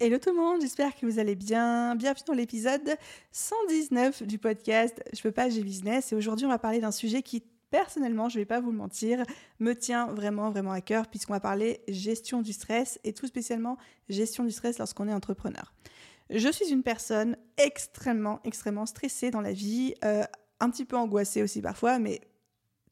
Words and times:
Hello 0.00 0.16
tout 0.18 0.30
le 0.30 0.36
monde, 0.36 0.60
j'espère 0.60 0.94
que 0.94 1.04
vous 1.06 1.18
allez 1.18 1.34
bien. 1.34 1.96
Bienvenue 1.96 2.22
dans 2.28 2.32
l'épisode 2.32 2.96
119 3.32 4.22
du 4.22 4.38
podcast 4.38 5.02
Je 5.12 5.20
peux 5.20 5.32
pas, 5.32 5.48
j'ai 5.48 5.64
business. 5.64 6.12
Et 6.12 6.14
aujourd'hui, 6.14 6.46
on 6.46 6.50
va 6.50 6.60
parler 6.60 6.78
d'un 6.78 6.92
sujet 6.92 7.20
qui, 7.20 7.42
personnellement, 7.72 8.28
je 8.28 8.36
ne 8.36 8.42
vais 8.42 8.46
pas 8.46 8.60
vous 8.60 8.70
le 8.70 8.76
mentir, 8.76 9.24
me 9.58 9.72
tient 9.72 10.06
vraiment, 10.06 10.50
vraiment 10.50 10.70
à 10.70 10.80
cœur, 10.80 11.08
puisqu'on 11.08 11.32
va 11.32 11.40
parler 11.40 11.80
gestion 11.88 12.42
du 12.42 12.52
stress 12.52 13.00
et 13.02 13.12
tout 13.12 13.26
spécialement 13.26 13.76
gestion 14.08 14.44
du 14.44 14.52
stress 14.52 14.78
lorsqu'on 14.78 15.08
est 15.08 15.12
entrepreneur. 15.12 15.74
Je 16.30 16.48
suis 16.48 16.70
une 16.70 16.84
personne 16.84 17.36
extrêmement, 17.56 18.38
extrêmement 18.44 18.86
stressée 18.86 19.32
dans 19.32 19.40
la 19.40 19.52
vie, 19.52 19.94
euh, 20.04 20.22
un 20.60 20.70
petit 20.70 20.84
peu 20.84 20.96
angoissée 20.96 21.42
aussi 21.42 21.60
parfois, 21.60 21.98
mais 21.98 22.20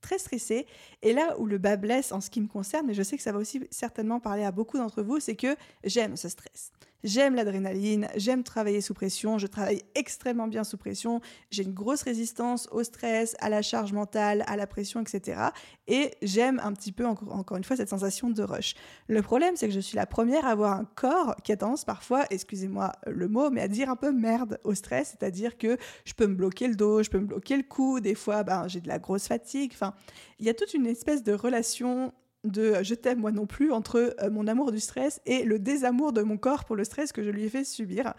très 0.01 0.19
stressée. 0.19 0.67
Et 1.03 1.13
là 1.13 1.39
où 1.39 1.47
le 1.47 1.59
bas 1.59 1.77
blesse 1.77 2.13
en 2.13 2.21
ce 2.21 2.31
qui 2.31 2.41
me 2.41 2.49
concerne, 2.49 2.87
mais 2.87 2.95
je 2.95 3.03
sais 3.03 3.17
que 3.17 3.23
ça 3.23 3.33
va 3.33 3.39
aussi 3.39 3.61
certainement 3.71 4.21
parler 4.21 4.45
à 4.45 4.53
beaucoup 4.53 4.79
d'entre 4.79 5.03
vous, 5.03 5.21
c'est 5.21 5.37
que 5.37 5.57
j'aime 5.85 6.17
ce 6.17 6.29
stress. 6.29 6.73
J'aime 7.07 7.37
l'adrénaline, 7.37 8.09
j'aime 8.17 8.43
travailler 8.43 8.81
sous 8.81 8.93
pression, 8.93 9.39
je 9.39 9.47
travaille 9.47 9.85
extrêmement 9.95 10.49
bien 10.49 10.65
sous 10.65 10.77
pression, 10.77 11.21
j'ai 11.53 11.63
une 11.63 11.73
grosse 11.73 12.03
résistance 12.03 12.69
au 12.73 12.83
stress, 12.83 13.37
à 13.39 13.49
la 13.49 13.63
charge 13.63 13.93
mentale, 13.93 14.43
à 14.49 14.57
la 14.57 14.67
pression, 14.67 15.01
etc. 15.01 15.41
Et 15.87 16.11
j'aime 16.21 16.61
un 16.65 16.73
petit 16.73 16.91
peu, 16.91 17.07
encore 17.07 17.57
une 17.57 17.63
fois, 17.63 17.77
cette 17.77 17.91
sensation 17.91 18.29
de 18.29 18.43
rush. 18.43 18.75
Le 19.07 19.23
problème, 19.23 19.55
c'est 19.55 19.69
que 19.69 19.73
je 19.73 19.79
suis 19.79 19.95
la 19.95 20.07
première 20.07 20.47
à 20.47 20.51
avoir 20.51 20.73
un 20.73 20.85
corps 20.85 21.37
qui 21.45 21.53
a 21.53 21.57
tendance 21.57 21.85
parfois, 21.85 22.25
excusez-moi 22.31 22.91
le 23.07 23.29
mot, 23.29 23.51
mais 23.51 23.61
à 23.61 23.69
dire 23.69 23.89
un 23.89 23.95
peu 23.95 24.11
merde 24.11 24.59
au 24.65 24.75
stress, 24.75 25.17
c'est-à-dire 25.17 25.59
que 25.59 25.77
je 26.05 26.13
peux 26.13 26.27
me 26.27 26.35
bloquer 26.35 26.67
le 26.67 26.75
dos, 26.75 27.05
je 27.05 27.11
peux 27.11 27.21
me 27.21 27.27
bloquer 27.27 27.57
le 27.57 27.63
cou, 27.63 28.01
des 28.01 28.17
fois 28.17 28.43
ben, 28.43 28.67
j'ai 28.67 28.81
de 28.81 28.89
la 28.89 28.99
grosse 28.99 29.29
fatigue, 29.29 29.71
enfin, 29.75 29.95
il 30.41 30.47
y 30.47 30.49
a 30.49 30.55
toute 30.55 30.75
une 30.75 30.87
espèce 30.87 31.23
de 31.23 31.35
relation 31.35 32.13
de 32.51 32.83
je 32.83 32.95
t'aime 32.95 33.21
moi 33.21 33.33
non 33.33 33.47
plus 33.47 33.73
entre 33.73 34.15
euh, 34.23 34.31
mon 34.31 34.47
amour 34.47 34.73
du 34.73 34.81
stress 34.81 35.21
et 35.27 35.45
le 35.45 35.59
désamour 35.59 36.13
de 36.13 36.23
mon 36.23 36.37
corps 36.37 36.65
pour 36.65 36.77
le 36.77 36.85
stress 36.85 37.13
que 37.13 37.23
je 37.23 37.31
lui 37.31 37.45
ai 37.45 37.49
fait 37.49 37.65
subir. 37.65 38.15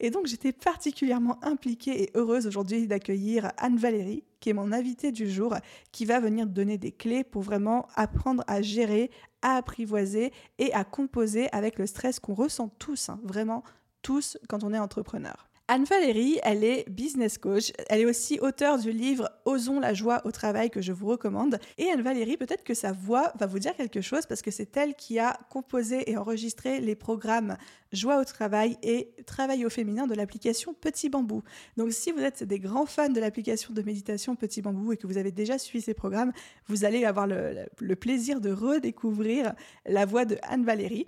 Et 0.00 0.10
donc 0.10 0.26
j'étais 0.26 0.52
particulièrement 0.52 1.38
impliquée 1.44 2.02
et 2.02 2.10
heureuse 2.14 2.46
aujourd'hui 2.46 2.86
d'accueillir 2.86 3.52
Anne-Valérie, 3.58 4.24
qui 4.40 4.48
est 4.48 4.54
mon 4.54 4.72
invitée 4.72 5.12
du 5.12 5.30
jour, 5.30 5.54
qui 5.92 6.06
va 6.06 6.20
venir 6.20 6.46
donner 6.46 6.78
des 6.78 6.92
clés 6.92 7.22
pour 7.22 7.42
vraiment 7.42 7.86
apprendre 7.96 8.42
à 8.46 8.62
gérer, 8.62 9.10
à 9.42 9.56
apprivoiser 9.56 10.32
et 10.58 10.72
à 10.72 10.84
composer 10.84 11.48
avec 11.52 11.78
le 11.78 11.86
stress 11.86 12.18
qu'on 12.18 12.34
ressent 12.34 12.68
tous, 12.78 13.10
hein, 13.10 13.20
vraiment 13.24 13.62
tous 14.00 14.38
quand 14.48 14.64
on 14.64 14.72
est 14.72 14.78
entrepreneur. 14.78 15.49
Anne-Valérie, 15.72 16.40
elle 16.42 16.64
est 16.64 16.84
business 16.90 17.38
coach. 17.38 17.70
Elle 17.88 18.00
est 18.00 18.04
aussi 18.04 18.40
auteure 18.40 18.80
du 18.80 18.90
livre 18.90 19.30
Osons 19.44 19.78
la 19.78 19.94
joie 19.94 20.20
au 20.24 20.32
travail 20.32 20.68
que 20.68 20.82
je 20.82 20.90
vous 20.90 21.06
recommande. 21.06 21.60
Et 21.78 21.88
Anne-Valérie, 21.92 22.36
peut-être 22.36 22.64
que 22.64 22.74
sa 22.74 22.90
voix 22.90 23.32
va 23.38 23.46
vous 23.46 23.60
dire 23.60 23.76
quelque 23.76 24.00
chose 24.00 24.26
parce 24.26 24.42
que 24.42 24.50
c'est 24.50 24.76
elle 24.76 24.96
qui 24.96 25.20
a 25.20 25.38
composé 25.48 26.10
et 26.10 26.16
enregistré 26.16 26.80
les 26.80 26.96
programmes 26.96 27.56
Joie 27.92 28.20
au 28.20 28.24
travail 28.24 28.78
et 28.82 29.14
Travail 29.26 29.64
au 29.64 29.70
féminin 29.70 30.08
de 30.08 30.14
l'application 30.16 30.74
Petit 30.74 31.08
Bambou. 31.08 31.44
Donc 31.76 31.92
si 31.92 32.10
vous 32.10 32.18
êtes 32.18 32.42
des 32.42 32.58
grands 32.58 32.86
fans 32.86 33.08
de 33.08 33.20
l'application 33.20 33.72
de 33.72 33.82
méditation 33.82 34.34
Petit 34.34 34.62
Bambou 34.62 34.90
et 34.90 34.96
que 34.96 35.06
vous 35.06 35.18
avez 35.18 35.30
déjà 35.30 35.56
suivi 35.56 35.84
ces 35.84 35.94
programmes, 35.94 36.32
vous 36.66 36.84
allez 36.84 37.04
avoir 37.04 37.28
le, 37.28 37.94
plaisir 37.94 38.40
de 38.40 38.50
redécouvrir 38.50 39.52
la 39.86 40.04
voix 40.04 40.24
de 40.24 40.36
Anne-Valérie. 40.42 41.06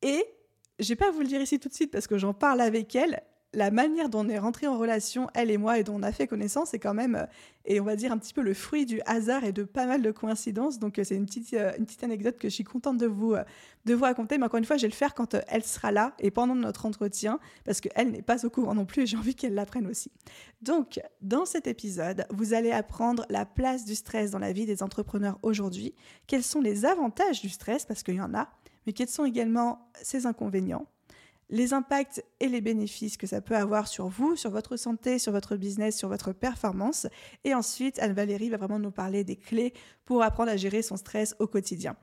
Et 0.00 0.24
je 0.78 0.88
vais 0.88 0.96
pas 0.96 1.10
vous 1.10 1.20
le 1.20 1.26
dire 1.26 1.42
ici 1.42 1.58
tout 1.60 1.68
de 1.68 1.74
suite 1.74 1.90
parce 1.90 2.06
que 2.06 2.16
j'en 2.16 2.32
parle 2.32 2.62
avec 2.62 2.96
elle 2.96 3.20
la 3.54 3.70
manière 3.70 4.10
dont 4.10 4.26
on 4.26 4.28
est 4.28 4.38
rentré 4.38 4.66
en 4.66 4.76
relation, 4.76 5.28
elle 5.34 5.50
et 5.50 5.56
moi, 5.56 5.78
et 5.78 5.84
dont 5.84 5.94
on 5.94 6.02
a 6.02 6.12
fait 6.12 6.26
connaissance, 6.26 6.70
c'est 6.70 6.78
quand 6.78 6.92
même, 6.92 7.14
euh, 7.14 7.24
et 7.64 7.80
on 7.80 7.84
va 7.84 7.96
dire 7.96 8.12
un 8.12 8.18
petit 8.18 8.34
peu 8.34 8.42
le 8.42 8.52
fruit 8.52 8.84
du 8.84 9.00
hasard 9.06 9.44
et 9.44 9.52
de 9.52 9.62
pas 9.62 9.86
mal 9.86 10.02
de 10.02 10.10
coïncidences. 10.10 10.78
Donc 10.78 10.98
euh, 10.98 11.04
c'est 11.04 11.16
une 11.16 11.24
petite, 11.24 11.54
euh, 11.54 11.72
une 11.78 11.86
petite 11.86 12.04
anecdote 12.04 12.36
que 12.36 12.48
je 12.48 12.54
suis 12.54 12.64
contente 12.64 12.98
de 12.98 13.06
vous, 13.06 13.34
de 13.86 13.94
vous 13.94 14.04
raconter. 14.04 14.36
Mais 14.36 14.44
encore 14.44 14.58
une 14.58 14.66
fois, 14.66 14.76
je 14.76 14.82
vais 14.82 14.88
le 14.88 14.94
faire 14.94 15.14
quand 15.14 15.34
elle 15.46 15.64
sera 15.64 15.92
là 15.92 16.14
et 16.18 16.30
pendant 16.30 16.54
notre 16.54 16.84
entretien, 16.84 17.40
parce 17.64 17.80
qu'elle 17.80 18.10
n'est 18.10 18.22
pas 18.22 18.44
au 18.44 18.50
courant 18.50 18.74
non 18.74 18.84
plus 18.84 19.02
et 19.02 19.06
j'ai 19.06 19.16
envie 19.16 19.34
qu'elle 19.34 19.54
l'apprenne 19.54 19.86
aussi. 19.86 20.10
Donc, 20.60 21.00
dans 21.22 21.46
cet 21.46 21.66
épisode, 21.66 22.26
vous 22.30 22.52
allez 22.52 22.70
apprendre 22.70 23.24
la 23.30 23.46
place 23.46 23.84
du 23.86 23.94
stress 23.94 24.30
dans 24.30 24.38
la 24.38 24.52
vie 24.52 24.66
des 24.66 24.82
entrepreneurs 24.82 25.38
aujourd'hui, 25.42 25.94
quels 26.26 26.42
sont 26.42 26.60
les 26.60 26.84
avantages 26.84 27.40
du 27.40 27.48
stress, 27.48 27.86
parce 27.86 28.02
qu'il 28.02 28.16
y 28.16 28.20
en 28.20 28.34
a, 28.34 28.50
mais 28.86 28.92
quels 28.92 29.08
sont 29.08 29.24
également 29.24 29.90
ses 30.02 30.26
inconvénients? 30.26 30.86
Les 31.50 31.72
impacts 31.72 32.24
et 32.40 32.48
les 32.48 32.60
bénéfices 32.60 33.16
que 33.16 33.26
ça 33.26 33.40
peut 33.40 33.56
avoir 33.56 33.88
sur 33.88 34.08
vous, 34.08 34.36
sur 34.36 34.50
votre 34.50 34.76
santé, 34.76 35.18
sur 35.18 35.32
votre 35.32 35.56
business, 35.56 35.96
sur 35.96 36.08
votre 36.08 36.32
performance. 36.32 37.06
Et 37.44 37.54
ensuite, 37.54 37.98
Anne-Valérie 37.98 38.50
va 38.50 38.58
vraiment 38.58 38.78
nous 38.78 38.90
parler 38.90 39.24
des 39.24 39.36
clés 39.36 39.72
pour 40.04 40.22
apprendre 40.22 40.50
à 40.50 40.56
gérer 40.56 40.82
son 40.82 40.96
stress 40.96 41.34
au 41.38 41.46
quotidien. 41.46 41.96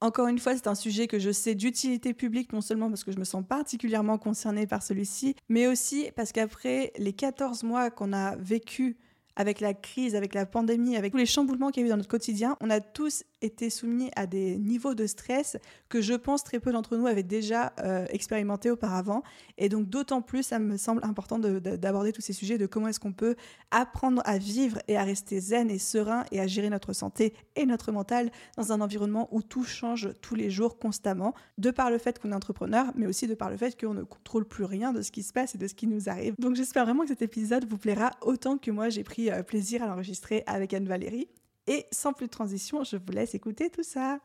Encore 0.00 0.26
une 0.26 0.40
fois, 0.40 0.56
c'est 0.56 0.66
un 0.66 0.74
sujet 0.74 1.06
que 1.06 1.20
je 1.20 1.30
sais 1.30 1.54
d'utilité 1.54 2.12
publique, 2.12 2.52
non 2.52 2.60
seulement 2.60 2.88
parce 2.88 3.04
que 3.04 3.12
je 3.12 3.18
me 3.18 3.24
sens 3.24 3.44
particulièrement 3.48 4.18
concernée 4.18 4.66
par 4.66 4.82
celui-ci, 4.82 5.36
mais 5.48 5.68
aussi 5.68 6.10
parce 6.16 6.32
qu'après 6.32 6.92
les 6.98 7.12
14 7.12 7.62
mois 7.62 7.90
qu'on 7.90 8.12
a 8.12 8.34
vécu 8.34 8.96
avec 9.36 9.60
la 9.60 9.74
crise, 9.74 10.16
avec 10.16 10.34
la 10.34 10.44
pandémie, 10.44 10.96
avec 10.96 11.12
tous 11.12 11.18
les 11.18 11.26
chamboulements 11.26 11.70
qu'il 11.70 11.82
y 11.82 11.84
a 11.84 11.86
eu 11.86 11.90
dans 11.90 11.96
notre 11.96 12.08
quotidien, 12.08 12.56
on 12.60 12.68
a 12.68 12.80
tous 12.80 13.22
été 13.42 13.70
soumis 13.70 14.10
à 14.16 14.26
des 14.26 14.56
niveaux 14.58 14.94
de 14.94 15.06
stress 15.06 15.56
que 15.88 16.00
je 16.00 16.14
pense 16.14 16.44
très 16.44 16.60
peu 16.60 16.72
d'entre 16.72 16.96
nous 16.96 17.06
avaient 17.06 17.22
déjà 17.22 17.72
euh, 17.80 18.06
expérimenté 18.10 18.70
auparavant. 18.70 19.22
Et 19.58 19.68
donc 19.68 19.88
d'autant 19.88 20.22
plus, 20.22 20.42
ça 20.42 20.58
me 20.58 20.76
semble 20.76 21.04
important 21.04 21.38
d'aborder 21.38 22.12
tous 22.12 22.20
ces 22.20 22.32
sujets 22.32 22.58
de 22.58 22.66
comment 22.66 22.88
est-ce 22.88 23.00
qu'on 23.00 23.12
peut 23.12 23.36
apprendre 23.70 24.22
à 24.24 24.38
vivre 24.38 24.78
et 24.88 24.96
à 24.96 25.04
rester 25.04 25.40
zen 25.40 25.70
et 25.70 25.78
serein 25.78 26.24
et 26.32 26.40
à 26.40 26.46
gérer 26.46 26.70
notre 26.70 26.92
santé 26.92 27.34
et 27.56 27.66
notre 27.66 27.92
mental 27.92 28.30
dans 28.56 28.72
un 28.72 28.80
environnement 28.80 29.28
où 29.32 29.42
tout 29.42 29.64
change 29.64 30.10
tous 30.20 30.34
les 30.34 30.50
jours 30.50 30.78
constamment, 30.78 31.34
de 31.58 31.70
par 31.70 31.90
le 31.90 31.98
fait 31.98 32.18
qu'on 32.18 32.32
est 32.32 32.34
entrepreneur, 32.34 32.86
mais 32.96 33.06
aussi 33.06 33.26
de 33.26 33.34
par 33.34 33.50
le 33.50 33.56
fait 33.56 33.78
qu'on 33.78 33.94
ne 33.94 34.02
contrôle 34.02 34.44
plus 34.46 34.64
rien 34.64 34.92
de 34.92 35.02
ce 35.02 35.10
qui 35.10 35.22
se 35.22 35.32
passe 35.32 35.54
et 35.54 35.58
de 35.58 35.66
ce 35.66 35.74
qui 35.74 35.86
nous 35.86 36.08
arrive. 36.08 36.34
Donc 36.38 36.56
j'espère 36.56 36.84
vraiment 36.84 37.02
que 37.02 37.08
cet 37.08 37.22
épisode 37.22 37.66
vous 37.68 37.78
plaira 37.78 38.10
autant 38.22 38.58
que 38.58 38.70
moi 38.70 38.88
j'ai 38.88 39.04
pris 39.04 39.30
euh, 39.30 39.42
plaisir 39.42 39.82
à 39.82 39.86
l'enregistrer 39.86 40.42
avec 40.46 40.74
Anne-Valérie. 40.74 41.28
Et 41.68 41.86
sans 41.92 42.12
plus 42.12 42.26
de 42.26 42.30
transition, 42.30 42.82
je 42.82 42.96
vous 42.96 43.12
laisse 43.12 43.34
écouter 43.34 43.70
tout 43.70 43.84
ça. 43.84 44.18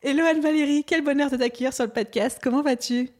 Hello 0.00 0.24
Anne-Valérie, 0.24 0.84
quel 0.84 1.04
bonheur 1.04 1.30
de 1.30 1.36
t'accueillir 1.36 1.72
sur 1.72 1.84
le 1.84 1.90
podcast. 1.90 2.40
Comment 2.42 2.62
vas-tu? 2.62 3.10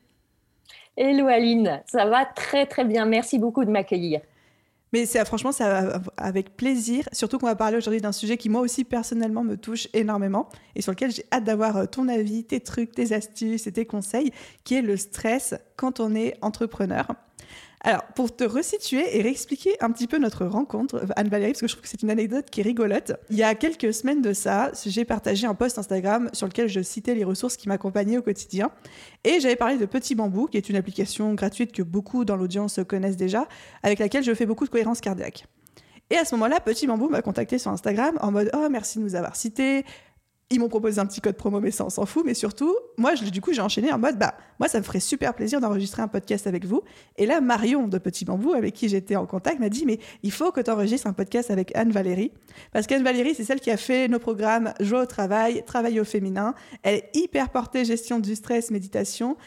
Hello 0.97 1.27
Aline, 1.27 1.83
ça 1.87 2.07
va 2.07 2.25
très 2.25 2.67
très 2.67 2.85
bien. 2.85 3.05
Merci 3.05 3.39
beaucoup 3.39 3.65
de 3.65 3.71
m'accueillir. 3.71 4.23
Mais 4.93 5.07
c'est 5.07 5.25
franchement, 5.25 5.53
ça 5.53 6.01
avec 6.17 6.57
plaisir. 6.57 7.09
Surtout 7.13 7.39
qu'on 7.39 7.47
va 7.47 7.55
parler 7.55 7.77
aujourd'hui 7.77 8.01
d'un 8.01 8.13
sujet 8.13 8.37
qui 8.37 8.49
moi 8.49 8.63
aussi 8.63 8.85
personnellement 8.85 9.45
me 9.45 9.57
touche 9.57 9.89
énormément 9.93 10.49
et 10.75 10.83
sur 10.83 10.93
lequel 10.93 11.11
j'ai 11.11 11.25
hâte 11.31 11.45
d'avoir 11.45 11.77
euh, 11.77 11.87
ton 11.87 12.09
avis, 12.09 12.45
tes 12.45 12.61
trucs, 12.61 12.93
tes 12.93 13.13
astuces 13.13 13.67
et 13.67 13.73
tes 13.73 13.87
conseils, 13.87 14.33
qui 14.65 14.75
est 14.77 14.83
le 14.83 14.97
stress 14.97 15.55
quand 15.77 16.01
on 16.01 16.15
est 16.15 16.37
entrepreneur. 16.43 17.07
Alors, 17.85 18.05
pour 18.15 18.35
te 18.35 18.45
resituer 18.45 19.19
et 19.19 19.23
réexpliquer 19.23 19.77
un 19.81 19.91
petit 19.91 20.07
peu 20.07 20.19
notre 20.19 20.47
rencontre, 20.47 21.05
Anne-Valérie, 21.17 21.53
parce 21.53 21.63
que 21.63 21.67
je 21.67 21.73
trouve 21.73 21.83
que 21.83 21.89
c'est 21.89 22.03
une 22.03 22.11
anecdote 22.11 22.49
qui 22.49 22.61
est 22.61 22.63
rigolote. 22.63 23.13
Il 23.29 23.37
y 23.37 23.43
a 23.43 23.57
quelques 23.57 23.93
semaines 23.93 24.23
de 24.23 24.33
ça, 24.33 24.71
j'ai 24.87 25.05
partagé 25.05 25.49
un 25.49 25.55
post 25.55 25.79
Instagram 25.79 26.31
sur 26.33 26.47
lequel 26.47 26.69
je 26.69 26.81
citais 26.81 27.17
les 27.17 27.25
ressources 27.25 27.57
qui 27.57 27.69
m'accompagnaient 27.69 28.19
au 28.19 28.23
quotidien. 28.23 28.71
Et 29.25 29.41
j'avais 29.41 29.57
parlé 29.57 29.79
de 29.79 29.87
Petit 29.87 30.15
Bambou, 30.15 30.47
qui 30.47 30.59
est 30.59 30.69
une 30.69 30.77
application 30.77 31.35
gratuite 31.35 31.73
que 31.73 31.83
beaucoup 31.83 32.25
dans 32.25 32.37
l'audience 32.37 32.79
connaissent 32.89 33.17
déjà, 33.17 33.49
avec 33.83 33.99
laquelle 33.99 34.23
je 34.23 34.33
fais 34.33 34.47
beaucoup 34.47 34.65
de 34.65 34.71
cohérence 34.71 35.01
cardiaque. 35.01 35.47
Et 36.11 36.17
à 36.17 36.25
ce 36.25 36.35
moment-là, 36.37 36.61
Petit 36.61 36.87
Bambou 36.87 37.09
m'a 37.09 37.23
contacté 37.23 37.59
sur 37.59 37.73
Instagram 37.73 38.17
en 38.21 38.31
mode 38.31 38.51
Oh, 38.55 38.69
merci 38.71 38.99
de 38.99 39.03
nous 39.03 39.17
avoir 39.17 39.35
cités. 39.35 39.85
Ils 40.53 40.61
m'ont 40.61 40.69
proposé 40.69 41.01
un 41.01 41.07
petit 41.07 41.23
code 41.23 41.37
promo, 41.37 41.61
mais 41.61 41.71
ça, 41.71 41.87
on 41.87 41.89
s'en 41.89 42.05
fout. 42.05 42.25
Mais 42.27 42.35
surtout, 42.35 42.77
moi, 42.99 43.15
je, 43.15 43.25
du 43.25 43.41
coup, 43.41 43.55
j'ai 43.55 43.63
enchaîné 43.63 43.91
en 43.91 43.99
mode, 43.99 44.19
bah, 44.19 44.35
moi, 44.61 44.69
ça 44.69 44.79
me 44.79 44.85
ferait 44.85 45.01
super 45.01 45.33
plaisir 45.33 45.63
d'enregistrer 45.63 46.03
un 46.03 46.09
podcast 46.09 46.47
avec 46.47 46.67
vous. 46.67 46.83
Et 47.17 47.25
là, 47.25 47.41
Marion 47.41 47.89
de 47.89 47.97
Petit 47.97 48.27
Bambou, 48.27 48.53
avec 48.53 48.75
qui 48.75 48.91
j'étais 48.91 49.17
en 49.17 49.25
contact, 49.25 49.61
m'a 49.61 49.71
dit, 49.71 49.87
mais 49.87 49.99
il 50.23 50.31
faut 50.31 50.53
que 50.53 50.61
tu 50.61 50.71
enregistres 50.71 51.07
un 51.07 51.15
podcast 51.15 51.51
avec 51.51 51.75
Anne-Valérie. 51.75 52.33
Parce 52.71 52.87
qu'Anne-Valérie, 52.87 53.35
c'est 53.35 53.45
celle 53.45 53.61
qui 53.61 53.71
a 53.71 53.79
fait 53.79 54.09
nos 54.09 54.19
programmes 54.19 54.75
Joie 54.79 55.05
au 55.05 55.07
travail, 55.07 55.65
Travail 55.65 55.99
au 55.99 56.05
féminin. 56.05 56.55
Elle 56.83 56.97
est 56.97 57.11
hyper 57.15 57.49
portée 57.49 57.87
gestion 57.87 58.19
du 58.19 58.37
stress, 58.37 58.71
méditation. 58.71 59.39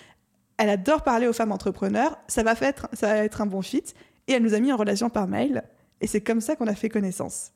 Elle 0.57 0.69
adore 0.69 1.03
parler 1.03 1.27
aux 1.27 1.33
femmes 1.33 1.51
entrepreneurs. 1.51 2.17
Ça 2.27 2.41
va, 2.41 2.55
faire, 2.55 2.73
ça 2.93 3.07
va 3.09 3.17
être 3.17 3.41
un 3.41 3.45
bon 3.45 3.61
fit. 3.61 3.83
Et 4.27 4.33
elle 4.33 4.41
nous 4.41 4.55
a 4.55 4.59
mis 4.59 4.73
en 4.73 4.77
relation 4.77 5.11
par 5.11 5.27
mail. 5.27 5.65
Et 6.01 6.07
c'est 6.07 6.21
comme 6.21 6.41
ça 6.41 6.55
qu'on 6.55 6.67
a 6.67 6.73
fait 6.73 6.89
connaissance. 6.89 7.51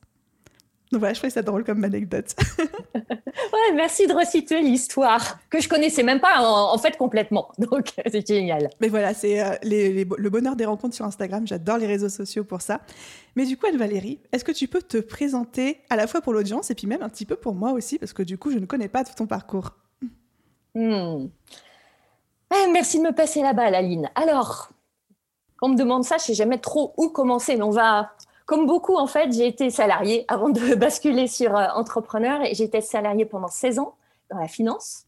Donc 0.92 1.00
voilà, 1.00 1.14
je 1.14 1.20
trouvais 1.20 1.30
ça 1.30 1.44
drôle 1.44 1.64
comme 1.64 1.84
anecdote. 1.84 2.36
ouais, 2.60 3.76
merci 3.76 4.08
de 4.08 4.14
resituer 4.14 4.62
l'histoire 4.62 5.40
que 5.50 5.62
je 5.62 5.70
connaissais 5.70 6.02
même 6.02 6.20
pas 6.20 6.42
en, 6.42 6.78
fait 6.80 6.98
complètement. 6.98 7.52
Donc 7.60 7.94
c'est 8.12 8.26
génial. 8.26 8.70
Mais 8.82 8.88
voilà, 8.88 9.14
c'est 9.14 9.44
euh, 9.44 9.56
le 9.62 10.30
bonheur 10.30 10.56
des 10.56 10.66
rencontres 10.66 10.96
sur 10.96 11.06
Instagram. 11.06 11.46
J'adore 11.46 11.78
les 11.78 11.86
réseaux 11.86 12.10
sociaux 12.10 12.44
pour 12.44 12.62
ça. 12.62 12.82
Mais 13.36 13.46
du 13.46 13.56
coup, 13.56 13.68
Anne-Valérie, 13.68 14.20
est-ce 14.32 14.44
que 14.44 14.52
tu 14.52 14.68
peux 14.68 14.82
te 14.82 14.98
présenter 14.98 15.82
à 15.92 15.96
la 15.96 16.08
fois 16.08 16.22
pour 16.22 16.34
l'audience 16.34 16.72
et 16.72 16.76
puis 16.76 16.88
même 16.88 17.04
un 17.04 17.10
petit 17.10 17.26
peu 17.26 17.36
pour 17.36 17.54
moi 17.54 17.72
aussi 17.72 18.00
parce 18.00 18.14
que 18.14 18.24
du 18.24 18.40
coup, 18.40 18.52
je 18.52 18.58
ne 18.58 18.66
connais 18.66 18.90
pas 18.90 19.04
tout 19.04 19.14
ton 19.16 19.28
parcours. 19.28 19.76
Hmm. 20.74 21.28
merci 22.72 23.00
de 23.00 23.04
me 23.04 23.12
passer 23.12 23.42
la 23.42 23.54
balle, 23.54 23.76
Aline. 23.76 24.10
Alors, 24.16 24.70
quand 25.58 25.68
on 25.68 25.72
me 25.72 25.78
demande 25.78 26.04
ça, 26.04 26.18
je 26.18 26.24
sais 26.24 26.34
jamais 26.34 26.58
trop 26.58 26.94
où 26.98 27.10
commencer, 27.10 27.56
mais 27.58 27.64
on 27.64 27.72
va 27.72 28.12
comme 28.50 28.66
beaucoup, 28.66 28.96
en 28.96 29.06
fait, 29.06 29.32
j'ai 29.32 29.46
été 29.46 29.70
salariée 29.70 30.26
avant 30.28 30.50
de 30.50 30.74
basculer 30.76 31.28
sur 31.28 31.56
euh, 31.56 31.68
entrepreneur 31.76 32.42
et 32.44 32.56
j'étais 32.56 32.82
salariée 32.82 33.26
pendant 33.26 33.48
16 33.48 33.78
ans 33.78 33.94
dans 34.32 34.40
la 34.40 34.48
finance. 34.48 35.06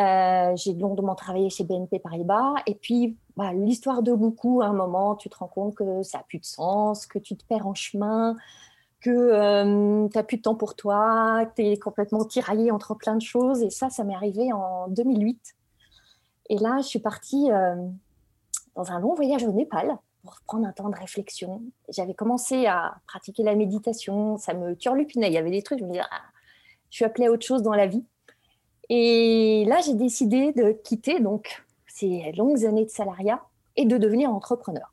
Euh, 0.00 0.56
j'ai 0.56 0.72
longuement 0.72 1.14
travaillé 1.14 1.50
chez 1.50 1.64
BNP 1.64 1.98
Paribas. 1.98 2.54
Et 2.66 2.74
puis, 2.74 3.18
bah, 3.36 3.52
l'histoire 3.52 4.02
de 4.02 4.14
beaucoup, 4.14 4.62
à 4.62 4.68
un 4.68 4.72
moment, 4.72 5.16
tu 5.16 5.28
te 5.28 5.36
rends 5.36 5.48
compte 5.48 5.74
que 5.74 6.02
ça 6.02 6.16
n'a 6.16 6.24
plus 6.24 6.38
de 6.38 6.46
sens, 6.46 7.04
que 7.04 7.18
tu 7.18 7.36
te 7.36 7.44
perds 7.44 7.66
en 7.66 7.74
chemin, 7.74 8.36
que 9.02 9.10
euh, 9.10 10.08
tu 10.08 10.16
n'as 10.16 10.24
plus 10.24 10.38
de 10.38 10.42
temps 10.42 10.54
pour 10.54 10.76
toi, 10.76 11.44
que 11.44 11.56
tu 11.56 11.68
es 11.68 11.76
complètement 11.76 12.24
tiraillé 12.24 12.70
entre 12.70 12.94
plein 12.94 13.16
de 13.16 13.22
choses. 13.22 13.62
Et 13.62 13.68
ça, 13.68 13.90
ça 13.90 14.02
m'est 14.02 14.14
arrivé 14.14 14.50
en 14.54 14.88
2008. 14.88 15.38
Et 16.48 16.56
là, 16.56 16.78
je 16.78 16.86
suis 16.86 17.00
partie 17.00 17.50
dans 18.76 18.92
un 18.92 18.98
long 18.98 19.12
voyage 19.12 19.44
au 19.44 19.52
Népal 19.52 19.98
pour 20.26 20.40
prendre 20.46 20.66
un 20.66 20.72
temps 20.72 20.90
de 20.90 20.96
réflexion. 20.96 21.62
J'avais 21.88 22.14
commencé 22.14 22.66
à 22.66 22.96
pratiquer 23.06 23.42
la 23.42 23.54
méditation, 23.54 24.36
ça 24.36 24.52
me 24.52 24.76
turlupinait. 24.76 25.28
Il 25.28 25.32
y 25.32 25.38
avait 25.38 25.50
des 25.50 25.62
trucs, 25.62 25.78
je 25.78 25.84
me 25.84 25.90
disais, 25.90 26.04
ah, 26.10 26.22
je 26.90 26.96
suis 26.96 27.04
appelée 27.04 27.26
à 27.26 27.32
autre 27.32 27.46
chose 27.46 27.62
dans 27.62 27.74
la 27.74 27.86
vie. 27.86 28.04
Et 28.88 29.64
là, 29.66 29.80
j'ai 29.80 29.94
décidé 29.94 30.52
de 30.52 30.72
quitter 30.72 31.20
donc 31.20 31.64
ces 31.86 32.32
longues 32.32 32.64
années 32.66 32.84
de 32.84 32.90
salariat 32.90 33.42
et 33.76 33.84
de 33.84 33.96
devenir 33.96 34.30
entrepreneur. 34.30 34.92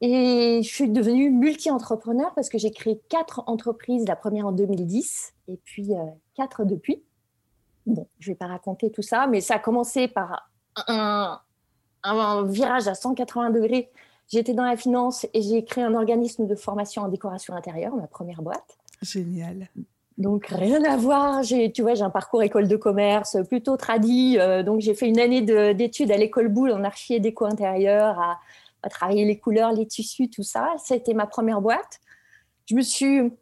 Et 0.00 0.60
je 0.62 0.68
suis 0.68 0.88
devenue 0.88 1.30
multi-entrepreneur 1.30 2.34
parce 2.34 2.48
que 2.48 2.58
j'ai 2.58 2.70
créé 2.70 3.00
quatre 3.08 3.42
entreprises, 3.46 4.06
la 4.06 4.16
première 4.16 4.46
en 4.46 4.52
2010 4.52 5.34
et 5.48 5.56
puis 5.64 5.94
euh, 5.94 6.04
quatre 6.34 6.64
depuis. 6.64 7.02
Bon, 7.86 8.08
je 8.18 8.30
ne 8.30 8.34
vais 8.34 8.38
pas 8.38 8.46
raconter 8.46 8.90
tout 8.90 9.02
ça, 9.02 9.26
mais 9.26 9.40
ça 9.40 9.54
a 9.56 9.58
commencé 9.58 10.08
par 10.08 10.50
un, 10.88 11.40
un 12.04 12.44
virage 12.44 12.86
à 12.88 12.94
180 12.94 13.50
degrés. 13.50 13.90
J'étais 14.28 14.54
dans 14.54 14.64
la 14.64 14.76
finance 14.76 15.26
et 15.34 15.42
j'ai 15.42 15.64
créé 15.64 15.84
un 15.84 15.94
organisme 15.94 16.46
de 16.46 16.54
formation 16.54 17.02
en 17.02 17.08
décoration 17.08 17.54
intérieure, 17.54 17.94
ma 17.94 18.06
première 18.06 18.42
boîte. 18.42 18.78
Génial. 19.02 19.68
Donc 20.16 20.46
rien 20.46 20.82
à 20.84 20.96
voir. 20.96 21.42
J'ai, 21.42 21.72
tu 21.72 21.82
vois, 21.82 21.94
j'ai 21.94 22.02
un 22.02 22.10
parcours 22.10 22.42
école 22.42 22.68
de 22.68 22.76
commerce 22.76 23.36
plutôt 23.48 23.76
tradit. 23.76 24.38
Euh, 24.38 24.62
donc 24.62 24.80
j'ai 24.80 24.94
fait 24.94 25.08
une 25.08 25.18
année 25.18 25.42
d'études 25.74 26.10
à 26.10 26.16
l'école 26.16 26.48
Boulle 26.48 26.72
en 26.72 26.84
archi 26.84 27.14
et 27.14 27.20
déco 27.20 27.44
intérieur, 27.44 28.18
à, 28.18 28.40
travailler 28.90 29.24
les 29.24 29.38
couleurs, 29.38 29.72
les 29.72 29.86
tissus, 29.86 30.28
tout 30.28 30.42
ça. 30.42 30.74
C'était 30.78 31.14
ma 31.14 31.26
première 31.26 31.60
boîte. 31.60 32.00
Je 32.66 32.74
me 32.74 32.82
suis 32.82 33.32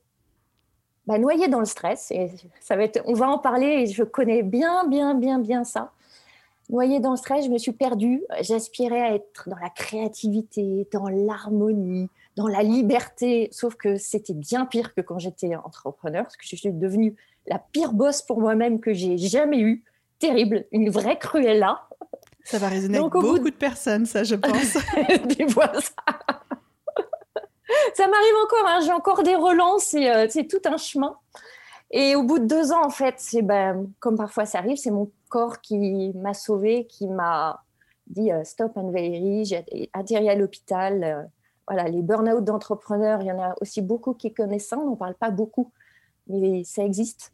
bah, 1.06 1.18
noyée 1.18 1.48
dans 1.48 1.58
le 1.58 1.64
stress 1.64 2.10
et 2.10 2.30
ça 2.60 2.76
va 2.76 2.84
être, 2.84 3.02
on 3.06 3.14
va 3.14 3.28
en 3.28 3.38
parler. 3.38 3.66
Et 3.66 3.86
je 3.86 4.02
connais 4.02 4.42
bien, 4.42 4.86
bien, 4.86 5.14
bien, 5.14 5.38
bien 5.38 5.64
ça 5.64 5.92
noyée 6.68 7.00
dans 7.00 7.10
le 7.12 7.16
stress, 7.16 7.44
je 7.44 7.50
me 7.50 7.58
suis 7.58 7.72
perdue. 7.72 8.22
J'aspirais 8.40 9.00
à 9.00 9.14
être 9.14 9.48
dans 9.48 9.56
la 9.56 9.70
créativité, 9.70 10.86
dans 10.92 11.08
l'harmonie, 11.08 12.08
dans 12.36 12.46
la 12.46 12.62
liberté. 12.62 13.48
Sauf 13.52 13.74
que 13.74 13.96
c'était 13.96 14.34
bien 14.34 14.66
pire 14.66 14.94
que 14.94 15.00
quand 15.00 15.18
j'étais 15.18 15.54
entrepreneur, 15.56 16.24
parce 16.24 16.36
que 16.36 16.46
je 16.46 16.56
suis 16.56 16.72
devenue 16.72 17.16
la 17.46 17.58
pire 17.58 17.92
boss 17.92 18.22
pour 18.22 18.40
moi-même 18.40 18.80
que 18.80 18.92
j'ai 18.92 19.18
jamais 19.18 19.60
eue. 19.60 19.84
Terrible, 20.18 20.66
une 20.70 20.88
vraie 20.88 21.18
cruella. 21.18 21.82
Ça 22.44 22.58
va 22.58 22.68
résonner 22.68 22.98
avec 22.98 23.10
beaucoup 23.12 23.38
de... 23.38 23.50
personnes, 23.50 24.06
ça, 24.06 24.22
je 24.22 24.36
pense. 24.36 24.76
des 25.36 25.48
fois, 25.48 25.72
ça. 25.74 25.90
ça 27.94 28.06
m'arrive 28.06 28.34
encore, 28.44 28.68
hein. 28.68 28.80
j'ai 28.84 28.92
encore 28.92 29.22
des 29.24 29.34
relances 29.34 29.94
et 29.94 30.08
euh, 30.08 30.26
c'est 30.28 30.46
tout 30.46 30.60
un 30.64 30.76
chemin. 30.76 31.16
Et 31.90 32.16
au 32.16 32.22
bout 32.22 32.38
de 32.38 32.46
deux 32.46 32.72
ans, 32.72 32.84
en 32.84 32.90
fait, 32.90 33.16
c'est 33.18 33.42
ben, 33.42 33.86
comme 34.00 34.16
parfois 34.16 34.46
ça 34.46 34.58
arrive, 34.58 34.76
c'est 34.76 34.90
mon 34.90 35.10
corps 35.32 35.62
qui 35.62 36.12
m'a 36.14 36.34
sauvée, 36.34 36.84
qui 36.86 37.06
m'a 37.08 37.64
dit 38.06 38.30
euh, 38.30 38.44
stop 38.44 38.76
and 38.76 38.90
Valérie, 38.90 39.46
j'ai 39.46 39.64
atterri 39.94 40.28
à 40.28 40.34
l'hôpital. 40.34 41.02
Euh, 41.02 41.22
voilà, 41.66 41.88
les 41.88 42.02
burn-out 42.02 42.44
d'entrepreneurs, 42.44 43.22
il 43.22 43.28
y 43.28 43.32
en 43.32 43.40
a 43.40 43.54
aussi 43.62 43.80
beaucoup 43.80 44.12
qui 44.12 44.34
connaissent 44.34 44.68
ça, 44.68 44.78
on 44.78 44.90
n'en 44.90 44.96
parle 44.96 45.14
pas 45.14 45.30
beaucoup, 45.30 45.70
mais 46.28 46.64
ça 46.64 46.84
existe. 46.84 47.32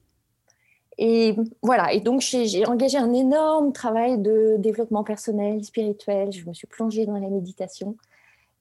Et 0.97 1.35
voilà, 1.61 1.93
et 1.93 2.01
donc 2.01 2.21
j'ai 2.21 2.67
engagé 2.67 2.99
un 2.99 3.13
énorme 3.13 3.73
travail 3.73 4.19
de 4.19 4.57
développement 4.59 5.03
personnel, 5.03 5.65
spirituel, 5.65 6.31
je 6.31 6.47
me 6.47 6.55
suis 6.55 6.69
plongée 6.69 7.05
dans 7.05 7.19
la 7.19 7.29
méditation. 7.29 7.97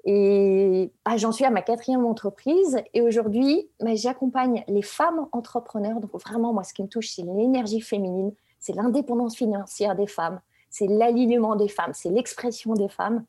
Et 0.05 0.89
bah, 1.05 1.17
j'en 1.17 1.31
suis 1.31 1.45
à 1.45 1.49
ma 1.49 1.61
quatrième 1.61 2.05
entreprise. 2.05 2.77
Et 2.93 3.01
aujourd'hui, 3.01 3.67
bah, 3.81 3.93
j'accompagne 3.93 4.63
les 4.69 4.81
femmes 4.81 5.27
entrepreneurs. 5.33 5.99
Donc 5.99 6.11
vraiment, 6.13 6.53
moi, 6.53 6.63
ce 6.63 6.73
qui 6.73 6.81
me 6.81 6.87
touche, 6.87 7.09
c'est 7.09 7.23
l'énergie 7.23 7.81
féminine, 7.81 8.31
c'est 8.59 8.73
l'indépendance 8.73 9.35
financière 9.35 9.95
des 9.95 10.07
femmes, 10.07 10.41
c'est 10.69 10.87
l'alignement 10.87 11.55
des 11.55 11.67
femmes, 11.67 11.93
c'est 11.93 12.09
l'expression 12.09 12.73
des 12.73 12.89
femmes, 12.89 13.25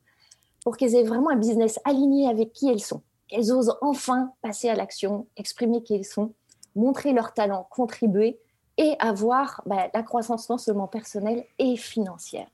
pour 0.63 0.77
qu'elles 0.77 0.95
aient 0.95 1.03
vraiment 1.03 1.29
un 1.29 1.37
business 1.37 1.79
aligné 1.85 2.27
avec 2.27 2.51
qui 2.53 2.69
elles 2.69 2.81
sont. 2.81 3.01
Qu'elles 3.27 3.51
osent 3.51 3.77
enfin 3.81 4.33
passer 4.41 4.69
à 4.69 4.75
l'action, 4.75 5.27
exprimer 5.37 5.83
qui 5.83 5.95
elles 5.95 6.05
sont, 6.05 6.33
montrer 6.75 7.13
leur 7.13 7.33
talent, 7.33 7.67
contribuer 7.69 8.39
et 8.77 8.95
avoir 8.99 9.61
bah, 9.65 9.89
la 9.93 10.03
croissance 10.03 10.49
non 10.49 10.57
seulement 10.57 10.87
personnelle 10.87 11.45
et 11.59 11.75
financière. 11.75 12.47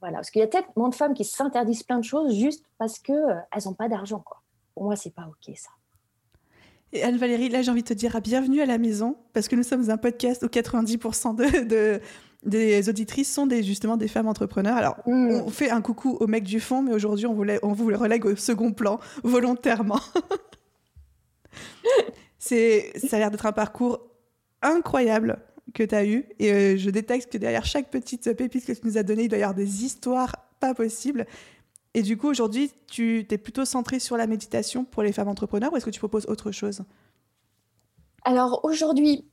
Voilà, 0.00 0.18
parce 0.18 0.30
qu'il 0.30 0.40
y 0.40 0.44
a 0.44 0.48
tellement 0.48 0.88
de 0.88 0.94
femmes 0.94 1.14
qui 1.14 1.24
s'interdisent 1.24 1.82
plein 1.82 1.98
de 1.98 2.04
choses 2.04 2.34
juste 2.34 2.64
parce 2.78 2.98
qu'elles 2.98 3.16
euh, 3.16 3.60
n'ont 3.64 3.74
pas 3.74 3.88
d'argent. 3.88 4.22
Pour 4.74 4.84
moi, 4.84 4.96
c'est 4.96 5.14
pas 5.14 5.26
OK 5.28 5.54
ça. 5.56 5.70
Et 6.92 7.02
Anne-Valérie, 7.02 7.50
là, 7.50 7.62
j'ai 7.62 7.70
envie 7.70 7.82
de 7.82 7.88
te 7.88 7.94
dire 7.94 8.16
à 8.16 8.20
bienvenue 8.20 8.62
à 8.62 8.66
la 8.66 8.78
maison, 8.78 9.16
parce 9.34 9.48
que 9.48 9.56
nous 9.56 9.62
sommes 9.62 9.90
un 9.90 9.98
podcast 9.98 10.42
où 10.42 10.46
90% 10.46 11.36
de, 11.66 12.00
des 12.44 12.88
auditrices 12.88 13.32
sont 13.32 13.46
des, 13.46 13.62
justement 13.62 13.96
des 13.96 14.08
femmes 14.08 14.26
entrepreneurs. 14.26 14.76
Alors, 14.76 14.96
mm. 15.06 15.42
on 15.44 15.50
fait 15.50 15.70
un 15.70 15.82
coucou 15.82 16.16
au 16.20 16.26
mec 16.26 16.44
du 16.44 16.60
fond, 16.60 16.82
mais 16.82 16.92
aujourd'hui, 16.92 17.26
on, 17.26 17.36
on 17.62 17.72
vous 17.72 17.90
le 17.90 17.96
relègue 17.96 18.24
au 18.24 18.36
second 18.36 18.72
plan, 18.72 19.00
volontairement. 19.22 20.00
c'est, 22.38 22.92
ça 22.96 23.16
a 23.16 23.18
l'air 23.20 23.30
d'être 23.30 23.46
un 23.46 23.52
parcours 23.52 24.00
incroyable 24.62 25.40
que 25.74 25.82
tu 25.82 25.94
as 25.94 26.06
eu. 26.06 26.24
Et 26.38 26.52
euh, 26.52 26.76
je 26.78 26.88
détecte 26.88 27.30
que 27.30 27.38
derrière 27.38 27.66
chaque 27.66 27.90
petite 27.90 28.32
pépite 28.32 28.64
que 28.64 28.72
tu 28.72 28.80
nous 28.84 28.96
as 28.96 29.02
donnée, 29.02 29.24
il 29.24 29.28
doit 29.28 29.38
y 29.38 29.42
avoir 29.42 29.54
des 29.54 29.84
histoires 29.84 30.34
pas 30.58 30.74
possibles. 30.74 31.26
Et 31.98 32.02
du 32.02 32.16
coup, 32.16 32.28
aujourd'hui, 32.28 32.70
tu 32.86 33.26
es 33.28 33.38
plutôt 33.38 33.64
centré 33.64 33.98
sur 33.98 34.16
la 34.16 34.28
méditation 34.28 34.84
pour 34.84 35.02
les 35.02 35.10
femmes 35.10 35.26
entrepreneurs 35.26 35.72
ou 35.72 35.76
est-ce 35.76 35.84
que 35.84 35.90
tu 35.90 35.98
proposes 35.98 36.26
autre 36.28 36.52
chose? 36.52 36.82
Alors 38.24 38.60
aujourd'hui, 38.62 39.24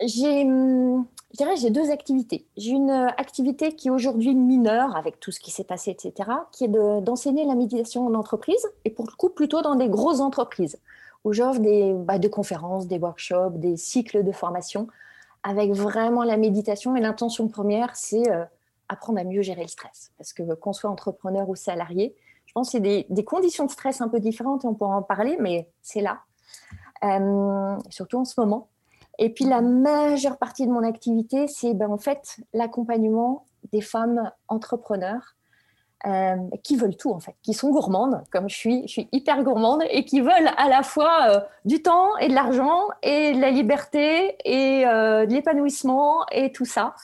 j'ai, 0.00 0.44
hum, 0.44 1.04
j'ai 1.56 1.70
deux 1.70 1.90
activités. 1.90 2.46
J'ai 2.56 2.70
une 2.70 2.92
activité 2.92 3.74
qui 3.74 3.88
est 3.88 3.90
aujourd'hui 3.90 4.36
mineure 4.36 4.94
avec 4.94 5.18
tout 5.18 5.32
ce 5.32 5.40
qui 5.40 5.50
s'est 5.50 5.64
passé, 5.64 5.90
etc., 5.90 6.30
qui 6.52 6.66
est 6.66 6.68
d'enseigner 6.68 7.44
la 7.44 7.56
méditation 7.56 8.06
en 8.06 8.14
entreprise 8.14 8.64
et 8.84 8.90
pour 8.90 9.08
le 9.08 9.16
coup 9.16 9.30
plutôt 9.30 9.60
dans 9.62 9.74
des 9.74 9.88
grosses 9.88 10.20
entreprises 10.20 10.78
où 11.24 11.32
j'offre 11.32 11.58
des, 11.58 11.92
bah, 11.92 12.20
conférences, 12.28 12.86
des 12.86 12.98
workshops, 12.98 13.54
des 13.56 13.76
cycles 13.76 14.22
de 14.22 14.30
formation 14.30 14.86
avec 15.42 15.72
vraiment 15.72 16.22
la 16.22 16.36
méditation. 16.36 16.94
Et 16.94 17.00
l'intention 17.00 17.48
première, 17.48 17.96
c'est 17.96 18.30
euh, 18.30 18.44
apprendre 18.88 19.18
à 19.18 19.24
mieux 19.24 19.42
gérer 19.42 19.62
le 19.62 19.68
stress. 19.68 20.12
Parce 20.18 20.32
que 20.32 20.54
qu'on 20.54 20.72
soit 20.72 20.90
entrepreneur 20.90 21.48
ou 21.48 21.56
salarié, 21.56 22.14
je 22.46 22.52
pense 22.52 22.68
que 22.68 22.72
c'est 22.72 23.04
des, 23.10 23.24
conditions 23.24 23.66
de 23.66 23.70
stress 23.70 24.00
un 24.00 24.08
peu 24.08 24.20
différentes 24.20 24.64
et 24.64 24.68
on 24.68 24.74
pourra 24.74 24.96
en 24.96 25.02
parler, 25.02 25.36
mais 25.40 25.68
c'est 25.82 26.00
là, 26.00 26.20
euh, 27.04 27.76
surtout 27.90 28.18
en 28.18 28.24
ce 28.24 28.40
moment. 28.40 28.68
Et 29.18 29.30
puis 29.30 29.44
la 29.44 29.60
majeure 29.60 30.38
partie 30.38 30.66
de 30.66 30.72
mon 30.72 30.82
activité, 30.82 31.48
c'est 31.48 31.74
ben, 31.74 31.90
en 31.90 31.98
fait 31.98 32.38
l'accompagnement 32.52 33.44
des 33.72 33.80
femmes 33.80 34.30
entrepreneurs 34.48 35.34
euh, 36.06 36.36
qui 36.62 36.76
veulent 36.76 36.96
tout 36.96 37.10
en 37.10 37.18
fait, 37.18 37.34
qui 37.42 37.52
sont 37.52 37.70
gourmandes, 37.70 38.22
comme 38.30 38.48
je 38.48 38.54
suis, 38.54 38.82
je 38.82 38.92
suis 38.92 39.08
hyper 39.12 39.42
gourmande, 39.42 39.82
et 39.90 40.04
qui 40.04 40.20
veulent 40.20 40.50
à 40.56 40.68
la 40.68 40.82
fois 40.82 41.30
euh, 41.30 41.40
du 41.64 41.82
temps 41.82 42.16
et 42.18 42.28
de 42.28 42.34
l'argent 42.34 42.82
et 43.02 43.32
de 43.32 43.40
la 43.40 43.50
liberté 43.50 44.36
et 44.44 44.84
de 44.84 45.32
l'épanouissement 45.32 46.24
et 46.30 46.52
tout 46.52 46.66
ça, 46.66 46.94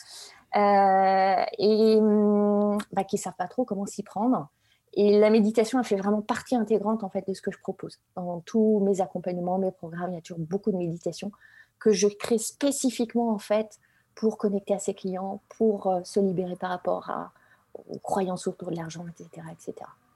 et 0.55 1.97
hum, 2.01 2.79
bah, 2.93 3.05
qui 3.05 3.19
savent 3.19 3.37
pas 3.37 3.49
trop 3.49 3.65
comment 3.65 3.87
s'y 3.87 4.03
prendre. 4.03 4.49
Et 4.95 5.19
la 5.19 5.31
méditation, 5.31 5.79
elle 5.79 5.87
fait 5.87 5.97
vraiment 5.97 6.21
partie 6.21 6.55
intégrante 6.55 7.03
en 7.03 7.09
fait 7.09 7.27
de 7.27 7.33
ce 7.33 7.41
que 7.41 7.51
je 7.51 7.59
propose. 7.59 7.99
Dans 8.15 8.41
tous 8.41 8.81
mes 8.85 9.01
accompagnements, 9.01 9.59
mes 9.59 9.73
programmes, 9.73 10.13
il 10.13 10.15
y 10.17 10.19
a 10.19 10.21
toujours 10.21 10.45
beaucoup 10.45 10.71
de 10.71 10.77
méditation 10.77 11.33
que 11.79 11.93
je 11.93 12.09
crée 12.09 12.39
spécifiquement 12.39 13.31
en 13.31 13.39
fait 13.39 13.79
pour 14.15 14.37
connecter 14.37 14.75
à 14.75 14.79
ses 14.79 14.93
clients, 14.93 15.41
pour 15.57 16.01
se 16.05 16.21
libérer 16.21 16.57
par 16.57 16.71
rapport 16.71 17.11
aux 17.89 17.99
croyances 17.99 18.47
autour 18.47 18.71
de 18.71 18.77
l'argent, 18.77 19.07
etc., 19.09 19.47
etc. 19.51 19.75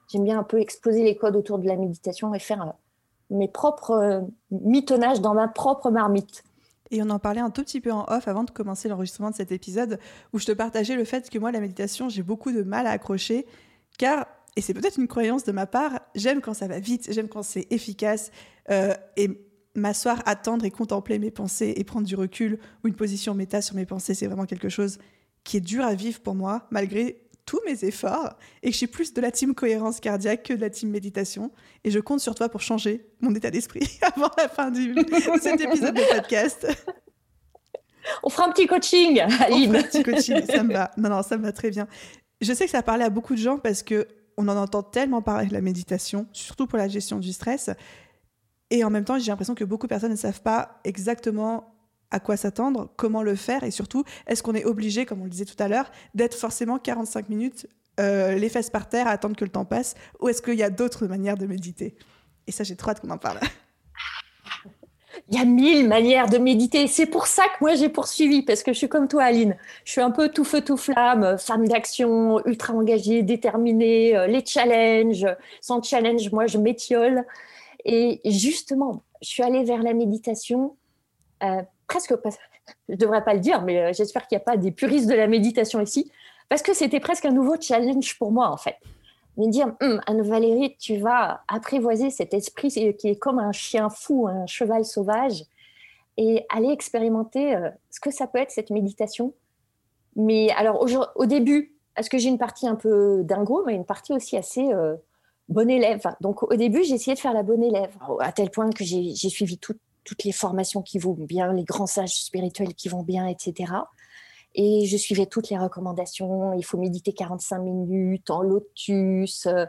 J'aime 0.08 0.24
bien 0.24 0.38
un 0.38 0.44
peu 0.44 0.60
exploser 0.60 1.02
les 1.02 1.16
codes 1.16 1.36
autour 1.36 1.58
de 1.58 1.66
la 1.66 1.76
méditation 1.76 2.34
et 2.34 2.38
faire 2.38 2.74
mes 3.30 3.48
propres 3.48 4.24
mitonnages 4.50 5.20
dans 5.20 5.34
ma 5.34 5.48
propre 5.48 5.90
marmite. 5.90 6.44
Et 6.90 7.02
on 7.02 7.10
en 7.10 7.18
parlait 7.18 7.40
un 7.40 7.50
tout 7.50 7.62
petit 7.62 7.80
peu 7.80 7.92
en 7.92 8.04
off 8.08 8.28
avant 8.28 8.44
de 8.44 8.50
commencer 8.50 8.88
l'enregistrement 8.88 9.30
de 9.30 9.36
cet 9.36 9.52
épisode, 9.52 9.98
où 10.32 10.38
je 10.38 10.46
te 10.46 10.52
partageais 10.52 10.96
le 10.96 11.04
fait 11.04 11.28
que 11.30 11.38
moi, 11.38 11.52
la 11.52 11.60
méditation, 11.60 12.08
j'ai 12.08 12.22
beaucoup 12.22 12.52
de 12.52 12.62
mal 12.62 12.86
à 12.86 12.90
accrocher, 12.90 13.46
car, 13.98 14.26
et 14.56 14.60
c'est 14.60 14.74
peut-être 14.74 14.98
une 14.98 15.08
croyance 15.08 15.44
de 15.44 15.52
ma 15.52 15.66
part, 15.66 16.00
j'aime 16.14 16.40
quand 16.40 16.54
ça 16.54 16.68
va 16.68 16.78
vite, 16.78 17.08
j'aime 17.12 17.28
quand 17.28 17.42
c'est 17.42 17.66
efficace, 17.70 18.30
euh, 18.70 18.94
et 19.16 19.30
m'asseoir, 19.74 20.22
attendre 20.26 20.64
et 20.64 20.70
contempler 20.70 21.18
mes 21.18 21.30
pensées 21.30 21.74
et 21.76 21.84
prendre 21.84 22.06
du 22.06 22.14
recul, 22.14 22.58
ou 22.82 22.88
une 22.88 22.94
position 22.94 23.34
méta 23.34 23.60
sur 23.60 23.76
mes 23.76 23.86
pensées, 23.86 24.14
c'est 24.14 24.26
vraiment 24.26 24.46
quelque 24.46 24.68
chose 24.68 24.98
qui 25.44 25.58
est 25.58 25.60
dur 25.60 25.84
à 25.84 25.94
vivre 25.94 26.20
pour 26.20 26.34
moi, 26.34 26.66
malgré 26.70 27.20
tous 27.46 27.60
mes 27.64 27.84
efforts, 27.84 28.36
et 28.62 28.66
que 28.66 28.72
je 28.72 28.76
suis 28.76 28.86
plus 28.86 29.14
de 29.14 29.20
la 29.20 29.30
team 29.30 29.54
cohérence 29.54 30.00
cardiaque 30.00 30.42
que 30.42 30.52
de 30.52 30.60
la 30.60 30.68
team 30.68 30.90
méditation, 30.90 31.52
et 31.84 31.90
je 31.90 32.00
compte 32.00 32.20
sur 32.20 32.34
toi 32.34 32.48
pour 32.48 32.60
changer 32.60 33.06
mon 33.20 33.34
état 33.34 33.50
d'esprit 33.50 33.88
avant 34.02 34.30
la 34.36 34.48
fin 34.48 34.70
de 34.70 34.78
cet 35.40 35.60
épisode 35.60 35.94
de 35.94 36.14
podcast. 36.14 36.66
On 38.22 38.28
fera 38.28 38.48
un 38.48 38.52
petit 38.52 38.66
coaching, 38.66 39.20
Aline. 39.40 39.76
un 39.76 39.82
petit 39.82 40.02
coaching, 40.02 40.44
ça 40.44 40.62
me 40.62 40.72
va. 40.72 40.90
Non, 40.96 41.08
non, 41.08 41.22
ça 41.22 41.38
me 41.38 41.42
va 41.44 41.52
très 41.52 41.70
bien. 41.70 41.88
Je 42.40 42.52
sais 42.52 42.66
que 42.66 42.70
ça 42.70 42.78
a 42.78 42.82
parlé 42.82 43.04
à 43.04 43.10
beaucoup 43.10 43.34
de 43.34 43.40
gens 43.40 43.58
parce 43.58 43.82
que 43.82 44.06
on 44.36 44.48
en 44.48 44.56
entend 44.56 44.82
tellement 44.82 45.22
parler 45.22 45.46
de 45.46 45.54
la 45.54 45.62
méditation, 45.62 46.26
surtout 46.32 46.66
pour 46.66 46.78
la 46.78 46.88
gestion 46.88 47.18
du 47.18 47.32
stress. 47.32 47.70
Et 48.70 48.84
en 48.84 48.90
même 48.90 49.04
temps, 49.04 49.18
j'ai 49.18 49.30
l'impression 49.30 49.54
que 49.54 49.64
beaucoup 49.64 49.86
de 49.86 49.88
personnes 49.88 50.10
ne 50.10 50.16
savent 50.16 50.42
pas 50.42 50.80
exactement 50.84 51.75
à 52.10 52.20
quoi 52.20 52.36
s'attendre, 52.36 52.90
comment 52.96 53.22
le 53.22 53.34
faire 53.34 53.64
et 53.64 53.70
surtout, 53.70 54.04
est-ce 54.26 54.42
qu'on 54.42 54.54
est 54.54 54.64
obligé, 54.64 55.06
comme 55.06 55.20
on 55.20 55.24
le 55.24 55.30
disait 55.30 55.44
tout 55.44 55.60
à 55.60 55.68
l'heure, 55.68 55.90
d'être 56.14 56.34
forcément 56.34 56.78
45 56.78 57.28
minutes 57.28 57.66
euh, 57.98 58.34
les 58.34 58.48
fesses 58.48 58.70
par 58.70 58.88
terre 58.88 59.08
à 59.08 59.12
attendre 59.12 59.36
que 59.36 59.44
le 59.44 59.50
temps 59.50 59.64
passe 59.64 59.94
ou 60.20 60.28
est-ce 60.28 60.42
qu'il 60.42 60.54
y 60.54 60.62
a 60.62 60.70
d'autres 60.70 61.06
manières 61.06 61.36
de 61.36 61.46
méditer? 61.46 61.96
Et 62.46 62.52
ça, 62.52 62.62
j'ai 62.62 62.76
trop 62.76 62.90
hâte 62.90 63.00
qu'on 63.00 63.10
en 63.10 63.18
parle. 63.18 63.40
Il 65.28 65.36
y 65.36 65.40
a 65.40 65.44
mille 65.44 65.88
manières 65.88 66.28
de 66.28 66.38
méditer. 66.38 66.86
C'est 66.86 67.06
pour 67.06 67.26
ça 67.26 67.44
que 67.44 67.56
moi 67.62 67.74
j'ai 67.74 67.88
poursuivi, 67.88 68.42
parce 68.42 68.62
que 68.62 68.72
je 68.72 68.78
suis 68.78 68.88
comme 68.88 69.08
toi, 69.08 69.24
Aline. 69.24 69.56
Je 69.84 69.92
suis 69.92 70.00
un 70.00 70.10
peu 70.10 70.28
tout 70.28 70.44
feu, 70.44 70.60
tout 70.60 70.76
flamme, 70.76 71.36
femme 71.38 71.66
d'action, 71.66 72.44
ultra 72.46 72.74
engagée, 72.74 73.22
déterminée, 73.22 74.16
euh, 74.16 74.26
les 74.26 74.44
challenges. 74.44 75.26
Sans 75.60 75.82
challenge, 75.82 76.30
moi 76.30 76.46
je 76.46 76.58
m'étiole. 76.58 77.24
Et 77.84 78.20
justement, 78.24 79.04
je 79.22 79.28
suis 79.28 79.42
allée 79.42 79.64
vers 79.64 79.82
la 79.82 79.94
méditation 79.94 80.76
euh, 81.42 81.62
presque, 81.86 82.14
je 82.88 82.94
ne 82.94 82.96
devrais 82.96 83.24
pas 83.24 83.34
le 83.34 83.40
dire, 83.40 83.62
mais 83.62 83.80
euh, 83.80 83.92
j'espère 83.92 84.26
qu'il 84.26 84.36
n'y 84.36 84.42
a 84.42 84.44
pas 84.44 84.56
des 84.56 84.72
puristes 84.72 85.08
de 85.08 85.14
la 85.14 85.26
méditation 85.26 85.80
ici, 85.80 86.10
parce 86.48 86.62
que 86.62 86.74
c'était 86.74 87.00
presque 87.00 87.24
un 87.24 87.32
nouveau 87.32 87.56
challenge 87.60 88.18
pour 88.18 88.32
moi, 88.32 88.50
en 88.50 88.56
fait. 88.56 88.76
Me 89.36 89.48
dire, 89.48 89.74
hum, 89.82 90.00
Anne-Valérie, 90.06 90.76
tu 90.78 90.96
vas 90.96 91.42
apprivoiser 91.48 92.10
cet 92.10 92.32
esprit 92.32 92.68
qui 92.68 93.08
est 93.08 93.18
comme 93.18 93.38
un 93.38 93.52
chien 93.52 93.90
fou, 93.90 94.28
un 94.28 94.46
cheval 94.46 94.84
sauvage, 94.84 95.42
et 96.16 96.46
aller 96.48 96.70
expérimenter 96.70 97.54
euh, 97.54 97.68
ce 97.90 98.00
que 98.00 98.10
ça 98.10 98.26
peut 98.26 98.38
être, 98.38 98.50
cette 98.50 98.70
méditation. 98.70 99.34
Mais 100.14 100.50
alors, 100.52 100.86
au, 101.16 101.26
début, 101.26 101.74
est-ce 101.98 102.08
que 102.08 102.16
j'ai 102.16 102.30
une 102.30 102.38
partie 102.38 102.66
un 102.66 102.74
peu 102.74 103.22
dingo, 103.22 103.64
mais 103.66 103.74
une 103.74 103.84
partie 103.84 104.14
aussi 104.14 104.36
assez 104.36 104.72
euh, 104.72 104.96
bonne 105.48 105.70
élève. 105.70 106.02
Donc, 106.20 106.42
au 106.42 106.56
début, 106.56 106.84
j'ai 106.84 106.94
essayé 106.94 107.14
de 107.14 107.20
faire 107.20 107.34
la 107.34 107.42
bonne 107.42 107.62
élève, 107.62 107.94
à 108.20 108.32
tel 108.32 108.50
point 108.50 108.70
que 108.70 108.84
j'ai 108.84 109.14
suivi 109.14 109.58
tout, 109.58 109.76
toutes 110.06 110.24
les 110.24 110.32
formations 110.32 110.80
qui 110.80 110.98
vont 110.98 111.12
bien, 111.12 111.52
les 111.52 111.64
grands 111.64 111.86
sages 111.86 112.14
spirituels 112.14 112.74
qui 112.74 112.88
vont 112.88 113.02
bien, 113.02 113.26
etc. 113.26 113.72
Et 114.54 114.86
je 114.86 114.96
suivais 114.96 115.26
toutes 115.26 115.50
les 115.50 115.58
recommandations. 115.58 116.54
Il 116.54 116.64
faut 116.64 116.78
méditer 116.78 117.12
45 117.12 117.58
minutes 117.58 118.30
en 118.30 118.40
lotus, 118.40 119.44
euh, 119.44 119.66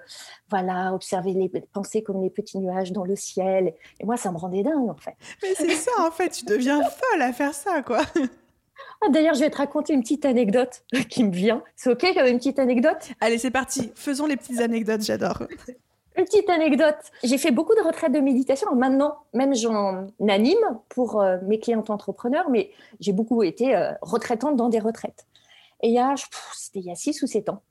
voilà, 0.50 0.94
observer 0.94 1.34
les 1.34 1.50
pensées 1.74 2.04
comme 2.04 2.22
les 2.22 2.30
petits 2.30 2.58
nuages 2.60 2.94
dans 2.94 3.04
le 3.04 3.18
ciel. 3.18 3.74
Et 4.00 4.06
moi, 4.06 4.16
ça 4.16 4.32
me 4.32 4.38
rendait 4.38 4.64
dingue, 4.64 4.90
en 4.90 4.96
fait. 4.96 5.16
Mais 5.44 5.54
c'est 5.56 5.76
ça, 5.76 5.92
en 6.00 6.12
fait, 6.12 6.30
tu 6.30 6.46
deviens 6.46 6.82
folle 6.84 7.22
à 7.22 7.34
faire 7.34 7.54
ça, 7.54 7.84
quoi. 7.84 8.02
Ah, 9.04 9.10
D'ailleurs, 9.10 9.36
je 9.36 9.42
vais 9.42 9.50
te 9.52 9.58
raconter 9.58 9.94
une 9.94 10.02
petite 10.02 10.26
anecdote 10.26 10.84
qui 11.10 11.24
me 11.24 11.32
vient. 11.32 11.64
C'est 11.76 11.92
OK 11.92 12.04
une 12.04 12.38
petite 12.38 12.58
anecdote? 12.58 13.12
Allez, 13.20 13.38
c'est 13.38 13.52
parti. 13.52 13.92
Faisons 13.94 14.26
les 14.26 14.38
petites 14.38 14.60
anecdotes, 14.60 15.02
j'adore. 15.02 15.44
Une 16.18 16.26
petite 16.26 16.50
anecdote. 16.50 16.96
J'ai 17.24 17.38
fait 17.38 17.52
beaucoup 17.52 17.76
de 17.76 17.82
retraites 17.82 18.12
de 18.12 18.20
méditation. 18.20 18.74
Maintenant, 18.76 19.18
même 19.34 19.54
j'en 19.54 20.08
anime 20.28 20.80
pour 20.90 21.22
euh, 21.22 21.38
mes 21.44 21.60
clientes 21.60 21.92
entrepreneurs, 21.92 22.50
mais 22.50 22.72
j'ai 23.00 23.14
beaucoup 23.14 23.44
été 23.44 23.76
euh, 23.76 23.92
retraitante 24.02 24.56
dans 24.56 24.70
des 24.70 24.80
retraites. 24.80 25.28
Et 25.84 25.90
il 25.90 25.94
y 25.94 26.00
a, 26.00 26.16
c'était 26.56 26.80
il 26.80 26.86
y 26.86 26.92
a 26.92 26.96
six 26.96 27.22
ou 27.22 27.28
sept 27.28 27.50
ans. 27.50 27.62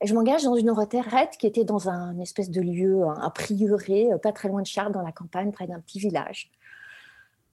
Et 0.00 0.06
je 0.06 0.14
m'engage 0.14 0.44
dans 0.44 0.54
une 0.54 0.70
retraite 0.70 1.36
qui 1.38 1.48
était 1.48 1.64
dans 1.64 1.88
un 1.88 2.20
espèce 2.20 2.50
de 2.50 2.60
lieu, 2.60 3.02
un, 3.04 3.30
prieuré, 3.30 4.12
euh, 4.12 4.18
pas 4.18 4.30
très 4.30 4.48
loin 4.48 4.62
de 4.62 4.66
Charles, 4.68 4.92
dans 4.92 5.02
la 5.02 5.12
campagne, 5.12 5.50
près 5.50 5.66
d'un 5.66 5.80
petit 5.80 5.98
village. 5.98 6.52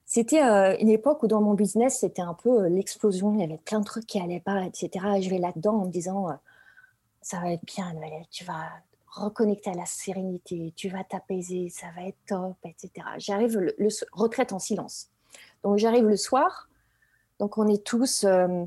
C'était 0.06 0.42
une 0.42 0.90
époque 0.90 1.22
où 1.22 1.28
dans 1.28 1.40
mon 1.40 1.54
business, 1.54 2.00
c'était 2.00 2.24
un 2.24 2.34
peu 2.34 2.66
l'explosion. 2.66 3.32
Il 3.36 3.42
y 3.42 3.44
avait 3.44 3.60
plein 3.60 3.80
de 3.80 3.86
trucs 3.86 4.08
qui 4.08 4.20
allaient 4.20 4.40
pas, 4.40 4.64
etc. 4.64 4.90
Et 5.18 5.22
je 5.22 5.30
vais 5.30 5.38
là-dedans 5.38 5.76
en 5.76 5.86
me 5.86 5.92
disant, 5.92 6.30
ça 7.22 7.40
va 7.40 7.52
être 7.52 7.64
bien, 7.64 7.94
tu 8.32 8.44
vas, 8.44 8.70
reconnecter 9.12 9.72
à 9.72 9.74
la 9.74 9.86
sérénité, 9.86 10.74
tu 10.76 10.90
vas 10.90 11.04
t'apaiser, 11.04 11.70
ça 11.70 11.88
va 11.96 12.04
être 12.06 12.18
top, 12.28 12.58
etc. 12.64 12.92
J'arrive, 13.18 13.58
le, 13.58 13.88
retraite 14.12 14.54
en 14.54 14.60
silence. 14.60 15.10
Donc 15.64 15.78
j'arrive 15.78 16.06
le 16.06 16.16
soir, 16.16 16.70
donc 17.40 17.58
on 17.58 17.68
est 17.68 17.84
tous, 17.84 18.24
euh, 18.24 18.66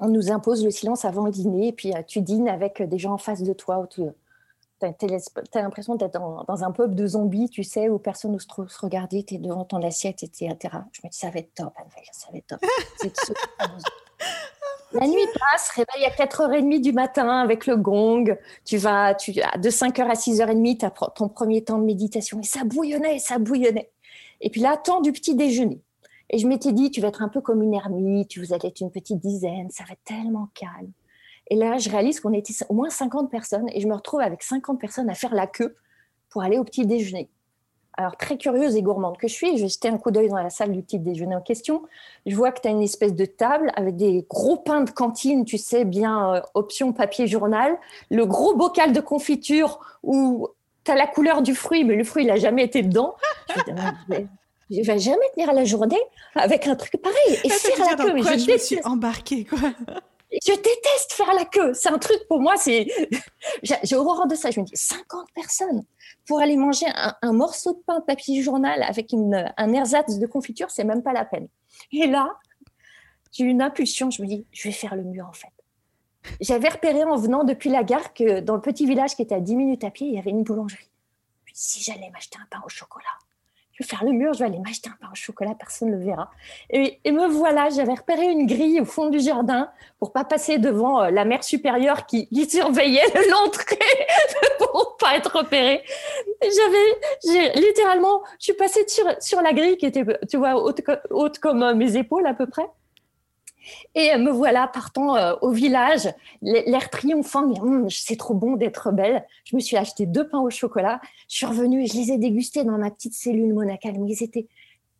on 0.00 0.08
nous 0.08 0.32
impose 0.32 0.64
le 0.64 0.70
silence 0.70 1.04
avant 1.04 1.26
le 1.26 1.32
dîner, 1.32 1.68
et 1.68 1.72
puis 1.72 1.94
euh, 1.94 2.02
tu 2.06 2.20
dînes 2.20 2.48
avec 2.48 2.82
des 2.82 2.98
gens 2.98 3.12
en 3.12 3.18
face 3.18 3.42
de 3.42 3.52
toi. 3.52 3.86
Tu 3.90 4.02
as, 4.82 5.62
l'impression 5.62 5.94
d'être 5.94 6.14
dans, 6.14 6.44
dans, 6.44 6.64
un 6.64 6.72
peuple 6.72 6.94
de 6.94 7.06
zombies, 7.06 7.48
tu 7.48 7.62
sais, 7.62 7.88
où 7.88 7.98
personne 7.98 8.32
n'ose 8.32 8.46
se 8.46 8.80
regarder, 8.80 9.22
tu 9.22 9.34
es 9.34 9.38
devant 9.38 9.64
ton 9.64 9.82
assiette, 9.82 10.22
etc. 10.22 10.56
Je 10.92 11.00
me 11.04 11.10
dis, 11.10 11.18
ça 11.18 11.30
va 11.30 11.38
être 11.38 11.54
top, 11.54 11.72
ça 12.12 12.28
va 12.32 12.38
être 12.38 12.46
top. 12.46 12.60
La 14.94 15.06
nuit 15.06 15.26
passe, 15.38 15.70
réveil 15.70 16.04
à 16.04 16.10
4h30 16.10 16.80
du 16.82 16.92
matin 16.92 17.38
avec 17.38 17.66
le 17.66 17.76
gong. 17.76 18.36
Tu 18.64 18.76
vas, 18.76 19.14
tu, 19.14 19.32
de 19.32 19.70
5h 19.70 20.02
à 20.02 20.12
6h30, 20.12 20.78
tu 20.78 20.84
as 20.84 20.90
ton 21.14 21.28
premier 21.28 21.64
temps 21.64 21.78
de 21.78 21.84
méditation. 21.84 22.40
Et 22.40 22.44
ça 22.44 22.64
bouillonnait, 22.64 23.18
ça 23.18 23.38
bouillonnait. 23.38 23.90
Et 24.42 24.50
puis 24.50 24.60
là, 24.60 24.76
temps 24.76 25.00
du 25.00 25.12
petit 25.12 25.34
déjeuner. 25.34 25.80
Et 26.28 26.38
je 26.38 26.46
m'étais 26.46 26.72
dit, 26.72 26.90
tu 26.90 27.00
vas 27.00 27.08
être 27.08 27.22
un 27.22 27.28
peu 27.28 27.40
comme 27.40 27.62
une 27.62 27.74
ermite, 27.74 28.36
vous 28.36 28.52
allez 28.52 28.68
être 28.68 28.80
une 28.80 28.90
petite 28.90 29.18
dizaine, 29.18 29.70
ça 29.70 29.84
va 29.84 29.92
être 29.92 30.04
tellement 30.04 30.48
calme. 30.54 30.92
Et 31.48 31.56
là, 31.56 31.78
je 31.78 31.88
réalise 31.90 32.20
qu'on 32.20 32.32
était 32.32 32.54
au 32.68 32.74
moins 32.74 32.90
50 32.90 33.30
personnes 33.30 33.68
et 33.72 33.80
je 33.80 33.86
me 33.86 33.94
retrouve 33.94 34.20
avec 34.20 34.42
50 34.42 34.80
personnes 34.80 35.08
à 35.10 35.14
faire 35.14 35.34
la 35.34 35.46
queue 35.46 35.76
pour 36.30 36.42
aller 36.42 36.58
au 36.58 36.64
petit 36.64 36.86
déjeuner 36.86 37.30
alors 37.94 38.16
très 38.16 38.38
curieuse 38.38 38.76
et 38.76 38.82
gourmande 38.82 39.18
que 39.18 39.28
je 39.28 39.34
suis, 39.34 39.58
je 39.58 39.66
jeté 39.66 39.88
un 39.88 39.98
coup 39.98 40.10
d'œil 40.10 40.28
dans 40.28 40.36
la 40.36 40.50
salle 40.50 40.72
du 40.72 40.82
petit 40.82 40.98
déjeuner 40.98 41.34
en 41.34 41.40
question. 41.40 41.82
Je 42.26 42.34
vois 42.34 42.50
que 42.50 42.60
tu 42.60 42.68
as 42.68 42.70
une 42.70 42.82
espèce 42.82 43.14
de 43.14 43.24
table 43.24 43.70
avec 43.76 43.96
des 43.96 44.24
gros 44.28 44.56
pains 44.56 44.82
de 44.82 44.90
cantine, 44.90 45.44
tu 45.44 45.58
sais, 45.58 45.84
bien 45.84 46.34
euh, 46.34 46.40
option 46.54 46.92
papier 46.92 47.26
journal, 47.26 47.76
le 48.10 48.24
gros 48.24 48.54
bocal 48.54 48.92
de 48.92 49.00
confiture 49.00 49.80
où 50.02 50.48
tu 50.84 50.90
as 50.90 50.94
la 50.94 51.06
couleur 51.06 51.42
du 51.42 51.54
fruit, 51.54 51.84
mais 51.84 51.94
le 51.94 52.04
fruit, 52.04 52.24
il 52.24 52.28
n'a 52.28 52.36
jamais 52.36 52.64
été 52.64 52.82
dedans. 52.82 53.14
Je 54.70 54.80
ne 54.80 54.84
vais 54.84 54.98
jamais 54.98 55.28
tenir 55.34 55.50
à 55.50 55.52
la 55.52 55.64
journée 55.64 56.00
avec 56.34 56.66
un 56.66 56.74
truc 56.74 56.96
pareil 57.02 57.38
et 57.44 57.50
faire 57.50 57.78
la 57.78 57.94
queue. 57.94 58.16
je, 58.16 58.44
je 58.44 58.52
me 58.52 58.56
suis 58.56 58.80
embarquée, 58.84 59.44
quoi. 59.44 59.58
Je 60.32 60.52
déteste 60.52 61.12
faire 61.12 61.34
la 61.34 61.44
queue. 61.44 61.74
C'est 61.74 61.90
un 61.90 61.98
truc 61.98 62.26
pour 62.28 62.40
moi, 62.40 62.56
c'est. 62.56 62.86
J'ai 63.62 63.96
horreur 63.96 64.26
de 64.26 64.34
ça. 64.34 64.50
Je 64.50 64.60
me 64.60 64.64
dis 64.64 64.72
50 64.74 65.28
personnes 65.34 65.82
pour 66.26 66.40
aller 66.40 66.56
manger 66.56 66.86
un, 66.94 67.32
morceau 67.32 67.74
de 67.74 67.80
pain 67.86 68.00
papier 68.00 68.42
journal 68.42 68.82
avec 68.82 69.12
une, 69.12 69.52
un 69.56 69.72
ersatz 69.72 70.18
de 70.18 70.26
confiture, 70.26 70.70
c'est 70.70 70.84
même 70.84 71.02
pas 71.02 71.12
la 71.12 71.24
peine. 71.24 71.48
Et 71.90 72.06
là, 72.06 72.38
j'ai 73.32 73.44
une 73.44 73.60
impulsion. 73.60 74.10
Je 74.10 74.22
me 74.22 74.26
dis, 74.26 74.46
je 74.52 74.68
vais 74.68 74.72
faire 74.72 74.94
le 74.94 75.02
mur 75.02 75.26
en 75.26 75.32
fait. 75.32 75.52
J'avais 76.40 76.68
repéré 76.68 77.04
en 77.04 77.16
venant 77.16 77.44
depuis 77.44 77.70
la 77.70 77.82
gare 77.82 78.14
que 78.14 78.40
dans 78.40 78.54
le 78.54 78.60
petit 78.60 78.86
village 78.86 79.16
qui 79.16 79.22
était 79.22 79.34
à 79.34 79.40
10 79.40 79.56
minutes 79.56 79.84
à 79.84 79.90
pied, 79.90 80.06
il 80.06 80.14
y 80.14 80.18
avait 80.18 80.30
une 80.30 80.44
boulangerie. 80.44 80.88
si 81.52 81.82
j'allais 81.82 82.10
m'acheter 82.10 82.38
un 82.40 82.46
pain 82.48 82.62
au 82.64 82.68
chocolat, 82.68 83.18
faire 83.82 84.04
le 84.04 84.12
mur, 84.12 84.32
je 84.32 84.40
vais 84.40 84.46
aller 84.46 84.58
m'acheter 84.58 84.88
un 84.88 84.96
pain 85.00 85.08
au 85.12 85.14
chocolat, 85.14 85.54
personne 85.58 85.90
ne 85.90 85.96
le 85.96 86.04
verra. 86.04 86.30
Et, 86.70 86.98
me 87.10 87.26
voilà, 87.28 87.68
j'avais 87.70 87.94
repéré 87.94 88.26
une 88.26 88.46
grille 88.46 88.80
au 88.80 88.84
fond 88.84 89.08
du 89.08 89.20
jardin 89.20 89.70
pour 89.98 90.12
pas 90.12 90.24
passer 90.24 90.58
devant 90.58 91.02
euh, 91.02 91.10
la 91.10 91.24
mère 91.24 91.44
supérieure 91.44 92.06
qui, 92.06 92.28
surveillait 92.48 93.02
l'entrée 93.30 93.78
pour 94.58 94.96
pas 94.98 95.16
être 95.16 95.36
repérée. 95.36 95.82
J'avais, 96.42 97.54
littéralement, 97.56 98.22
je 98.38 98.44
suis 98.44 98.54
passée 98.54 98.84
sur, 98.88 99.04
sur 99.20 99.40
la 99.42 99.52
grille 99.52 99.76
qui 99.76 99.86
était, 99.86 100.04
tu 100.28 100.36
vois, 100.36 100.56
haute, 100.56 100.80
haute 101.10 101.38
comme 101.38 101.62
euh, 101.62 101.74
mes 101.74 101.96
épaules 101.96 102.26
à 102.26 102.34
peu 102.34 102.46
près. 102.46 102.66
Et 103.94 104.16
me 104.16 104.30
voilà 104.30 104.68
partant 104.68 105.16
euh, 105.16 105.34
au 105.42 105.50
village, 105.50 106.08
l'air 106.42 106.90
triomphant, 106.90 107.46
mais 107.46 107.60
hum, 107.60 107.90
c'est 107.90 108.16
trop 108.16 108.34
bon 108.34 108.56
d'être 108.56 108.92
belle. 108.92 109.26
Je 109.44 109.56
me 109.56 109.60
suis 109.60 109.76
acheté 109.76 110.06
deux 110.06 110.28
pains 110.28 110.40
au 110.40 110.50
chocolat. 110.50 111.00
Je 111.28 111.36
suis 111.36 111.46
revenue 111.46 111.84
et 111.84 111.86
je 111.86 111.94
les 111.94 112.12
ai 112.12 112.18
dégustés 112.18 112.64
dans 112.64 112.78
ma 112.78 112.90
petite 112.90 113.14
cellule 113.14 113.52
monacale. 113.52 113.98
Mais 113.98 114.12
ils 114.12 114.22
étaient 114.22 114.46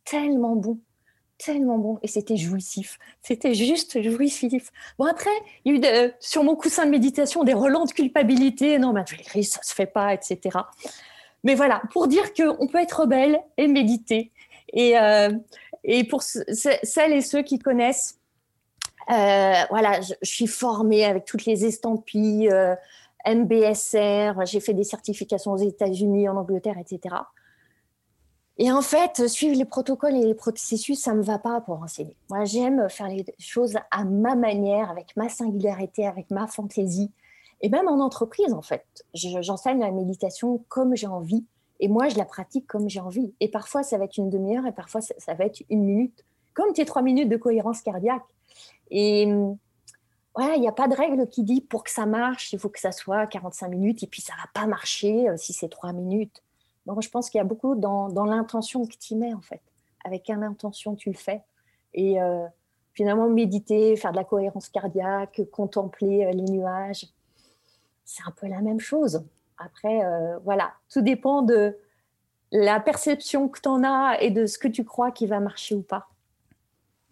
tellement 0.05 0.55
bons, 0.55 0.79
tellement 1.37 1.77
bons. 1.77 1.99
Et 2.03 2.07
c'était 2.07 2.37
jouissif. 2.37 2.99
C'était 3.21 3.53
juste 3.53 4.01
jouissif. 4.01 4.71
Bon, 4.97 5.05
après, 5.05 5.29
il 5.65 5.83
y 5.83 5.85
a 5.85 6.07
eu 6.07 6.11
sur 6.19 6.43
mon 6.43 6.55
coussin 6.55 6.85
de 6.85 6.91
méditation 6.91 7.43
des 7.43 7.53
relents 7.53 7.85
de 7.85 7.91
culpabilité. 7.91 8.79
Non, 8.79 8.93
mais 8.93 9.03
ça 9.43 9.61
se 9.61 9.73
fait 9.73 9.87
pas, 9.87 10.13
etc. 10.13 10.59
Mais 11.43 11.55
voilà, 11.55 11.81
pour 11.91 12.07
dire 12.07 12.33
qu'on 12.33 12.67
peut 12.67 12.79
être 12.79 13.01
rebelle 13.01 13.39
et 13.57 13.67
méditer. 13.67 14.31
Et, 14.71 14.97
euh, 14.97 15.29
pour 16.09 16.23
celles 16.23 17.13
et 17.13 17.21
ceux 17.21 17.41
qui 17.41 17.59
connaissent, 17.59 18.17
euh, 18.17 18.22
voilà, 19.07 20.01
je, 20.01 20.13
suis 20.23 20.47
formée 20.47 21.05
avec 21.05 21.25
toutes 21.25 21.45
les 21.45 21.65
estampilles, 21.65 22.49
euh, 22.49 22.75
MBSR, 23.25 24.45
j'ai 24.45 24.59
fait 24.59 24.73
des 24.73 24.83
certifications 24.83 25.53
aux 25.53 25.57
États-Unis, 25.57 26.27
en 26.27 26.37
Angleterre, 26.37 26.77
etc. 26.77 27.15
Et 28.57 28.71
en 28.71 28.81
fait, 28.81 29.27
suivre 29.27 29.57
les 29.57 29.65
protocoles 29.65 30.15
et 30.15 30.25
les 30.25 30.35
processus, 30.35 31.01
ça 31.01 31.13
ne 31.13 31.19
me 31.19 31.23
va 31.23 31.39
pas 31.39 31.59
pour 31.61 31.81
enseigner. 31.81 32.15
Moi, 32.29 32.45
j'aime 32.45 32.87
faire 32.89 33.07
les 33.07 33.25
choses 33.39 33.75
à 33.89 34.03
ma 34.03 34.35
manière, 34.35 34.91
avec 34.91 35.15
ma 35.15 35.29
singularité, 35.29 36.05
avec 36.05 36.29
ma 36.29 36.47
fantaisie. 36.47 37.11
Et 37.61 37.69
même 37.69 37.87
en 37.87 37.99
entreprise, 37.99 38.53
en 38.53 38.61
fait, 38.61 38.85
j'enseigne 39.13 39.79
la 39.79 39.91
méditation 39.91 40.63
comme 40.67 40.95
j'ai 40.95 41.07
envie. 41.07 41.45
Et 41.79 41.87
moi, 41.87 42.09
je 42.09 42.17
la 42.17 42.25
pratique 42.25 42.67
comme 42.67 42.89
j'ai 42.89 42.99
envie. 42.99 43.33
Et 43.39 43.49
parfois, 43.49 43.81
ça 43.83 43.97
va 43.97 44.03
être 44.03 44.17
une 44.17 44.29
demi-heure 44.29 44.67
et 44.67 44.71
parfois, 44.71 45.01
ça 45.01 45.33
va 45.33 45.45
être 45.45 45.63
une 45.69 45.83
minute. 45.83 46.23
Comme 46.53 46.73
tes 46.73 46.85
trois 46.85 47.01
minutes 47.01 47.29
de 47.29 47.37
cohérence 47.37 47.81
cardiaque. 47.81 48.21
Et 48.95 49.27
voilà, 50.35 50.55
il 50.55 50.61
n'y 50.61 50.67
a 50.67 50.71
pas 50.71 50.87
de 50.87 50.95
règle 50.95 51.27
qui 51.27 51.43
dit 51.43 51.61
pour 51.61 51.83
que 51.83 51.89
ça 51.89 52.05
marche, 52.05 52.53
il 52.53 52.59
faut 52.59 52.69
que 52.69 52.79
ça 52.79 52.91
soit 52.91 53.25
45 53.25 53.67
minutes 53.67 54.03
et 54.03 54.07
puis 54.07 54.21
ça 54.21 54.33
va 54.37 54.47
pas 54.53 54.67
marcher 54.67 55.29
euh, 55.29 55.35
si 55.35 55.51
c'est 55.51 55.67
trois 55.67 55.93
minutes. 55.93 56.43
Donc, 56.85 57.01
je 57.01 57.09
pense 57.09 57.29
qu'il 57.29 57.39
y 57.39 57.41
a 57.41 57.45
beaucoup 57.45 57.75
dans, 57.75 58.25
l'intention 58.25 58.85
que 58.85 58.95
tu 58.95 59.15
mets, 59.15 59.33
en 59.33 59.41
fait. 59.41 59.61
Avec 60.05 60.23
quelle 60.23 60.43
intention 60.43 60.95
tu 60.95 61.09
le 61.09 61.17
fais. 61.17 61.41
Et 61.93 62.21
euh, 62.21 62.45
finalement, 62.93 63.29
méditer, 63.29 63.95
faire 63.95 64.11
de 64.11 64.17
la 64.17 64.23
cohérence 64.23 64.69
cardiaque, 64.69 65.41
contempler 65.51 66.25
euh, 66.25 66.31
les 66.31 66.43
nuages, 66.43 67.07
c'est 68.05 68.23
un 68.27 68.31
peu 68.31 68.47
la 68.47 68.61
même 68.61 68.79
chose. 68.79 69.23
Après, 69.57 70.01
voilà, 70.43 70.73
tout 70.89 71.01
dépend 71.01 71.41
de 71.41 71.77
la 72.51 72.81
perception 72.81 73.47
que 73.47 73.61
tu 73.61 73.69
en 73.69 73.81
as 73.83 74.19
et 74.19 74.29
de 74.29 74.45
ce 74.45 74.57
que 74.57 74.67
tu 74.67 74.83
crois 74.83 75.11
qui 75.11 75.25
va 75.25 75.39
marcher 75.39 75.73
ou 75.73 75.83
pas. 75.83 76.09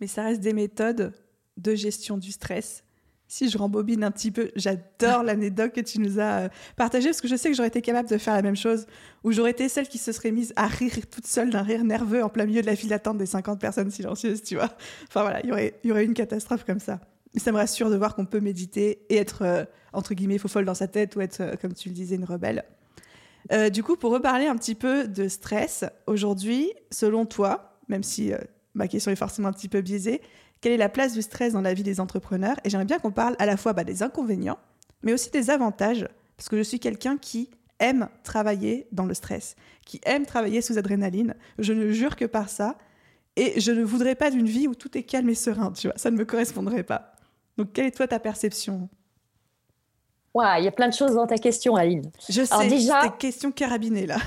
Mais 0.02 0.08
ça 0.08 0.24
reste 0.24 0.42
des 0.42 0.52
méthodes 0.52 1.14
de 1.62 1.76
gestion 1.76 2.18
du 2.18 2.32
stress 2.32 2.84
si 3.32 3.48
je 3.48 3.58
rembobine 3.58 4.04
un 4.04 4.12
petit 4.12 4.30
peu, 4.30 4.52
j'adore 4.58 5.24
l'anecdote 5.24 5.72
que 5.72 5.80
tu 5.80 6.02
nous 6.02 6.20
as 6.20 6.42
euh, 6.42 6.50
partagée 6.76 7.08
parce 7.08 7.22
que 7.22 7.30
je 7.30 7.38
sais 7.38 7.50
que 7.50 7.56
j'aurais 7.56 7.70
été 7.70 7.82
capable 7.82 8.10
de 8.10 8.18
faire 8.18 8.34
la 8.34 8.42
même 8.42 8.58
chose, 8.58 8.88
où 9.24 9.32
j'aurais 9.32 9.52
été 9.52 9.70
celle 9.70 9.88
qui 9.88 10.00
se 10.00 10.12
serait 10.12 10.32
mise 10.32 10.52
à 10.58 10.68
rire 10.68 10.92
toute 11.10 11.26
seule 11.26 11.50
d'un 11.50 11.62
rire 11.62 11.86
nerveux 11.86 12.22
en 12.26 12.28
plein 12.28 12.46
milieu 12.46 12.60
de 12.62 12.66
la 12.66 12.76
file 12.76 12.90
d'attente 12.90 13.18
des 13.18 13.26
50 13.26 13.58
personnes 13.58 13.90
silencieuses, 13.90 14.44
tu 14.44 14.56
vois. 14.56 14.70
Enfin 15.08 15.22
voilà, 15.22 15.40
il 15.44 15.48
y 15.48 15.52
aurait, 15.54 15.80
y 15.82 15.90
une 16.04 16.14
catastrophe 16.14 16.66
comme 16.66 16.82
ça. 16.82 17.00
Mais 17.34 17.40
ça 17.40 17.54
me 17.54 17.58
rassure 17.58 17.90
de 17.90 17.96
voir 17.96 18.16
qu'on 18.16 18.26
peut 18.26 18.42
méditer 18.42 19.06
et 19.08 19.16
être, 19.16 19.44
euh, 19.44 19.64
entre 19.94 20.14
guillemets, 20.14 20.38
faux 20.38 20.50
folle 20.50 20.66
dans 20.66 20.74
sa 20.74 20.90
tête 20.90 21.16
ou 21.16 21.22
être, 21.22 21.40
euh, 21.40 21.56
comme 21.56 21.74
tu 21.74 21.88
le 21.88 21.96
disais, 21.96 22.16
une 22.16 22.26
rebelle. 22.26 22.66
du 23.72 23.82
coup, 23.82 23.96
pour 23.96 24.12
reparler 24.12 24.48
un 24.48 24.58
petit 24.58 24.76
peu 24.76 25.08
de 25.08 25.30
stress, 25.30 25.86
aujourd'hui, 26.06 26.74
selon 26.92 27.26
toi, 27.26 27.80
même 27.88 28.04
si 28.04 28.34
ma 28.74 28.90
question 28.90 29.10
est 29.10 29.16
forcément 29.16 29.48
un 29.48 29.54
petit 29.54 29.70
peu 29.70 29.80
biaisée, 29.80 30.22
quelle 30.62 30.74
est 30.74 30.78
la 30.78 30.90
place 30.90 31.14
du 31.14 31.22
stress 31.22 31.54
dans 31.54 31.62
la 31.62 31.74
vie 31.74 31.84
des 31.84 32.00
entrepreneurs 32.00 32.56
Et 32.64 32.70
j'aimerais 32.70 32.86
bien 32.86 33.00
qu'on 33.00 33.12
parle 33.12 33.36
à 33.40 33.46
la 33.46 33.58
fois 33.58 33.74
bah, 33.74 33.84
des 33.84 34.04
inconvénients, 34.04 34.60
mais 35.02 35.12
aussi 35.12 35.32
des 35.32 35.50
avantages, 35.50 36.08
parce 36.38 36.50
que 36.50 36.58
je 36.58 36.62
suis 36.62 36.80
quelqu'un 36.80 37.18
qui 37.18 37.50
aime 37.80 38.08
travailler 38.24 38.88
dans 38.92 39.06
le 39.06 39.14
stress, 39.14 39.56
qui 39.86 40.00
aime 40.06 40.26
travailler 40.26 40.62
sous 40.62 40.78
adrénaline. 40.78 41.36
Je 41.58 41.74
ne 41.74 41.92
jure 41.92 42.16
que 42.16 42.26
par 42.26 42.50
ça. 42.50 42.78
Et 43.36 43.60
je 43.60 43.72
ne 43.72 43.84
voudrais 43.84 44.16
pas 44.16 44.30
d'une 44.30 44.46
vie 44.46 44.68
où 44.68 44.76
tout 44.76 44.98
est 44.98 45.04
calme 45.04 45.30
et 45.30 45.36
serein, 45.36 45.72
tu 45.72 45.88
vois. 45.88 45.98
Ça 45.98 46.12
ne 46.12 46.18
me 46.18 46.26
correspondrait 46.26 46.84
pas. 46.84 47.14
Donc, 47.58 47.74
quelle 47.74 47.86
est 47.86 47.92
toi 47.92 48.08
ta 48.08 48.20
perception? 48.20 48.90
Il 50.36 50.64
y 50.64 50.68
a 50.68 50.72
plein 50.72 50.88
de 50.88 50.94
choses 50.94 51.16
dans 51.16 51.28
ta 51.28 51.38
question, 51.38 51.76
Aline. 51.76 52.12
Je 52.30 52.44
sais, 52.44 52.68
déjà... 52.68 53.02
c'était 53.02 53.18
question 53.18 53.52
carabinée, 53.52 54.06
là. 54.06 54.18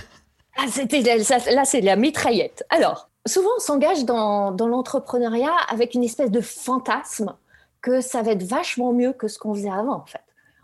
Ah, 0.57 0.67
c'était, 0.69 1.03
là, 1.03 1.65
c'est 1.65 1.81
de 1.81 1.87
la 1.87 1.97
mitraillette. 1.97 2.65
Alors, 2.71 3.11
souvent 3.27 3.51
on 3.57 3.61
s'engage 3.61 4.05
dans, 4.05 4.51
l'entrepreneuriat 4.51 5.55
avec 5.69 5.95
une 5.95 6.05
espèce 6.05 6.31
de 6.31 6.41
fantasme 6.41 7.35
que 7.81 8.01
ça 8.01 8.23
va 8.23 8.33
être 8.33 8.43
vachement 8.43 8.93
mieux 8.93 9.13
que 9.13 9.29
ce 9.29 9.39
qu'on 9.39 9.55
faisait 9.55 9.71
avant, 9.71 9.97
en 9.97 10.07
fait. 10.07 10.21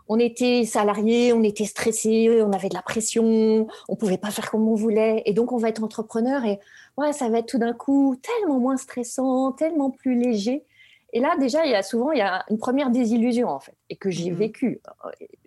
On 0.07 0.19
était 0.19 0.65
salarié, 0.65 1.31
on 1.31 1.43
était 1.43 1.65
stressé, 1.65 2.41
on 2.43 2.51
avait 2.51 2.67
de 2.67 2.73
la 2.73 2.81
pression, 2.81 3.67
on 3.87 3.95
pouvait 3.95 4.17
pas 4.17 4.31
faire 4.31 4.49
comme 4.51 4.67
on 4.67 4.75
voulait, 4.75 5.23
et 5.25 5.33
donc 5.33 5.51
on 5.51 5.57
va 5.57 5.69
être 5.69 5.83
entrepreneur 5.83 6.43
et 6.43 6.59
ouais, 6.97 7.13
ça 7.13 7.29
va 7.29 7.39
être 7.39 7.45
tout 7.45 7.59
d'un 7.59 7.73
coup 7.73 8.17
tellement 8.21 8.59
moins 8.59 8.77
stressant, 8.77 9.53
tellement 9.53 9.89
plus 9.89 10.19
léger. 10.19 10.65
Et 11.13 11.19
là, 11.19 11.35
déjà, 11.37 11.65
il 11.65 11.71
y 11.71 11.75
a 11.75 11.83
souvent 11.83 12.11
il 12.11 12.19
y 12.19 12.23
a 12.23 12.43
une 12.49 12.57
première 12.57 12.89
désillusion 12.89 13.49
en 13.49 13.59
fait, 13.59 13.75
et 13.89 13.95
que 13.95 14.09
j'ai 14.09 14.31
mmh 14.31 14.35
vécu. 14.35 14.81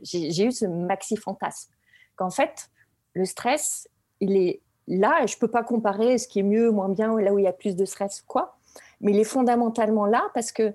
J'ai 0.02 0.44
eu 0.44 0.52
ce 0.52 0.66
maxi 0.66 1.16
fantasme 1.16 1.72
qu'en 2.16 2.30
fait, 2.30 2.70
le 3.14 3.24
stress, 3.24 3.88
il 4.20 4.36
est 4.36 4.60
là, 4.88 5.26
je 5.26 5.34
ne 5.34 5.38
peux 5.38 5.48
pas 5.48 5.62
comparer 5.62 6.18
ce 6.18 6.28
qui 6.28 6.40
est 6.40 6.44
mieux, 6.44 6.70
moins 6.70 6.88
bien, 6.88 7.18
là 7.18 7.32
où 7.32 7.38
il 7.38 7.44
y 7.44 7.48
a 7.48 7.52
plus 7.52 7.76
de 7.76 7.84
stress, 7.84 8.22
quoi. 8.26 8.56
Mais 9.00 9.12
il 9.12 9.18
est 9.18 9.24
fondamentalement 9.24 10.06
là 10.06 10.22
parce 10.34 10.52
que 10.52 10.74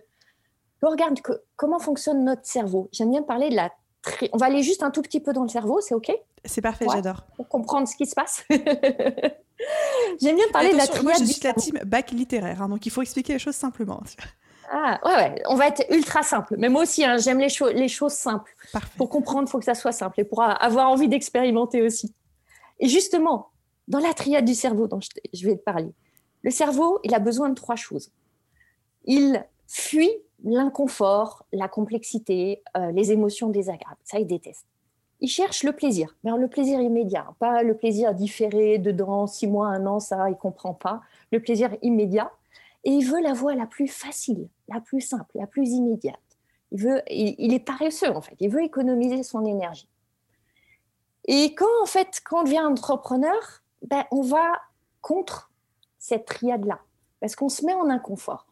regarde 0.82 1.20
comment 1.56 1.80
fonctionne 1.80 2.24
notre 2.24 2.46
cerveau. 2.46 2.90
J'aime 2.92 3.12
bien 3.12 3.24
parler 3.24 3.50
de 3.50 3.56
la. 3.56 3.72
On 4.32 4.38
va 4.38 4.46
aller 4.46 4.64
juste 4.64 4.84
un 4.84 4.92
tout 4.92 5.02
petit 5.02 5.20
peu 5.20 5.34
dans 5.34 5.44
le 5.44 5.50
cerveau, 5.50 5.82
c'est 5.82 5.94
OK? 5.94 6.12
C'est 6.46 6.62
parfait, 6.62 6.86
j'adore. 6.92 7.26
Pour 7.36 7.50
comprendre 7.50 7.88
ce 7.88 7.96
qui 7.96 8.06
se 8.06 8.16
passe. 8.16 8.46
J'aime 10.22 10.38
bien 10.38 10.46
parler 10.54 10.72
de 10.72 10.78
la 10.78 10.88
triade. 10.88 11.04
Moi, 11.04 11.14
je 11.20 11.26
suis 11.26 11.42
la 11.44 11.54
team 11.54 11.80
bac 11.86 12.12
littéraire, 12.12 12.62
hein, 12.62 12.70
donc 12.70 12.86
il 12.86 12.92
faut 12.92 13.02
expliquer 13.02 13.34
les 13.34 13.40
choses 13.40 13.56
simplement. 13.56 14.02
Ah, 14.72 15.00
ouais, 15.04 15.16
ouais, 15.16 15.44
on 15.48 15.56
va 15.56 15.68
être 15.68 15.84
ultra 15.90 16.24
simple. 16.24 16.56
Mais 16.58 16.70
moi 16.70 16.84
aussi, 16.84 17.04
hein, 17.04 17.18
j'aime 17.18 17.40
les, 17.40 17.50
les, 17.74 17.88
choses 17.90 18.14
simples. 18.14 18.56
Pour 18.98 19.10
comprendre, 19.10 19.48
il 19.48 19.52
faut 19.52 19.60
que 19.60 19.66
ça 19.66 19.74
soit 19.74 19.92
simple 19.92 20.22
et 20.22 20.24
pour 20.24 20.42
avoir 20.44 20.90
envie 20.90 21.10
d'expérimenter 21.10 21.82
aussi. 21.82 22.14
Et 22.80 22.88
justement, 22.88 23.50
dans 23.90 24.00
la 24.00 24.14
triade 24.14 24.46
du 24.46 24.54
cerveau 24.54 24.88
dont 24.88 25.00
je 25.34 25.46
vais 25.46 25.58
te 25.58 25.64
parler, 25.64 25.92
le 26.44 26.52
cerveau, 26.52 27.00
il 27.04 27.14
a 27.14 27.20
besoin 27.20 27.50
de 27.50 27.56
trois 27.56 27.76
choses. 27.76 28.12
Il 29.06 29.44
fuit 29.68 30.12
l'inconfort, 30.44 31.46
la 31.52 31.68
complexité, 31.68 32.62
euh, 32.78 32.92
les 32.92 33.12
émotions 33.12 33.50
désagréables. 33.50 34.00
Ça, 34.04 34.20
il 34.20 34.28
déteste. 34.28 34.66
Il 35.22 35.28
cherche 35.28 35.64
le 35.64 35.74
plaisir, 35.74 36.16
mais 36.24 36.32
le 36.38 36.48
plaisir 36.48 36.80
immédiat, 36.80 37.28
pas 37.40 37.62
le 37.62 37.76
plaisir 37.76 38.14
différé 38.14 38.78
de 38.78 38.92
dans 38.92 39.28
six 39.28 39.48
mois, 39.48 39.68
un 39.68 39.86
an, 39.86 40.00
ça, 40.00 40.30
il 40.30 40.38
comprend 40.38 40.74
pas. 40.74 41.02
Le 41.34 41.42
plaisir 41.42 41.76
immédiat. 41.82 42.32
Et 42.86 42.92
il 42.92 43.06
veut 43.06 43.20
la 43.22 43.34
voie 43.34 43.56
la 43.56 43.66
plus 43.66 43.90
facile, 43.90 44.48
la 44.70 44.80
plus 44.80 45.02
simple, 45.02 45.32
la 45.36 45.46
plus 45.46 45.72
immédiate. 45.72 46.16
Il, 46.72 46.80
veut, 46.80 47.02
il 47.10 47.54
est 47.54 47.60
paresseux, 47.60 48.16
en 48.16 48.22
fait. 48.22 48.36
Il 48.40 48.50
veut 48.50 48.64
économiser 48.64 49.24
son 49.24 49.44
énergie. 49.46 49.90
Et 51.26 51.54
quand, 51.54 51.84
en 51.84 51.86
fait, 51.86 52.22
quand 52.24 52.42
on 52.42 52.44
devient 52.44 52.62
entrepreneur, 52.62 53.59
ben, 53.88 54.06
on 54.12 54.22
va 54.22 54.62
contre 55.02 55.52
cette 55.98 56.26
triade-là, 56.26 56.80
parce 57.20 57.36
qu'on 57.36 57.50
se 57.50 57.66
met 57.66 57.74
en 57.74 57.90
inconfort. 57.90 58.48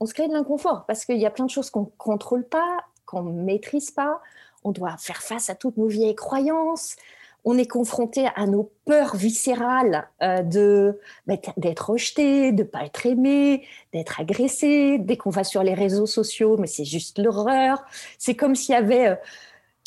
On 0.00 0.06
se 0.06 0.14
crée 0.14 0.28
de 0.28 0.32
l'inconfort, 0.32 0.84
parce 0.86 1.04
qu'il 1.04 1.18
y 1.18 1.26
a 1.26 1.30
plein 1.30 1.46
de 1.46 1.50
choses 1.50 1.70
qu'on 1.70 1.80
ne 1.80 1.96
contrôle 1.96 2.46
pas, 2.46 2.78
qu'on 3.04 3.22
ne 3.22 3.42
maîtrise 3.42 3.90
pas. 3.90 4.20
On 4.64 4.70
doit 4.70 4.96
faire 4.98 5.22
face 5.22 5.50
à 5.50 5.54
toutes 5.54 5.76
nos 5.76 5.88
vieilles 5.88 6.14
croyances. 6.14 6.96
On 7.44 7.56
est 7.56 7.66
confronté 7.66 8.28
à 8.36 8.46
nos 8.46 8.70
peurs 8.84 9.16
viscérales 9.16 10.08
euh, 10.22 10.42
de 10.42 11.00
ben, 11.26 11.38
d'être 11.56 11.90
rejeté, 11.90 12.52
de 12.52 12.64
pas 12.64 12.84
être 12.84 13.06
aimé, 13.06 13.64
d'être 13.92 14.20
agressé. 14.20 14.98
Dès 14.98 15.16
qu'on 15.16 15.30
va 15.30 15.44
sur 15.44 15.62
les 15.62 15.74
réseaux 15.74 16.06
sociaux, 16.06 16.56
mais 16.58 16.66
c'est 16.66 16.84
juste 16.84 17.18
l'horreur. 17.18 17.82
C'est 18.18 18.34
comme 18.34 18.54
s'il 18.54 18.74
y 18.74 18.78
avait 18.78 19.08
euh, 19.08 19.16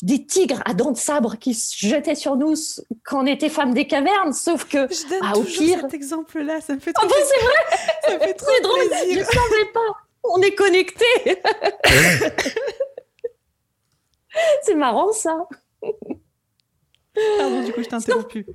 des 0.02 0.26
tigres 0.26 0.60
à 0.64 0.74
dents 0.74 0.90
de 0.90 0.96
sabre 0.96 1.36
qui 1.38 1.54
se 1.54 1.76
jetaient 1.76 2.16
sur 2.16 2.36
nous 2.36 2.54
quand 3.04 3.22
on 3.22 3.26
était 3.26 3.48
femmes 3.48 3.72
des 3.72 3.86
cavernes, 3.86 4.32
sauf 4.32 4.64
que 4.64 4.92
je 4.92 5.08
donne 5.08 5.20
ah, 5.22 5.36
au 5.36 5.44
pire... 5.44 5.82
cet 5.82 5.94
exemple-là, 5.94 6.60
ça 6.60 6.74
me 6.74 6.80
fait 6.80 6.92
trop, 6.92 7.06
oh, 7.08 7.14
c'est 7.14 7.44
vrai 7.44 7.54
ça 8.06 8.14
me 8.14 8.20
fait 8.20 8.34
trop 8.34 8.50
drôle. 8.62 8.82
Je 9.10 9.18
ne 9.18 9.24
savais 9.24 9.64
pas. 9.72 9.80
On 10.24 10.40
est 10.42 10.54
connectés. 10.54 11.40
c'est 14.62 14.74
marrant 14.74 15.12
ça. 15.12 15.46
Pardon, 17.38 17.62
du 17.64 17.72
coup, 17.72 17.82
je 17.82 17.88
t'ai 17.88 17.94
interrompu. 17.94 18.46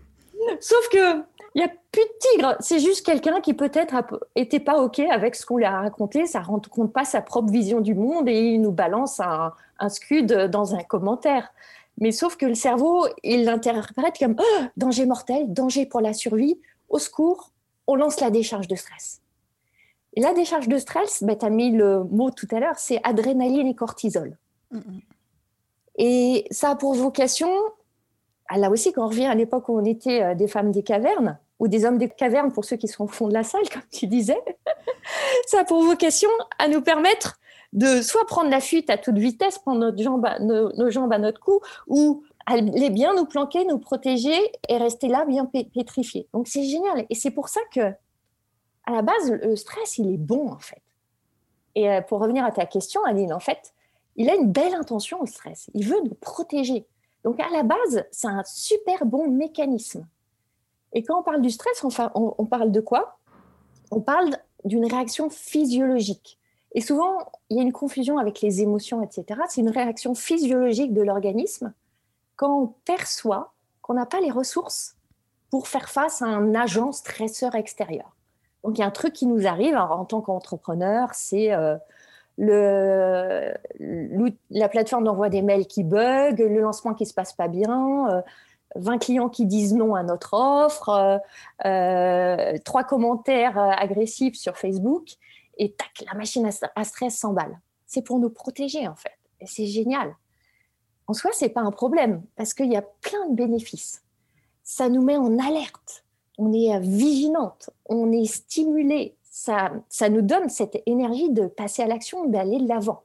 Sauf 0.59 0.89
que 0.89 1.23
il 1.57 1.61
n'y 1.61 1.65
a 1.65 1.73
plus 1.91 2.03
de 2.03 2.17
tigre. 2.19 2.55
C'est 2.59 2.79
juste 2.79 3.03
quelqu'un 3.03 3.41
qui 3.41 3.55
peut-être 3.55 3.95
n'était 4.35 4.59
pas 4.59 4.79
OK 4.79 4.99
avec 4.99 5.33
ce 5.33 5.43
qu'on 5.43 5.57
lui 5.57 5.65
a 5.65 5.81
raconté. 5.81 6.27
Ça 6.27 6.39
ne 6.41 6.45
rend 6.45 6.61
compte 6.69 6.93
pas 6.93 7.03
sa 7.03 7.19
propre 7.19 7.51
vision 7.51 7.81
du 7.81 7.95
monde 7.95 8.29
et 8.29 8.39
il 8.51 8.61
nous 8.61 8.71
balance 8.71 9.19
un, 9.19 9.53
un 9.79 9.89
scud 9.89 10.31
dans 10.31 10.75
un 10.75 10.83
commentaire. 10.83 11.51
Mais 11.97 12.11
sauf 12.11 12.35
que 12.35 12.45
le 12.45 12.53
cerveau, 12.53 13.07
il 13.23 13.43
l'interprète 13.43 14.19
comme 14.19 14.35
oh, 14.37 14.65
danger 14.77 15.07
mortel, 15.07 15.51
danger 15.51 15.87
pour 15.87 15.99
la 15.99 16.13
survie, 16.13 16.59
au 16.89 16.99
secours, 16.99 17.51
on 17.87 17.95
lance 17.95 18.19
la 18.19 18.29
décharge 18.29 18.67
de 18.67 18.75
stress. 18.75 19.23
Et 20.13 20.21
la 20.21 20.35
décharge 20.35 20.67
de 20.67 20.77
stress, 20.77 21.23
ben, 21.23 21.35
tu 21.35 21.43
as 21.43 21.49
mis 21.49 21.71
le 21.71 22.03
mot 22.03 22.29
tout 22.29 22.47
à 22.51 22.59
l'heure, 22.59 22.77
c'est 22.77 22.99
adrénaline 23.03 23.65
et 23.65 23.73
cortisol. 23.73 24.37
Et 25.97 26.45
ça 26.51 26.69
a 26.69 26.75
pour 26.75 26.93
vocation, 26.93 27.49
ah, 28.47 28.59
là 28.59 28.69
aussi, 28.69 28.93
quand 28.93 29.05
on 29.05 29.09
revient 29.09 29.25
à 29.25 29.33
l'époque 29.33 29.69
où 29.69 29.79
on 29.79 29.85
était 29.85 30.21
euh, 30.21 30.35
des 30.35 30.47
femmes 30.47 30.71
des 30.71 30.83
cavernes, 30.83 31.39
ou 31.59 31.67
des 31.67 31.85
hommes 31.85 31.97
des 31.97 32.09
cavernes 32.09 32.51
pour 32.51 32.65
ceux 32.65 32.77
qui 32.77 32.87
sont 32.87 33.05
au 33.05 33.07
fond 33.07 33.27
de 33.27 33.33
la 33.33 33.43
salle, 33.43 33.67
comme 33.73 33.83
tu 33.91 34.07
disais, 34.07 34.39
ça 35.47 35.61
a 35.61 35.63
pour 35.63 35.83
vocation 35.83 36.29
à 36.59 36.67
nous 36.67 36.81
permettre 36.81 37.39
de 37.73 38.01
soit 38.01 38.25
prendre 38.25 38.49
la 38.49 38.61
fuite 38.61 38.89
à 38.89 38.97
toute 38.97 39.17
vitesse, 39.17 39.59
prendre 39.59 39.91
nos, 39.91 40.89
jambes 40.89 41.13
à 41.13 41.19
notre 41.19 41.39
cou, 41.39 41.59
ou 41.87 42.23
aller 42.45 42.89
bien 42.89 43.13
nous 43.13 43.25
planquer, 43.25 43.65
nous 43.65 43.77
protéger 43.77 44.37
et 44.69 44.77
rester 44.77 45.09
là 45.09 45.25
bien 45.25 45.45
pétrifié. 45.45 46.27
Donc 46.33 46.47
c'est 46.47 46.63
génial. 46.63 47.05
Et 47.09 47.15
c'est 47.15 47.31
pour 47.31 47.49
ça 47.49 47.59
que, 47.73 47.91
à 48.85 48.91
la 48.91 49.01
base, 49.01 49.31
le 49.31 49.55
stress, 49.57 49.97
il 49.97 50.13
est 50.13 50.17
bon 50.17 50.49
en 50.49 50.59
fait. 50.59 50.81
Et 51.75 51.89
euh, 51.89 52.01
pour 52.01 52.19
revenir 52.19 52.45
à 52.45 52.51
ta 52.51 52.65
question, 52.65 53.03
Aline, 53.03 53.33
en 53.33 53.39
fait, 53.39 53.73
il 54.15 54.29
a 54.29 54.35
une 54.35 54.51
belle 54.51 54.73
intention, 54.73 55.19
le 55.21 55.27
stress. 55.27 55.69
Il 55.73 55.85
veut 55.85 56.01
nous 56.03 56.15
protéger. 56.15 56.87
Donc 57.23 57.39
à 57.39 57.49
la 57.49 57.63
base, 57.63 58.05
c'est 58.11 58.27
un 58.27 58.43
super 58.45 59.05
bon 59.05 59.29
mécanisme. 59.29 60.07
Et 60.93 61.03
quand 61.03 61.19
on 61.19 61.23
parle 61.23 61.41
du 61.41 61.49
stress, 61.49 61.85
on 62.15 62.45
parle 62.45 62.71
de 62.71 62.79
quoi? 62.79 63.19
On 63.91 64.01
parle 64.01 64.37
d'une 64.65 64.85
réaction 64.85 65.29
physiologique. 65.29 66.39
Et 66.73 66.81
souvent, 66.81 67.31
il 67.49 67.57
y 67.57 67.59
a 67.59 67.63
une 67.63 67.73
confusion 67.73 68.17
avec 68.17 68.41
les 68.41 68.61
émotions, 68.61 69.01
etc. 69.01 69.41
C'est 69.49 69.61
une 69.61 69.69
réaction 69.69 70.15
physiologique 70.15 70.93
de 70.93 71.01
l'organisme 71.01 71.73
quand 72.35 72.61
on 72.61 72.67
perçoit 72.85 73.53
qu'on 73.81 73.95
n'a 73.95 74.05
pas 74.05 74.19
les 74.19 74.31
ressources 74.31 74.95
pour 75.49 75.67
faire 75.67 75.89
face 75.89 76.21
à 76.21 76.25
un 76.25 76.55
agent 76.55 76.91
stresseur 76.91 77.55
extérieur. 77.55 78.15
Donc, 78.63 78.77
il 78.77 78.81
y 78.81 78.83
a 78.83 78.87
un 78.87 78.91
truc 78.91 79.13
qui 79.13 79.25
nous 79.25 79.47
arrive 79.47 79.75
en 79.75 80.05
tant 80.05 80.21
qu'entrepreneur, 80.21 81.09
c'est 81.13 81.53
euh, 81.53 81.77
la 82.37 83.57
plateforme 84.69 85.05
d'envoi 85.05 85.29
des 85.29 85.41
mails 85.41 85.67
qui 85.67 85.83
bug, 85.83 86.39
le 86.39 86.59
lancement 86.59 86.93
qui 86.93 87.03
ne 87.03 87.09
se 87.09 87.13
passe 87.13 87.33
pas 87.33 87.47
bien, 87.47 88.23
20 88.77 88.93
euh, 88.93 88.97
clients 88.97 89.29
qui 89.29 89.45
disent 89.45 89.73
non 89.73 89.95
à 89.95 90.03
notre 90.03 90.33
offre, 90.33 91.19
euh, 91.65 92.57
trois 92.63 92.83
commentaires 92.83 93.57
agressifs 93.57 94.35
sur 94.35 94.57
Facebook, 94.57 95.15
et 95.57 95.71
tac, 95.71 96.05
la 96.05 96.17
machine 96.17 96.49
à 96.75 96.83
stress 96.83 97.17
s'emballe. 97.17 97.59
C'est 97.85 98.01
pour 98.01 98.19
nous 98.19 98.29
protéger, 98.29 98.87
en 98.87 98.95
fait. 98.95 99.17
Et 99.39 99.47
c'est 99.47 99.65
génial 99.65 100.15
en 101.07 101.13
soi, 101.13 101.31
ce 101.31 101.45
n'est 101.45 101.49
pas 101.49 101.61
un 101.61 101.71
problème 101.71 102.21
parce 102.35 102.53
qu'il 102.53 102.71
y 102.71 102.75
a 102.75 102.81
plein 102.81 103.29
de 103.29 103.35
bénéfices. 103.35 104.03
Ça 104.63 104.89
nous 104.89 105.01
met 105.01 105.15
en 105.15 105.39
alerte, 105.39 106.03
on 106.37 106.53
est 106.53 106.75
euh, 106.75 106.79
vigilante, 106.79 107.69
on 107.85 108.11
est 108.11 108.25
stimulé. 108.25 109.15
Ça, 109.23 109.71
ça 109.89 110.09
nous 110.09 110.21
donne 110.21 110.49
cette 110.49 110.81
énergie 110.85 111.31
de 111.31 111.47
passer 111.47 111.81
à 111.81 111.87
l'action, 111.87 112.25
d'aller 112.27 112.59
de 112.59 112.67
l'avant, 112.67 113.03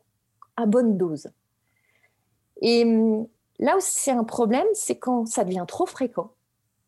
à 0.57 0.67
bonne 0.67 0.97
dose. 0.97 1.31
Et 2.61 2.85
hum, 2.85 3.29
là 3.62 3.77
où 3.77 3.81
c'est 3.81 4.11
un 4.11 4.25
problème, 4.25 4.66
c'est 4.75 4.98
quand 4.98 5.27
ça 5.27 5.44
devient 5.44 5.64
trop 5.66 5.87
fréquent 5.87 6.33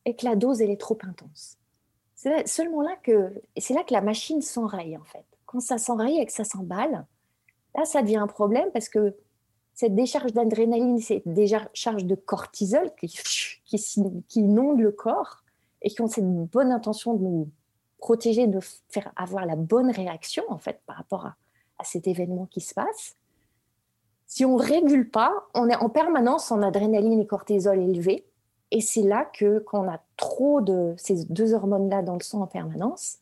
et 0.05 0.15
que 0.15 0.25
la 0.25 0.37
dose 0.37 0.61
elle 0.61 0.71
est 0.71 0.81
trop 0.81 0.99
intense. 1.03 1.57
C'est 2.15 2.47
seulement 2.47 2.83
là 2.83 2.97
que 3.03 3.33
c'est 3.57 3.75
là 3.75 3.85
que 3.85 3.93
la 3.93 4.01
machine 4.01 4.43
s'enraye 4.43 4.97
en 4.97 5.05
fait. 5.05 5.25
Quand 5.47 5.61
ça 5.61 5.79
s'enraye 5.79 6.21
et 6.21 6.27
que 6.27 6.33
ça 6.33 6.45
s'emballe, 6.45 7.07
là 7.75 7.85
ça 7.85 8.03
devient 8.03 8.17
un 8.17 8.27
problème 8.27 8.71
parce 8.73 8.89
que 8.89 9.17
cette 9.73 9.95
décharge 9.95 10.33
d'adrénaline, 10.33 10.99
cette 11.01 11.27
décharge 11.27 12.05
de 12.05 12.15
cortisol 12.15 12.93
qui, 12.97 13.09
qui, 13.65 14.41
inonde 14.41 14.81
le 14.81 14.93
corps 14.93 15.43
et 15.83 15.91
qui 15.91 16.01
ont 16.01 16.09
cette 16.09 16.29
bonne 16.51 16.73
intention 16.73 17.15
de 17.15 17.23
nous 17.23 17.51
protéger, 17.99 18.47
de 18.47 18.61
faire 18.89 19.13
avoir 19.17 19.47
la 19.47 19.57
bonne 19.57 19.91
réaction 19.91 20.45
en 20.49 20.59
fait 20.59 20.81
par 20.87 20.97
rapport 20.97 21.27
à, 21.27 21.37
cet 21.85 22.07
événement 22.07 22.47
qui 22.47 22.63
se 22.63 22.73
passe. 22.73 23.17
Si 24.27 24.45
on 24.45 24.57
ne 24.57 24.63
régule 24.63 25.11
pas, 25.11 25.33
on 25.55 25.69
est 25.69 25.77
en 25.77 25.89
permanence 25.89 26.51
en 26.51 26.63
adrénaline 26.63 27.21
et 27.21 27.27
cortisol 27.27 27.79
élevés. 27.79 28.25
Et 28.71 28.81
c'est 28.81 29.03
là 29.03 29.25
que, 29.25 29.61
quand 29.61 29.85
on 29.85 29.89
a 29.89 30.01
trop 30.17 30.61
de 30.61 30.95
ces 30.97 31.25
deux 31.27 31.55
hormones-là 31.55 32.03
dans 32.03 32.15
le 32.15 32.23
sang 32.23 32.41
en 32.41 32.47
permanence, 32.47 33.19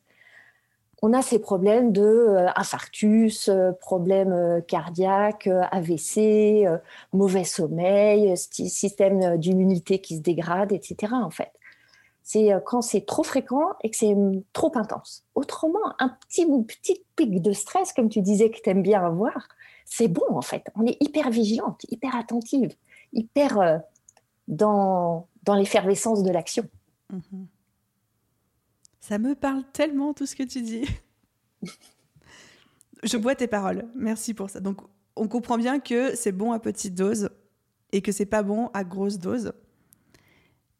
on 1.05 1.11
a 1.11 1.21
ces 1.21 1.39
problèmes 1.39 1.91
de 1.91 2.01
euh, 2.01 2.47
infarctus, 2.55 3.49
euh, 3.49 3.73
problèmes 3.73 4.31
euh, 4.31 4.61
cardiaques, 4.61 5.49
AVC, 5.71 6.65
mauvais 7.11 7.43
sommeil, 7.43 8.35
système 8.37 9.37
d'immunité 9.37 9.99
qui 9.99 10.15
se 10.15 10.21
dégrade, 10.21 10.71
etc. 10.71 11.13
En 11.13 11.29
fait, 11.29 11.51
c'est 12.23 12.51
quand 12.65 12.81
c'est 12.81 13.05
trop 13.05 13.23
fréquent 13.23 13.73
et 13.83 13.89
que 13.89 13.97
c'est 13.97 14.13
hum, 14.13 14.41
trop 14.53 14.71
intense. 14.75 15.25
Autrement, 15.35 15.93
un 15.99 16.09
petit 16.09 16.45
petit 16.45 17.03
pic 17.15 17.41
de 17.41 17.51
stress, 17.51 17.93
comme 17.93 18.09
tu 18.09 18.21
disais 18.21 18.49
que 18.49 18.59
tu 18.61 18.69
aimes 18.69 18.81
bien 18.81 19.05
avoir, 19.05 19.47
c'est 19.85 20.07
bon 20.07 20.25
en 20.29 20.41
fait. 20.41 20.65
On 20.75 20.85
est 20.85 20.97
hyper 21.01 21.29
vigilante, 21.29 21.85
hyper 21.89 22.15
attentive, 22.15 22.73
hyper 23.11 23.81
dans, 24.47 25.27
dans 25.43 25.55
l'effervescence 25.55 26.23
de 26.23 26.31
l'action. 26.31 26.67
Mmh 27.09 27.45
ça 29.03 29.17
me 29.17 29.35
parle 29.35 29.65
tellement 29.73 30.13
tout 30.13 30.25
ce 30.25 30.33
que 30.33 30.43
tu 30.43 30.61
dis. 30.61 30.85
Je 33.03 33.17
bois 33.17 33.35
tes 33.35 33.47
paroles. 33.47 33.85
Merci 33.95 34.33
pour 34.33 34.49
ça. 34.49 34.61
Donc, 34.61 34.79
on 35.17 35.27
comprend 35.27 35.57
bien 35.57 35.81
que 35.81 36.15
c'est 36.15 36.31
bon 36.31 36.53
à 36.53 36.59
petite 36.59 36.95
dose 36.95 37.29
et 37.91 38.01
que 38.01 38.13
c'est 38.13 38.25
pas 38.25 38.43
bon 38.43 38.69
à 38.73 38.85
grosse 38.85 39.19
dose. 39.19 39.51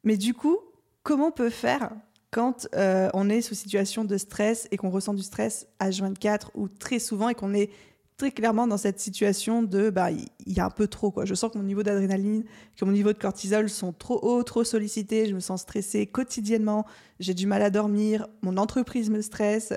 Mais 0.06 0.16
du 0.16 0.34
coup, 0.34 0.58
comment 1.04 1.28
on 1.28 1.32
peut 1.32 1.50
faire 1.50 1.92
quand 2.32 2.68
euh, 2.76 3.10
on 3.14 3.30
est 3.30 3.42
sous 3.42 3.54
situation 3.54 4.06
de 4.06 4.18
stress 4.18 4.68
et 4.72 4.78
qu'on 4.78 4.90
ressent 4.90 5.14
du 5.14 5.22
stress 5.22 5.68
H24 5.80 6.48
ou 6.56 6.68
très 6.68 7.00
souvent 7.00 7.30
et 7.30 7.36
qu'on 7.36 7.54
est 7.54 7.70
très 8.18 8.32
clairement 8.32 8.68
dans 8.68 8.78
cette 8.78 9.00
situation 9.00 9.64
de 9.64 9.90
bah 9.90 10.12
il 10.12 10.28
y, 10.48 10.60
a 10.60 10.66
un 10.66 10.70
peu 10.70 10.88
trop 10.88 11.12
quoi. 11.12 11.26
Je 11.26 11.34
sens 11.36 11.52
que 11.52 11.58
mon 11.58 11.64
niveau 11.64 11.84
d'adrénaline, 11.84 12.44
que 12.76 12.86
mon 12.86 12.92
niveau 12.92 13.14
de 13.14 13.18
cortisol 13.18 13.70
sont 13.70 13.94
trop 13.94 14.20
hauts, 14.24 14.44
trop 14.44 14.64
sollicités, 14.64 15.28
je 15.28 15.36
me 15.36 15.40
sens 15.40 15.62
stressée 15.62 16.08
quotidiennement, 16.08 16.86
j'ai 17.20 17.34
du 17.34 17.46
mal 17.46 17.62
à 17.62 17.70
dormir, 17.70 18.28
mon 18.42 18.58
entreprise 18.58 19.10
me 19.10 19.22
stresse. 19.22 19.74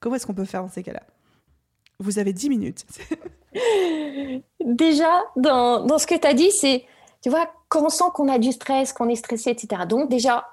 Comment 0.00 0.16
est-ce 0.16 0.26
qu'on 0.26 0.34
peut 0.34 0.44
faire 0.44 0.62
dans 0.62 0.68
ces 0.68 0.82
cas-là? 0.82 1.02
Vous 1.98 2.18
avez 2.18 2.32
10 2.32 2.48
minutes. 2.48 2.86
Déjà, 4.64 5.22
dans, 5.36 5.84
dans 5.84 5.98
ce 5.98 6.06
que 6.06 6.14
tu 6.14 6.26
as 6.26 6.32
dit, 6.32 6.50
c'est, 6.50 6.84
tu 7.22 7.28
vois, 7.28 7.50
quand 7.68 7.84
on 7.84 7.88
sent 7.90 8.04
qu'on 8.14 8.28
a 8.28 8.38
du 8.38 8.52
stress, 8.52 8.92
qu'on 8.92 9.08
est 9.08 9.16
stressé, 9.16 9.50
etc. 9.50 9.82
Donc 9.86 10.08
déjà, 10.08 10.46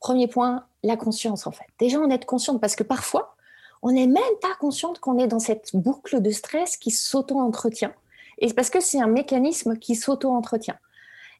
premier 0.00 0.28
point, 0.28 0.64
la 0.82 0.96
conscience 0.96 1.46
en 1.46 1.52
fait. 1.52 1.66
Déjà, 1.78 1.98
en 1.98 2.10
être 2.10 2.26
consciente 2.26 2.60
parce 2.60 2.76
que 2.76 2.84
parfois, 2.84 3.36
on 3.82 3.92
n'est 3.92 4.06
même 4.06 4.22
pas 4.40 4.54
consciente 4.58 4.98
qu'on 4.98 5.18
est 5.18 5.28
dans 5.28 5.38
cette 5.38 5.74
boucle 5.74 6.20
de 6.20 6.30
stress 6.30 6.76
qui 6.76 6.90
s'auto-entretient. 6.90 7.92
Et 8.38 8.52
parce 8.52 8.70
que 8.70 8.80
c'est 8.80 9.00
un 9.00 9.08
mécanisme 9.08 9.76
qui 9.76 9.94
s'auto-entretient. 9.94 10.78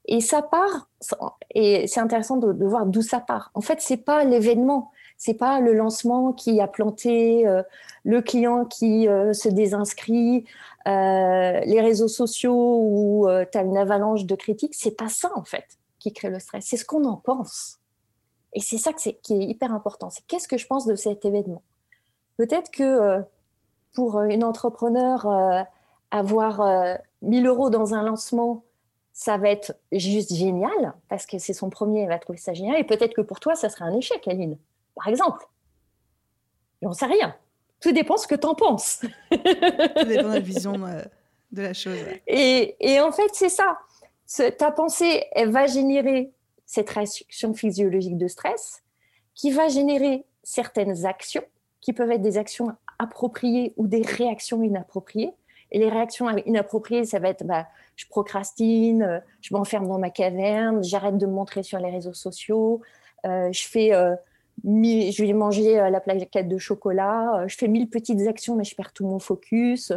Et 0.06 0.20
ça 0.20 0.40
part, 0.40 0.88
et 1.54 1.86
c'est 1.86 2.00
intéressant 2.00 2.38
de, 2.38 2.64
voir 2.64 2.86
d'où 2.86 3.02
ça 3.02 3.20
part. 3.20 3.50
En 3.54 3.60
fait, 3.60 3.80
c'est 3.82 3.98
pas 3.98 4.24
l'événement, 4.24 4.90
c'est 5.18 5.34
pas 5.34 5.60
le 5.60 5.74
lancement 5.74 6.32
qui 6.32 6.60
a 6.60 6.66
planté, 6.66 7.46
euh, 7.46 7.62
le 8.04 8.22
client 8.22 8.64
qui 8.64 9.06
euh, 9.06 9.34
se 9.34 9.50
désinscrit, 9.50 10.46
euh, 10.86 11.60
les 11.60 11.80
réseaux 11.82 12.08
sociaux 12.08 12.80
où 12.82 13.26
tu 13.52 13.58
as 13.58 13.62
une 13.62 13.76
avalanche 13.76 14.24
de 14.24 14.34
critiques. 14.34 14.74
C'est 14.74 14.96
pas 14.96 15.10
ça, 15.10 15.30
en 15.34 15.44
fait, 15.44 15.66
qui 15.98 16.12
crée 16.14 16.30
le 16.30 16.38
stress. 16.38 16.64
C'est 16.66 16.78
ce 16.78 16.86
qu'on 16.86 17.04
en 17.04 17.16
pense. 17.16 17.77
Et 18.58 18.60
c'est 18.60 18.76
ça 18.76 18.92
qui 18.92 19.10
est 19.10 19.44
hyper 19.44 19.72
important. 19.72 20.10
C'est 20.10 20.26
qu'est-ce 20.26 20.48
que 20.48 20.58
je 20.58 20.66
pense 20.66 20.84
de 20.84 20.96
cet 20.96 21.24
événement? 21.24 21.62
Peut-être 22.38 22.72
que 22.72 22.82
euh, 22.82 23.22
pour 23.94 24.20
une 24.22 24.42
entrepreneur, 24.42 25.26
euh, 25.26 25.62
avoir 26.10 26.98
1000 27.22 27.46
euh, 27.46 27.50
euros 27.50 27.70
dans 27.70 27.94
un 27.94 28.02
lancement, 28.02 28.64
ça 29.12 29.38
va 29.38 29.50
être 29.50 29.76
juste 29.92 30.34
génial 30.34 30.92
parce 31.08 31.24
que 31.24 31.38
c'est 31.38 31.52
son 31.52 31.70
premier, 31.70 32.00
elle 32.00 32.08
va 32.08 32.18
trouver 32.18 32.40
ça 32.40 32.52
génial. 32.52 32.80
Et 32.80 32.82
peut-être 32.82 33.14
que 33.14 33.20
pour 33.20 33.38
toi, 33.38 33.54
ça 33.54 33.68
serait 33.68 33.84
un 33.84 33.96
échec, 33.96 34.26
Aline, 34.26 34.58
par 34.96 35.06
exemple. 35.06 35.46
J'en 36.82 36.94
sais 36.94 37.06
rien. 37.06 37.36
Tout 37.80 37.92
dépend 37.92 38.16
ce 38.16 38.26
que 38.26 38.34
tu 38.34 38.46
en 38.48 38.56
penses. 38.56 39.02
Tout 39.30 40.04
dépend 40.04 40.30
de 40.30 40.34
la 40.34 40.40
vision 40.40 40.72
de 40.72 41.62
la 41.62 41.74
chose. 41.74 41.96
Et, 42.26 42.74
et 42.80 42.98
en 42.98 43.12
fait, 43.12 43.30
c'est 43.34 43.50
ça. 43.50 43.78
Ta 44.58 44.72
pensée, 44.72 45.26
elle 45.30 45.52
va 45.52 45.68
générer 45.68 46.32
cette 46.68 46.90
réaction 46.90 47.54
physiologique 47.54 48.18
de 48.18 48.28
stress 48.28 48.82
qui 49.34 49.50
va 49.50 49.68
générer 49.68 50.24
certaines 50.44 51.06
actions 51.06 51.42
qui 51.80 51.94
peuvent 51.94 52.10
être 52.10 52.22
des 52.22 52.36
actions 52.36 52.72
appropriées 52.98 53.72
ou 53.78 53.86
des 53.86 54.02
réactions 54.02 54.62
inappropriées. 54.62 55.32
Et 55.70 55.78
les 55.78 55.88
réactions 55.88 56.28
inappropriées, 56.44 57.04
ça 57.04 57.18
va 57.20 57.30
être 57.30 57.44
bah, 57.44 57.66
je 57.96 58.06
procrastine, 58.06 59.02
euh, 59.02 59.18
je 59.40 59.54
m'enferme 59.54 59.88
dans 59.88 59.98
ma 59.98 60.10
caverne, 60.10 60.84
j'arrête 60.84 61.16
de 61.16 61.26
me 61.26 61.32
montrer 61.32 61.62
sur 61.62 61.78
les 61.78 61.90
réseaux 61.90 62.12
sociaux, 62.14 62.82
euh, 63.26 63.50
je 63.50 63.66
fais 63.66 63.94
euh, 63.94 64.14
je 64.64 65.24
vais 65.24 65.32
manger 65.32 65.76
la 65.76 66.00
plaquette 66.00 66.48
de 66.48 66.58
chocolat, 66.58 67.44
je 67.46 67.56
fais 67.56 67.68
mille 67.68 67.88
petites 67.88 68.26
actions 68.26 68.56
mais 68.56 68.64
je 68.64 68.74
perds 68.74 68.92
tout 68.92 69.06
mon 69.06 69.20
focus, 69.20 69.92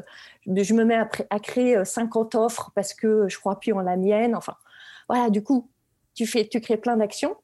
je 0.45 0.73
me 0.75 0.85
mets 0.85 0.97
à, 0.97 1.09
à 1.31 1.39
créer 1.39 1.83
50 1.83 2.35
offres 2.35 2.71
parce 2.75 2.93
que 2.93 3.27
je 3.27 3.39
crois 3.39 3.59
plus 3.59 3.73
en 3.73 3.79
la 3.79 3.97
mienne. 3.97 4.35
Enfin, 4.35 4.55
voilà, 5.09 5.31
du 5.31 5.43
coup, 5.43 5.67
tu, 6.13 6.25
fais, 6.25 6.47
tu 6.47 6.59
crées 6.61 6.77
plein 6.77 6.97
d'actions. 6.97 7.35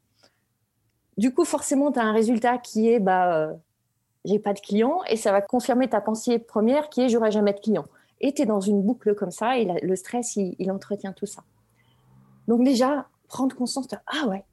Du 1.17 1.34
coup, 1.34 1.45
forcément, 1.45 1.91
tu 1.91 1.99
as 1.99 2.03
un 2.03 2.13
résultat 2.13 2.58
qui 2.58 2.89
est 2.89 2.99
bah, 2.99 3.53
j'ai 4.25 4.39
pas 4.39 4.53
de 4.53 4.60
clients 4.60 5.01
et 5.10 5.15
ça 5.15 5.32
va 5.32 5.41
confirmer 5.41 5.89
ta 5.89 6.01
pensée 6.01 6.38
première 6.38 6.89
qui 6.89 7.01
est 7.01 7.10
j'aurai 7.10 7.32
jamais 7.32 7.53
de 7.53 7.60
clients. 7.60 7.88
Et 8.19 8.34
tu 8.34 8.41
es 8.41 8.45
dans 8.45 8.60
une 8.60 8.82
boucle 8.82 9.15
comme 9.15 9.32
ça 9.32 9.58
et 9.58 9.65
le 9.82 9.95
stress, 9.95 10.36
il, 10.36 10.71
entretient 10.71 11.13
tout 11.13 11.25
ça. 11.25 11.43
Donc 12.47 12.63
déjà, 12.63 13.08
prendre 13.27 13.56
conscience 13.56 13.88
de 13.88 13.97
ah 14.08 14.27
ouais. 14.27 14.43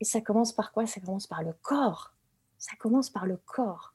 Et 0.00 0.04
ça 0.04 0.20
commence 0.20 0.52
par 0.52 0.72
quoi? 0.72 0.86
Ça 0.86 1.00
commence 1.00 1.26
par 1.26 1.42
le 1.42 1.52
corps. 1.62 2.12
Ça 2.58 2.72
commence 2.78 3.10
par 3.10 3.26
le 3.26 3.36
corps. 3.36 3.94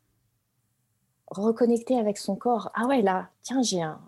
Reconnecter 1.28 1.98
avec 2.00 2.18
son 2.18 2.36
corps. 2.36 2.72
Ah 2.74 2.88
ouais, 2.88 3.02
là, 3.02 3.30
tiens, 3.44 3.62
j'ai 3.62 3.82
un, 3.82 4.00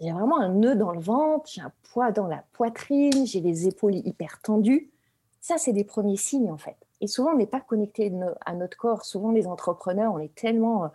j'ai 0.00 0.12
vraiment 0.12 0.40
un 0.40 0.48
nœud 0.48 0.74
dans 0.74 0.90
le 0.90 1.00
ventre, 1.00 1.48
j'ai 1.50 1.62
un 1.62 1.72
poids 1.92 2.12
dans 2.12 2.26
la 2.26 2.44
poitrine, 2.52 3.26
j'ai 3.26 3.40
les 3.40 3.66
épaules 3.66 3.94
hyper 3.94 4.40
tendues. 4.42 4.90
Ça, 5.46 5.58
c'est 5.58 5.72
des 5.72 5.84
premiers 5.84 6.16
signes 6.16 6.50
en 6.50 6.56
fait. 6.58 6.74
Et 7.00 7.06
souvent, 7.06 7.30
on 7.30 7.36
n'est 7.36 7.46
pas 7.46 7.60
connecté 7.60 8.12
à 8.44 8.52
notre 8.52 8.76
corps. 8.76 9.04
Souvent, 9.04 9.30
les 9.30 9.46
entrepreneurs, 9.46 10.12
on 10.12 10.18
est 10.18 10.34
tellement 10.34 10.86
euh, 10.86 10.88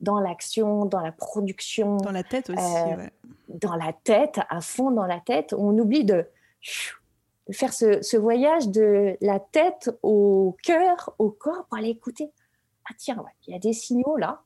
dans 0.00 0.18
l'action, 0.18 0.86
dans 0.86 0.98
la 0.98 1.12
production. 1.12 1.98
Dans 1.98 2.10
la 2.10 2.24
tête 2.24 2.50
aussi. 2.50 2.58
Euh, 2.60 3.06
dans 3.46 3.76
la 3.76 3.92
tête, 3.92 4.40
à 4.48 4.60
fond 4.60 4.90
dans 4.90 5.06
la 5.06 5.20
tête. 5.20 5.54
On 5.56 5.78
oublie 5.78 6.04
de, 6.04 6.26
de 7.46 7.52
faire 7.52 7.72
ce, 7.72 8.16
voyage 8.16 8.66
de 8.66 9.16
la 9.20 9.38
tête 9.38 9.96
au 10.02 10.56
cœur, 10.64 11.14
au 11.20 11.30
corps 11.30 11.66
pour 11.66 11.78
aller 11.78 11.90
écouter. 11.90 12.32
Ah 12.90 12.94
tiens, 12.98 13.24
il 13.46 13.52
y 13.52 13.56
a 13.56 13.60
des 13.60 13.72
signaux 13.72 14.16
là 14.16 14.42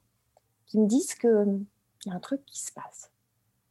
qui 0.66 0.78
me 0.78 0.86
disent 0.86 1.14
qu'il 1.14 1.64
y 2.04 2.10
a 2.10 2.14
un 2.14 2.20
truc 2.20 2.44
qui 2.44 2.60
se 2.60 2.72
passe. 2.72 3.10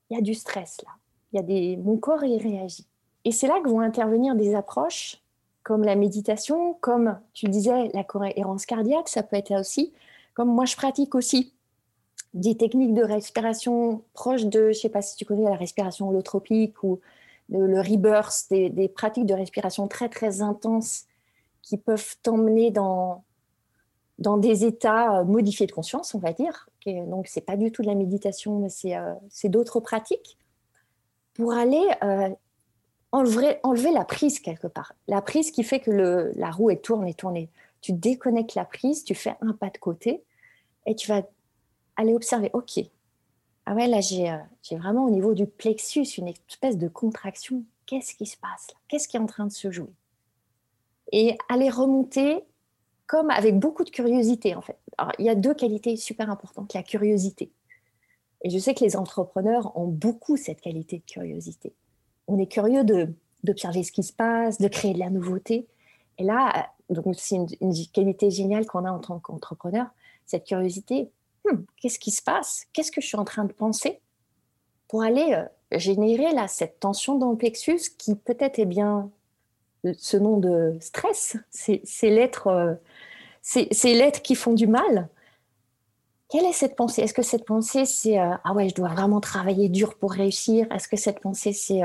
Il 0.10 0.18
y 0.18 0.20
a 0.20 0.24
du 0.24 0.34
stress 0.34 0.82
là. 0.84 0.94
Il 1.32 1.36
y 1.36 1.40
a 1.40 1.44
des... 1.44 1.78
Mon 1.78 1.98
corps, 1.98 2.24
il 2.24 2.42
réagit. 2.42 2.88
Et 3.24 3.32
c'est 3.32 3.46
là 3.48 3.60
que 3.64 3.70
vont 3.70 3.82
intervenir 3.82 4.34
des 4.34 4.56
approches 4.56 5.22
comme 5.66 5.84
la 5.84 5.96
méditation, 5.96 6.76
comme 6.80 7.18
tu 7.34 7.48
le 7.48 7.52
disais, 7.52 7.90
la 7.96 8.04
cohérence 8.04 8.68
cardiaque, 8.68 9.10
ça 9.10 9.24
peut 9.24 9.36
être 9.36 9.50
là 9.50 9.60
aussi. 9.60 9.92
Comme 10.36 10.50
moi, 10.50 10.66
je 10.66 10.76
pratique 10.76 11.16
aussi 11.16 11.54
des 12.36 12.56
techniques 12.56 12.94
de 12.94 13.02
respiration 13.02 14.04
proches 14.14 14.46
de, 14.46 14.66
je 14.66 14.68
ne 14.68 14.74
sais 14.74 14.90
pas 14.90 15.02
si 15.02 15.16
tu 15.16 15.26
connais 15.26 15.50
la 15.50 15.56
respiration 15.56 16.08
holotropique 16.08 16.84
ou 16.84 17.00
le, 17.50 17.82
rebirth, 17.82 18.46
des, 18.52 18.88
pratiques 18.88 19.26
de 19.26 19.34
respiration 19.34 19.88
très 19.88 20.08
très 20.08 20.44
intenses 20.44 21.06
qui 21.64 21.78
peuvent 21.78 22.16
t'emmener 22.22 22.70
dans, 22.70 23.24
dans 24.20 24.38
des 24.38 24.66
états 24.66 25.22
euh, 25.22 25.24
modifiés 25.24 25.66
de 25.66 25.72
conscience, 25.72 26.14
on 26.14 26.20
va 26.20 26.32
dire. 26.32 26.70
Donc, 26.86 27.26
ce 27.26 27.40
n'est 27.40 27.44
pas 27.44 27.58
du 27.58 27.72
tout 27.72 27.82
de 27.82 27.88
la 27.88 27.96
méditation, 27.96 28.60
mais 28.60 28.70
c'est 28.70 28.96
euh, 28.96 29.16
d'autres 29.46 29.80
pratiques 29.80 30.38
pour 31.34 31.54
aller 31.54 31.84
euh, 32.04 32.30
enlever, 33.16 33.92
la 33.92 34.06
prise 34.06 34.40
quelque 34.40 34.68
part. 34.68 34.94
La 35.08 35.22
prise 35.22 35.52
qui 35.52 35.64
fait 35.64 35.80
que 35.80 36.32
la 36.36 36.52
roue 36.52 36.70
est 36.70 36.84
tourne 36.84 37.08
et 37.08 37.14
tournée. 37.14 37.50
Tu 37.82 37.94
déconnectes 37.94 38.56
la 38.56 38.66
prise, 38.66 39.04
tu 39.04 39.16
fais 39.16 39.36
un 39.42 39.54
pas 39.54 39.70
de 39.70 39.78
côté 39.78 40.24
et 40.86 40.96
tu 40.96 41.08
vas 41.08 41.24
aller 41.96 42.14
observer. 42.14 42.50
Ok, 42.54 42.80
ah 43.66 43.74
ouais, 43.74 43.88
là 43.88 44.02
j'ai 44.02 44.30
euh, 44.30 44.78
vraiment 44.78 45.06
au 45.06 45.10
niveau 45.10 45.34
du 45.34 45.48
plexus 45.48 46.04
une 46.18 46.28
espèce 46.28 46.78
de 46.78 46.88
contraction. 46.88 47.64
Qu'est-ce 47.86 48.16
qui 48.16 48.26
se 48.26 48.38
passe 48.38 48.68
là? 48.72 48.78
Qu'est-ce 48.88 49.08
qui 49.08 49.18
est 49.18 49.20
en 49.20 49.28
train 49.28 49.46
de 49.46 49.52
se 49.52 49.72
jouer? 49.72 49.94
Et 51.12 51.38
aller 51.50 51.70
remonter 51.70 52.44
comme 53.08 53.30
avec 53.30 53.58
beaucoup 53.58 53.84
de 53.84 53.92
curiosité 53.92 54.56
en 54.56 54.62
fait. 54.62 54.78
Il 55.20 55.26
y 55.26 55.30
a 55.30 55.36
deux 55.36 55.54
qualités 55.54 55.96
super 55.96 56.30
importantes. 56.30 56.74
La 56.74 56.84
curiosité. 56.84 57.52
Et 58.44 58.50
je 58.50 58.58
sais 58.58 58.74
que 58.74 58.84
les 58.84 58.96
entrepreneurs 58.96 59.76
ont 59.78 59.88
beaucoup 59.88 60.38
cette 60.38 60.62
qualité 60.62 60.98
de 61.00 61.04
curiosité 61.04 61.74
on 62.28 62.40
est 62.40 62.48
curieux 62.48 62.84
d'observer 63.44 63.84
ce 63.84 63.92
qui 63.92 64.04
se 64.04 64.14
passe, 64.14 64.60
de 64.60 64.68
créer 64.68 64.94
de 64.94 65.00
la 65.00 65.10
nouveauté. 65.10 65.68
Et 66.18 66.24
là, 66.24 66.70
donc 66.90 67.06
c'est 67.18 67.36
une, 67.36 67.74
qualité 67.94 68.30
géniale 68.30 68.66
qu'on 68.66 68.86
a 68.86 68.92
en 68.92 69.00
tant 69.00 69.20
qu'entrepreneur, 69.20 69.88
cette 70.26 70.46
curiosité. 70.46 71.10
Hmm, 71.46 71.64
qu'est-ce 71.80 72.00
qui 72.00 72.12
se 72.12 72.22
passe? 72.22 72.66
Qu'est-ce 72.74 72.92
que 72.92 73.02
je 73.02 73.08
suis 73.08 73.18
en 73.18 73.26
train 73.26 73.46
de 73.46 73.54
penser 73.54 74.00
pour 74.88 75.04
aller 75.04 75.34
euh, 75.34 75.80
générer 75.80 76.32
là 76.34 76.48
cette 76.48 76.80
tension 76.80 77.18
dans 77.18 77.32
le 77.32 77.38
plexus 77.38 77.92
qui 77.98 78.16
peut-être 78.16 78.60
est 78.60 78.66
bien 78.66 79.10
ce 79.98 80.18
nom 80.18 80.38
de 80.38 80.78
stress? 80.80 81.38
C'est 81.52 81.82
l'être, 82.04 82.48
euh, 82.48 82.74
c'est 83.42 83.94
l'être 83.94 84.22
qui 84.22 84.36
font 84.36 84.54
du 84.54 84.68
mal. 84.68 85.10
Quelle 86.30 86.46
est 86.46 86.54
cette 86.54 86.76
pensée? 86.76 87.04
Est-ce 87.04 87.14
que 87.14 87.22
cette 87.22 87.46
pensée 87.46 87.86
c'est 87.86 88.20
euh, 88.20 88.34
ah 88.44 88.54
ouais 88.54 88.70
je 88.70 88.76
dois 88.76 88.90
vraiment 88.90 89.22
travailler 89.22 89.70
dur 89.70 89.96
pour 89.96 90.12
réussir 90.12 90.68
Est-ce 90.72 90.88
que 90.88 90.98
cette 90.98 91.20
pensée 91.20 91.54
c'est 91.54 91.82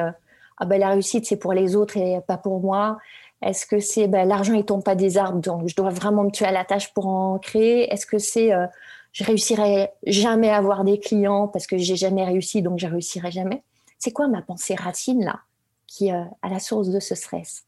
ah 0.60 0.66
ben, 0.66 0.78
la 0.78 0.90
réussite 0.90 1.26
c'est 1.26 1.36
pour 1.36 1.52
les 1.52 1.74
autres 1.74 1.96
et 1.96 2.20
pas 2.26 2.36
pour 2.36 2.60
moi. 2.60 2.98
Est-ce 3.42 3.66
que 3.66 3.80
c'est 3.80 4.06
ben, 4.06 4.28
l'argent 4.28 4.54
il 4.54 4.64
tombe 4.64 4.84
pas 4.84 4.94
des 4.94 5.16
arbres 5.18 5.40
donc 5.40 5.66
je 5.66 5.74
dois 5.74 5.90
vraiment 5.90 6.24
me 6.24 6.30
tuer 6.30 6.46
à 6.46 6.52
la 6.52 6.64
tâche 6.64 6.92
pour 6.94 7.06
en 7.06 7.38
créer. 7.38 7.92
Est-ce 7.92 8.06
que 8.06 8.18
c'est 8.18 8.52
euh, 8.52 8.66
je 9.12 9.24
réussirai 9.24 9.90
jamais 10.06 10.50
à 10.50 10.58
avoir 10.58 10.84
des 10.84 11.00
clients 11.00 11.48
parce 11.48 11.66
que 11.66 11.76
j'ai 11.78 11.96
jamais 11.96 12.24
réussi 12.24 12.62
donc 12.62 12.78
je 12.78 12.86
réussirai 12.86 13.30
jamais? 13.30 13.62
C'est 13.98 14.12
quoi 14.12 14.28
ma 14.28 14.42
pensée 14.42 14.74
racine 14.74 15.24
là 15.24 15.40
qui 15.86 16.08
est 16.08 16.14
euh, 16.14 16.24
à 16.42 16.48
la 16.48 16.60
source 16.60 16.90
de 16.90 17.00
ce 17.00 17.14
stress? 17.14 17.64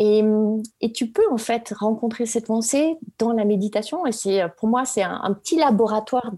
Et, 0.00 0.22
et, 0.80 0.92
tu 0.92 1.10
peux 1.10 1.28
en 1.32 1.38
fait 1.38 1.72
rencontrer 1.76 2.24
cette 2.24 2.46
pensée 2.46 2.98
dans 3.18 3.32
la 3.32 3.44
méditation 3.44 4.06
et 4.06 4.12
c'est 4.12 4.42
pour 4.56 4.68
moi 4.68 4.84
c'est 4.84 5.02
un, 5.02 5.20
un 5.24 5.32
petit 5.32 5.56
laboratoire 5.56 6.30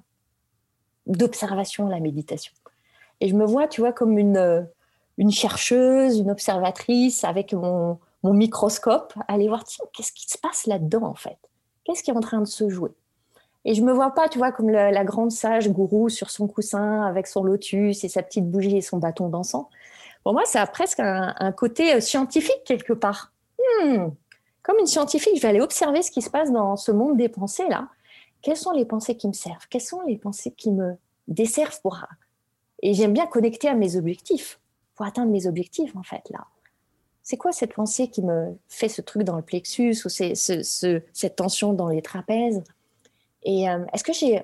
d'observation 1.07 1.89
la 1.89 2.01
méditation. 2.01 2.53
Et 3.21 3.29
je 3.29 3.35
me 3.35 3.45
vois, 3.45 3.69
tu 3.69 3.81
vois, 3.81 3.93
comme 3.93 4.19
une, 4.19 4.37
euh, 4.37 4.63
une 5.21 5.31
chercheuse, 5.31 6.19
une 6.19 6.31
observatrice 6.31 7.25
avec 7.25 7.53
mon, 7.53 7.99
microscope, 8.25 9.13
aller 9.29 9.49
voir, 9.49 9.65
tiens, 9.65 9.85
qu'est-ce 9.93 10.13
qui 10.13 10.27
se 10.27 10.39
passe 10.39 10.67
là-dedans 10.67 11.03
en 11.03 11.15
fait? 11.15 11.37
Qu'est-ce 11.85 12.03
qui 12.03 12.11
est 12.11 12.17
en 12.17 12.21
train 12.21 12.41
de 12.41 12.47
se 12.47 12.71
jouer? 12.71 12.91
Et 13.67 13.75
je 13.75 13.83
me 13.83 13.93
vois 13.93 14.13
pas, 14.13 14.31
tu 14.31 14.39
vois, 14.39 14.51
comme 14.51 14.71
la, 14.71 15.05
grande 15.05 15.31
sage 15.31 15.69
gourou 15.69 16.09
sur 16.09 16.31
son 16.31 16.49
coussin 16.49 17.03
avec 17.03 17.27
son 17.27 17.45
lotus 17.45 18.03
et 18.03 18.09
sa 18.09 18.23
petite 18.23 18.51
bougie 18.51 18.79
et 18.79 18.81
son 18.81 18.97
bâton 18.97 19.29
dansant. 19.29 19.69
Pour 20.25 20.33
moi, 20.33 20.47
ça 20.47 20.63
a 20.63 20.67
presque 20.67 21.01
un, 21.01 21.53
côté 21.53 21.95
euh, 21.95 22.01
scientifique 22.01 22.65
quelque 22.65 22.95
part. 22.95 23.33
Hmm, 23.59 24.09
comme 24.63 24.79
une 24.79 24.87
scientifique, 24.87 25.37
je 25.37 25.43
vais 25.43 25.49
aller 25.49 25.61
observer 25.61 26.01
ce 26.01 26.11
qui 26.11 26.23
se 26.23 26.31
passe 26.31 26.51
dans 26.51 26.77
ce 26.77 26.93
monde 26.93 27.19
des 27.19 27.29
pensées 27.29 27.69
là. 27.69 27.89
Quelles 28.41 28.57
sont 28.57 28.73
les 28.73 28.87
pensées 28.87 29.19
qui 29.19 29.29
me 29.29 29.35
servent? 29.35 29.69
Quelles 29.69 29.83
sont 29.83 30.01
les 30.07 30.17
pensées 30.17 30.53
qui 30.53 30.71
me 30.71 30.95
desservent 31.29 31.79
pour 31.83 31.99
et 32.83 32.95
j'aime 32.95 33.13
bien 33.13 33.27
connecter 33.27 33.69
à 33.69 33.75
mes 33.75 33.97
objectifs 33.97 34.59
pour 35.01 35.07
atteindre 35.07 35.33
mes 35.33 35.47
objectifs, 35.47 35.97
en 35.97 36.03
fait, 36.03 36.29
là. 36.29 36.47
C'est 37.23 37.39
quoi 37.39 37.53
cette 37.53 37.73
pensée 37.73 38.11
qui 38.11 38.21
me 38.21 38.55
fait 38.69 38.91
ce 38.91 39.01
truc 39.01 39.23
dans 39.23 39.37
le 39.37 39.43
plexus 39.43 39.97
ou 40.05 40.11
c'est, 40.11 40.35
ce, 40.35 41.01
cette 41.15 41.37
tension 41.37 41.73
dans 41.73 41.89
les 41.89 42.03
trapèzes? 42.03 42.63
Et 43.43 43.71
euh, 43.71 43.83
est-ce 43.95 44.05
que 44.05 44.13
j'ai 44.13 44.43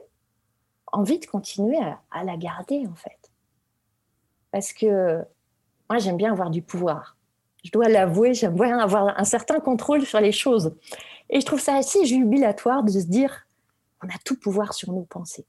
envie 0.92 1.18
de 1.18 1.26
continuer 1.26 1.76
à, 2.10 2.24
la 2.24 2.38
garder, 2.38 2.86
en 2.90 2.94
fait? 2.94 3.30
Parce 4.50 4.72
que 4.72 5.22
moi, 5.90 5.98
j'aime 5.98 6.16
bien 6.16 6.32
avoir 6.32 6.48
du 6.48 6.62
pouvoir. 6.62 7.18
Je 7.62 7.70
dois 7.70 7.90
l'avouer, 7.90 8.32
j'aime 8.32 8.54
bien 8.54 8.78
avoir 8.78 9.20
un 9.20 9.24
certain 9.24 9.60
contrôle 9.60 10.06
sur 10.06 10.20
les 10.20 10.32
choses. 10.32 10.74
Et 11.28 11.42
je 11.42 11.44
trouve 11.44 11.60
ça 11.60 11.76
assez 11.76 12.06
jubilatoire 12.06 12.82
de 12.82 12.92
se 12.92 13.04
dire, 13.04 13.46
on 14.02 14.08
a 14.08 14.16
tout 14.24 14.40
pouvoir 14.40 14.72
sur 14.72 14.90
nos 14.90 15.04
pensées. 15.04 15.44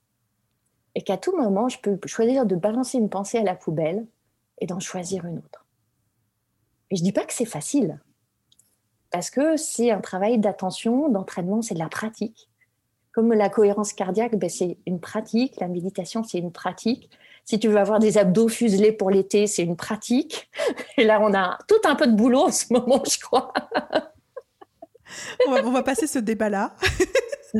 Et 0.96 1.02
qu'à 1.02 1.15
tout 1.15 1.34
moment, 1.38 1.70
je 1.70 1.80
peux 1.80 1.98
choisir 2.08 2.46
de 2.46 2.58
balancer 2.58 2.98
une 2.98 3.10
pensée 3.10 3.38
à 3.38 3.43
la 3.43 3.56
poubelle 3.56 4.06
et 4.60 4.65
d'en 4.65 4.80
choisir 4.80 5.26
une 5.26 5.38
autre. 5.39 5.65
Et 6.89 6.96
je 6.96 7.02
ne 7.02 7.06
dis 7.06 7.12
pas 7.12 7.26
que 7.26 7.34
c'est 7.34 7.46
facile, 7.46 8.00
parce 9.12 9.30
que 9.30 9.58
c'est 9.58 9.91
un 9.91 10.02
travail 10.02 10.38
d'attention, 10.38 11.10
d'entraînement, 11.10 11.62
c'est 11.62 11.74
de 11.74 11.80
la 11.80 11.89
pratique. 11.89 12.50
Comme 13.12 13.34
la 13.34 13.50
cohérence 13.50 13.93
cardiaque, 13.93 14.36
ben 14.36 14.50
c'est 14.50 14.78
une 14.86 15.00
pratique, 15.00 15.60
la 15.60 15.67
méditation, 15.67 16.24
c'est 16.24 16.38
une 16.38 16.52
pratique. 16.52 17.10
Si 17.46 17.60
tu 17.60 17.67
veux 17.67 17.78
avoir 17.78 18.00
des 18.00 18.17
abdos 18.17 18.50
fuselés 18.50 18.91
pour 18.91 19.10
l'été, 19.10 19.48
c'est 19.48 19.63
une 19.63 19.78
pratique. 19.78 20.50
Et 20.98 21.04
là, 21.04 21.20
on 21.22 21.34
a 21.34 21.58
tout 21.67 21.82
un 21.86 21.96
peu 21.96 22.06
de 22.08 22.15
boulot 22.15 22.41
en 22.41 22.52
ce 22.52 22.72
moment, 22.72 23.02
je 23.10 23.20
crois. 23.20 23.54
on, 25.48 25.52
va, 25.52 25.65
on 25.65 25.72
va 25.72 25.84
passer 25.84 26.06
ce 26.06 26.20
débat-là. 26.20 26.76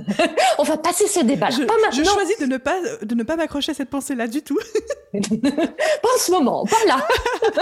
On 0.58 0.64
va 0.64 0.78
passer 0.78 1.08
ce 1.08 1.20
débat. 1.20 1.50
Je, 1.50 1.64
je 1.94 2.04
choisis 2.04 2.38
de 2.40 2.46
ne 2.46 2.58
pas, 2.58 2.80
de 3.02 3.16
ne 3.16 3.24
pas 3.24 3.36
m'accrocher 3.36 3.72
à 3.72 3.76
cette 3.76 3.90
pensée-là 3.90 4.28
du 4.28 4.42
tout. 4.42 4.58
pas 5.14 5.20
en 5.20 6.18
ce 6.18 6.32
moment, 6.32 6.66
pas 6.66 6.86
là. 6.88 7.08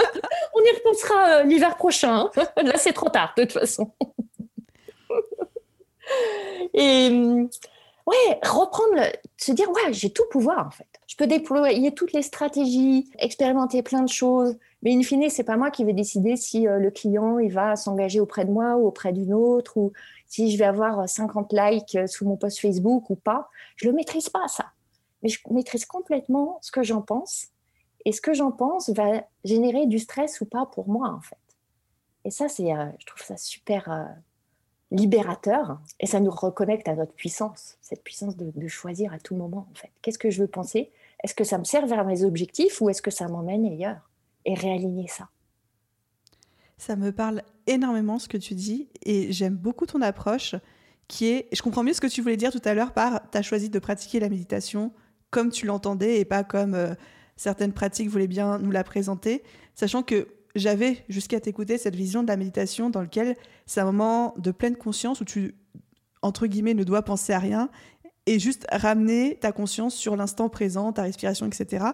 On 0.54 0.60
y 0.60 0.76
repensera 0.76 1.28
euh, 1.28 1.42
l'hiver 1.44 1.76
prochain. 1.76 2.30
Là, 2.56 2.76
c'est 2.76 2.92
trop 2.92 3.08
tard, 3.08 3.32
de 3.36 3.44
toute 3.44 3.52
façon. 3.52 3.90
Et 6.74 7.08
ouais, 8.06 8.40
reprendre, 8.42 9.10
se 9.36 9.52
dire, 9.52 9.68
ouais, 9.70 9.92
j'ai 9.92 10.10
tout 10.10 10.24
pouvoir 10.30 10.66
en 10.66 10.70
fait. 10.70 10.86
Je 11.06 11.16
peux 11.16 11.26
déployer 11.26 11.94
toutes 11.94 12.12
les 12.12 12.22
stratégies, 12.22 13.10
expérimenter 13.18 13.82
plein 13.82 14.02
de 14.02 14.08
choses, 14.08 14.56
mais 14.82 14.94
in 14.94 15.02
fine, 15.02 15.28
c'est 15.30 15.44
pas 15.44 15.56
moi 15.56 15.70
qui 15.70 15.84
vais 15.84 15.92
décider 15.92 16.36
si 16.36 16.68
euh, 16.68 16.78
le 16.78 16.90
client 16.90 17.38
il 17.38 17.52
va 17.52 17.76
s'engager 17.76 18.20
auprès 18.20 18.44
de 18.44 18.50
moi 18.50 18.76
ou 18.76 18.86
auprès 18.86 19.12
d'une 19.12 19.32
autre 19.32 19.76
ou 19.76 19.92
si 20.28 20.50
je 20.50 20.58
vais 20.58 20.64
avoir 20.64 21.08
50 21.08 21.52
likes 21.52 21.96
euh, 21.96 22.06
sous 22.06 22.26
mon 22.26 22.36
post 22.36 22.60
Facebook 22.60 23.10
ou 23.10 23.16
pas. 23.16 23.48
Je 23.76 23.86
le 23.86 23.92
maîtrise 23.92 24.28
pas 24.28 24.48
ça, 24.48 24.66
mais 25.22 25.28
je 25.28 25.38
maîtrise 25.50 25.84
complètement 25.84 26.58
ce 26.62 26.70
que 26.70 26.82
j'en 26.82 27.02
pense 27.02 27.48
et 28.04 28.12
ce 28.12 28.20
que 28.20 28.34
j'en 28.34 28.52
pense 28.52 28.90
va 28.90 29.24
générer 29.44 29.86
du 29.86 29.98
stress 29.98 30.40
ou 30.40 30.46
pas 30.46 30.66
pour 30.66 30.88
moi 30.88 31.08
en 31.10 31.20
fait. 31.20 31.36
Et 32.24 32.30
ça, 32.30 32.48
c'est, 32.48 32.72
euh, 32.72 32.86
je 32.98 33.06
trouve 33.06 33.22
ça 33.22 33.36
super 33.36 34.08
libérateur 34.90 35.80
et 36.00 36.06
ça 36.06 36.20
nous 36.20 36.30
reconnecte 36.30 36.88
à 36.88 36.94
notre 36.94 37.12
puissance, 37.12 37.76
cette 37.80 38.04
puissance 38.04 38.36
de 38.36 38.68
choisir 38.68 39.12
à 39.12 39.18
tout 39.18 39.34
moment 39.34 39.66
en 39.70 39.74
fait. 39.74 39.90
Qu'est-ce 40.02 40.18
que 40.18 40.30
je 40.30 40.40
veux 40.40 40.48
penser? 40.48 40.90
Est-ce 41.22 41.34
que 41.34 41.44
ça 41.44 41.58
me 41.58 41.64
sert 41.64 41.86
vers 41.86 42.04
mes 42.04 42.24
objectifs 42.24 42.80
ou 42.80 42.88
est-ce 42.88 43.02
que 43.02 43.10
ça 43.10 43.26
m'emmène 43.28 43.66
ailleurs? 43.66 44.10
Et 44.44 44.54
réaligner 44.54 45.08
ça. 45.08 45.28
Ça 46.78 46.96
me 46.96 47.10
parle 47.10 47.42
énormément 47.66 48.18
ce 48.18 48.28
que 48.28 48.36
tu 48.36 48.54
dis 48.54 48.88
et 49.04 49.32
j'aime 49.32 49.56
beaucoup 49.56 49.86
ton 49.86 50.02
approche 50.02 50.54
qui 51.08 51.26
est, 51.26 51.48
je 51.52 51.62
comprends 51.62 51.82
mieux 51.82 51.94
ce 51.94 52.00
que 52.00 52.06
tu 52.06 52.20
voulais 52.20 52.36
dire 52.36 52.52
tout 52.52 52.62
à 52.64 52.74
l'heure 52.74 52.92
par 52.92 53.20
tu 53.30 53.38
as 53.38 53.42
choisi 53.42 53.70
de 53.70 53.78
pratiquer 53.78 54.20
la 54.20 54.28
méditation 54.28 54.92
comme 55.30 55.50
tu 55.50 55.66
l'entendais 55.66 56.20
et 56.20 56.24
pas 56.24 56.44
comme 56.44 56.74
euh, 56.74 56.94
certaines 57.36 57.72
pratiques 57.72 58.08
voulaient 58.08 58.26
bien 58.26 58.58
nous 58.58 58.70
la 58.70 58.84
présenter, 58.84 59.42
sachant 59.74 60.02
que 60.02 60.28
j'avais 60.54 61.04
jusqu'à 61.08 61.40
t'écouter 61.40 61.78
cette 61.78 61.94
vision 61.94 62.22
de 62.22 62.28
la 62.28 62.36
méditation 62.36 62.90
dans 62.90 63.02
lequel 63.02 63.36
c'est 63.66 63.80
un 63.80 63.84
moment 63.84 64.34
de 64.38 64.50
pleine 64.50 64.76
conscience 64.76 65.20
où 65.20 65.24
tu, 65.24 65.54
entre 66.22 66.46
guillemets, 66.46 66.74
ne 66.74 66.84
dois 66.84 67.02
penser 67.02 67.32
à 67.32 67.38
rien 67.38 67.68
et 68.24 68.38
juste 68.38 68.66
ramener 68.72 69.36
ta 69.40 69.52
conscience 69.52 69.94
sur 69.94 70.16
l'instant 70.16 70.48
présent, 70.48 70.92
ta 70.92 71.02
respiration, 71.02 71.46
etc. 71.46 71.86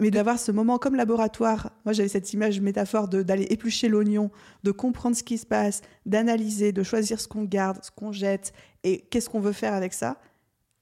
Mais 0.00 0.10
d'avoir 0.10 0.38
ce 0.38 0.52
moment 0.52 0.78
comme 0.78 0.94
laboratoire, 0.94 1.70
moi 1.84 1.94
j'avais 1.94 2.08
cette 2.08 2.32
image 2.34 2.60
métaphore 2.60 3.08
d'aller 3.08 3.44
éplucher 3.44 3.88
l'oignon, 3.88 4.30
de 4.62 4.70
comprendre 4.70 5.16
ce 5.16 5.22
qui 5.22 5.38
se 5.38 5.46
passe, 5.46 5.80
d'analyser, 6.04 6.72
de 6.72 6.82
choisir 6.82 7.18
ce 7.18 7.26
qu'on 7.28 7.44
garde, 7.44 7.82
ce 7.82 7.90
qu'on 7.90 8.12
jette 8.12 8.52
et 8.84 9.00
qu'est-ce 9.00 9.30
qu'on 9.30 9.40
veut 9.40 9.52
faire 9.52 9.72
avec 9.72 9.94
ça. 9.94 10.18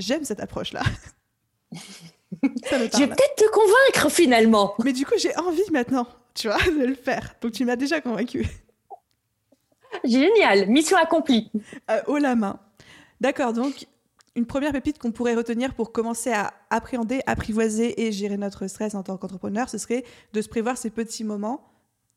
J'aime 0.00 0.24
cette 0.24 0.40
approche-là. 0.40 0.82
Je 2.42 2.98
vais 2.98 3.06
peut-être 3.06 3.36
te 3.36 3.50
convaincre 3.52 4.10
finalement. 4.10 4.74
Mais 4.84 4.92
du 4.92 5.06
coup, 5.06 5.14
j'ai 5.16 5.36
envie 5.36 5.70
maintenant, 5.72 6.08
tu 6.34 6.48
vois, 6.48 6.58
de 6.58 6.84
le 6.84 6.94
faire. 6.94 7.36
Donc 7.40 7.52
tu 7.52 7.64
m'as 7.64 7.76
déjà 7.76 8.00
convaincu. 8.00 8.46
Génial, 10.04 10.68
mission 10.68 10.96
accomplie. 10.96 11.52
Euh, 11.90 12.02
haut 12.08 12.18
la 12.18 12.34
main. 12.34 12.58
D'accord, 13.20 13.52
donc 13.52 13.86
une 14.36 14.46
première 14.46 14.72
pépite 14.72 14.98
qu'on 14.98 15.12
pourrait 15.12 15.34
retenir 15.34 15.74
pour 15.74 15.92
commencer 15.92 16.32
à 16.32 16.52
appréhender, 16.70 17.20
apprivoiser 17.26 18.06
et 18.06 18.12
gérer 18.12 18.36
notre 18.36 18.66
stress 18.66 18.94
en 18.94 19.02
tant 19.02 19.16
qu'entrepreneur, 19.16 19.68
ce 19.68 19.78
serait 19.78 20.04
de 20.32 20.42
se 20.42 20.48
prévoir 20.48 20.76
ces 20.76 20.90
petits 20.90 21.24
moments 21.24 21.64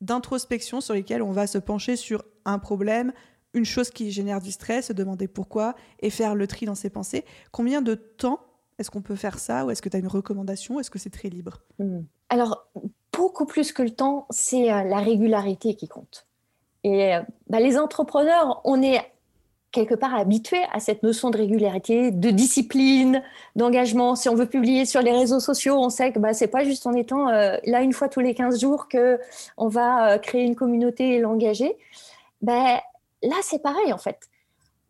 d'introspection 0.00 0.80
sur 0.80 0.94
lesquels 0.94 1.22
on 1.22 1.32
va 1.32 1.46
se 1.46 1.58
pencher 1.58 1.96
sur 1.96 2.24
un 2.44 2.58
problème, 2.58 3.12
une 3.54 3.64
chose 3.64 3.90
qui 3.90 4.10
génère 4.10 4.40
du 4.40 4.52
stress, 4.52 4.86
se 4.86 4.92
demander 4.92 5.28
pourquoi 5.28 5.74
et 6.00 6.10
faire 6.10 6.34
le 6.34 6.46
tri 6.46 6.66
dans 6.66 6.74
ses 6.74 6.90
pensées. 6.90 7.24
Combien 7.52 7.82
de 7.82 7.94
temps 7.94 8.40
est-ce 8.78 8.90
qu'on 8.90 9.02
peut 9.02 9.16
faire 9.16 9.38
ça 9.38 9.64
ou 9.64 9.70
est-ce 9.70 9.82
que 9.82 9.88
tu 9.88 9.96
as 9.96 10.00
une 10.00 10.08
recommandation 10.08 10.78
Est-ce 10.78 10.90
que 10.90 10.98
c'est 10.98 11.10
très 11.10 11.28
libre? 11.28 11.62
Hmm. 11.78 12.02
Alors, 12.28 12.68
beaucoup 13.12 13.46
plus 13.46 13.72
que 13.72 13.82
le 13.82 13.90
temps, 13.90 14.26
c'est 14.30 14.72
euh, 14.72 14.84
la 14.84 14.98
régularité 14.98 15.74
qui 15.74 15.88
compte. 15.88 16.26
Et 16.84 17.14
euh, 17.14 17.22
bah, 17.48 17.58
les 17.58 17.76
entrepreneurs, 17.76 18.60
on 18.64 18.80
est 18.82 19.00
quelque 19.70 19.94
part 19.94 20.14
habitué 20.14 20.58
à 20.72 20.80
cette 20.80 21.02
notion 21.02 21.30
de 21.30 21.36
régularité, 21.36 22.10
de 22.10 22.30
discipline, 22.30 23.22
d'engagement. 23.54 24.16
Si 24.16 24.28
on 24.28 24.34
veut 24.34 24.46
publier 24.46 24.86
sur 24.86 25.02
les 25.02 25.12
réseaux 25.12 25.40
sociaux, 25.40 25.76
on 25.78 25.90
sait 25.90 26.12
que 26.12 26.18
bah, 26.18 26.32
c'est 26.32 26.48
pas 26.48 26.64
juste 26.64 26.86
en 26.86 26.94
étant 26.94 27.28
euh, 27.28 27.56
là 27.64 27.82
une 27.82 27.92
fois 27.92 28.08
tous 28.08 28.20
les 28.20 28.34
15 28.34 28.60
jours 28.60 28.88
que 28.88 29.18
on 29.56 29.68
va 29.68 30.14
euh, 30.14 30.18
créer 30.18 30.44
une 30.44 30.54
communauté 30.54 31.14
et 31.14 31.18
l'engager. 31.20 31.76
Ben, 32.40 32.78
là, 33.22 33.36
c'est 33.42 33.60
pareil 33.60 33.92
en 33.92 33.98
fait. 33.98 34.18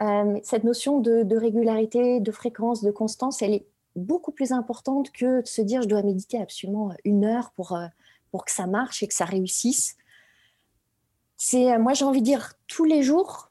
Euh, 0.00 0.38
cette 0.44 0.62
notion 0.62 1.00
de, 1.00 1.24
de, 1.24 1.36
régularité, 1.36 2.20
de 2.20 2.30
fréquence, 2.30 2.84
de 2.84 2.92
constance, 2.92 3.42
elle 3.42 3.54
est 3.54 3.66
beaucoup 3.96 4.30
plus 4.30 4.52
importante 4.52 5.10
que 5.10 5.40
de 5.42 5.46
se 5.46 5.60
dire 5.60 5.82
je 5.82 5.88
dois 5.88 6.02
méditer 6.02 6.40
absolument 6.40 6.92
une 7.04 7.24
heure 7.24 7.50
pour, 7.56 7.76
pour 8.30 8.44
que 8.44 8.52
ça 8.52 8.68
marche 8.68 9.02
et 9.02 9.08
que 9.08 9.14
ça 9.14 9.24
réussisse. 9.24 9.96
C'est, 11.36 11.78
moi, 11.78 11.94
j'ai 11.94 12.04
envie 12.04 12.20
de 12.20 12.26
dire 12.26 12.52
tous 12.68 12.84
les 12.84 13.02
jours, 13.02 13.47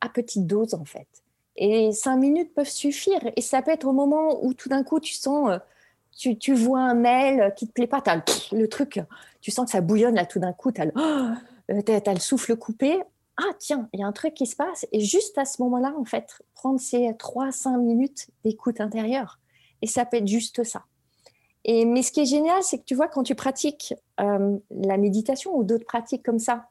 à 0.00 0.08
petite 0.08 0.46
dose 0.46 0.74
en 0.74 0.84
fait. 0.84 1.06
Et 1.56 1.92
cinq 1.92 2.16
minutes 2.16 2.54
peuvent 2.54 2.68
suffire. 2.68 3.20
Et 3.36 3.40
ça 3.40 3.62
peut 3.62 3.72
être 3.72 3.84
au 3.84 3.92
moment 3.92 4.44
où 4.44 4.54
tout 4.54 4.68
d'un 4.68 4.84
coup 4.84 5.00
tu 5.00 5.14
sens, 5.14 5.50
euh, 5.50 5.58
tu, 6.16 6.38
tu, 6.38 6.54
vois 6.54 6.80
un 6.80 6.94
mail 6.94 7.52
qui 7.56 7.66
te 7.66 7.72
plaît 7.72 7.86
pas, 7.86 8.00
tu 8.00 8.10
as 8.10 8.22
le, 8.52 8.68
truc, 8.68 9.00
tu 9.40 9.50
sens 9.50 9.66
que 9.66 9.72
ça 9.72 9.80
bouillonne 9.80 10.14
là 10.14 10.24
tout 10.24 10.38
d'un 10.38 10.52
coup, 10.52 10.72
tu 10.72 10.80
as, 10.80 10.86
euh, 10.86 11.82
as, 12.06 12.14
le 12.14 12.20
souffle 12.20 12.56
coupé. 12.56 13.00
Ah 13.36 13.52
tiens, 13.58 13.88
il 13.92 14.00
y 14.00 14.02
a 14.02 14.06
un 14.06 14.12
truc 14.12 14.34
qui 14.34 14.46
se 14.46 14.56
passe. 14.56 14.86
Et 14.92 15.00
juste 15.00 15.38
à 15.38 15.44
ce 15.44 15.62
moment-là, 15.62 15.94
en 15.98 16.04
fait, 16.04 16.42
prendre 16.54 16.80
ces 16.80 17.12
trois, 17.18 17.52
cinq 17.52 17.78
minutes 17.78 18.28
d'écoute 18.44 18.80
intérieure. 18.80 19.38
Et 19.82 19.86
ça 19.86 20.04
peut 20.04 20.16
être 20.16 20.26
juste 20.26 20.64
ça. 20.64 20.84
Et, 21.64 21.84
mais 21.84 22.02
ce 22.02 22.10
qui 22.12 22.20
est 22.20 22.26
génial, 22.26 22.62
c'est 22.62 22.78
que 22.78 22.84
tu 22.84 22.94
vois, 22.94 23.08
quand 23.08 23.22
tu 23.22 23.34
pratiques 23.34 23.94
euh, 24.20 24.56
la 24.70 24.96
méditation 24.96 25.56
ou 25.56 25.64
d'autres 25.64 25.86
pratiques 25.86 26.24
comme 26.24 26.38
ça, 26.38 26.68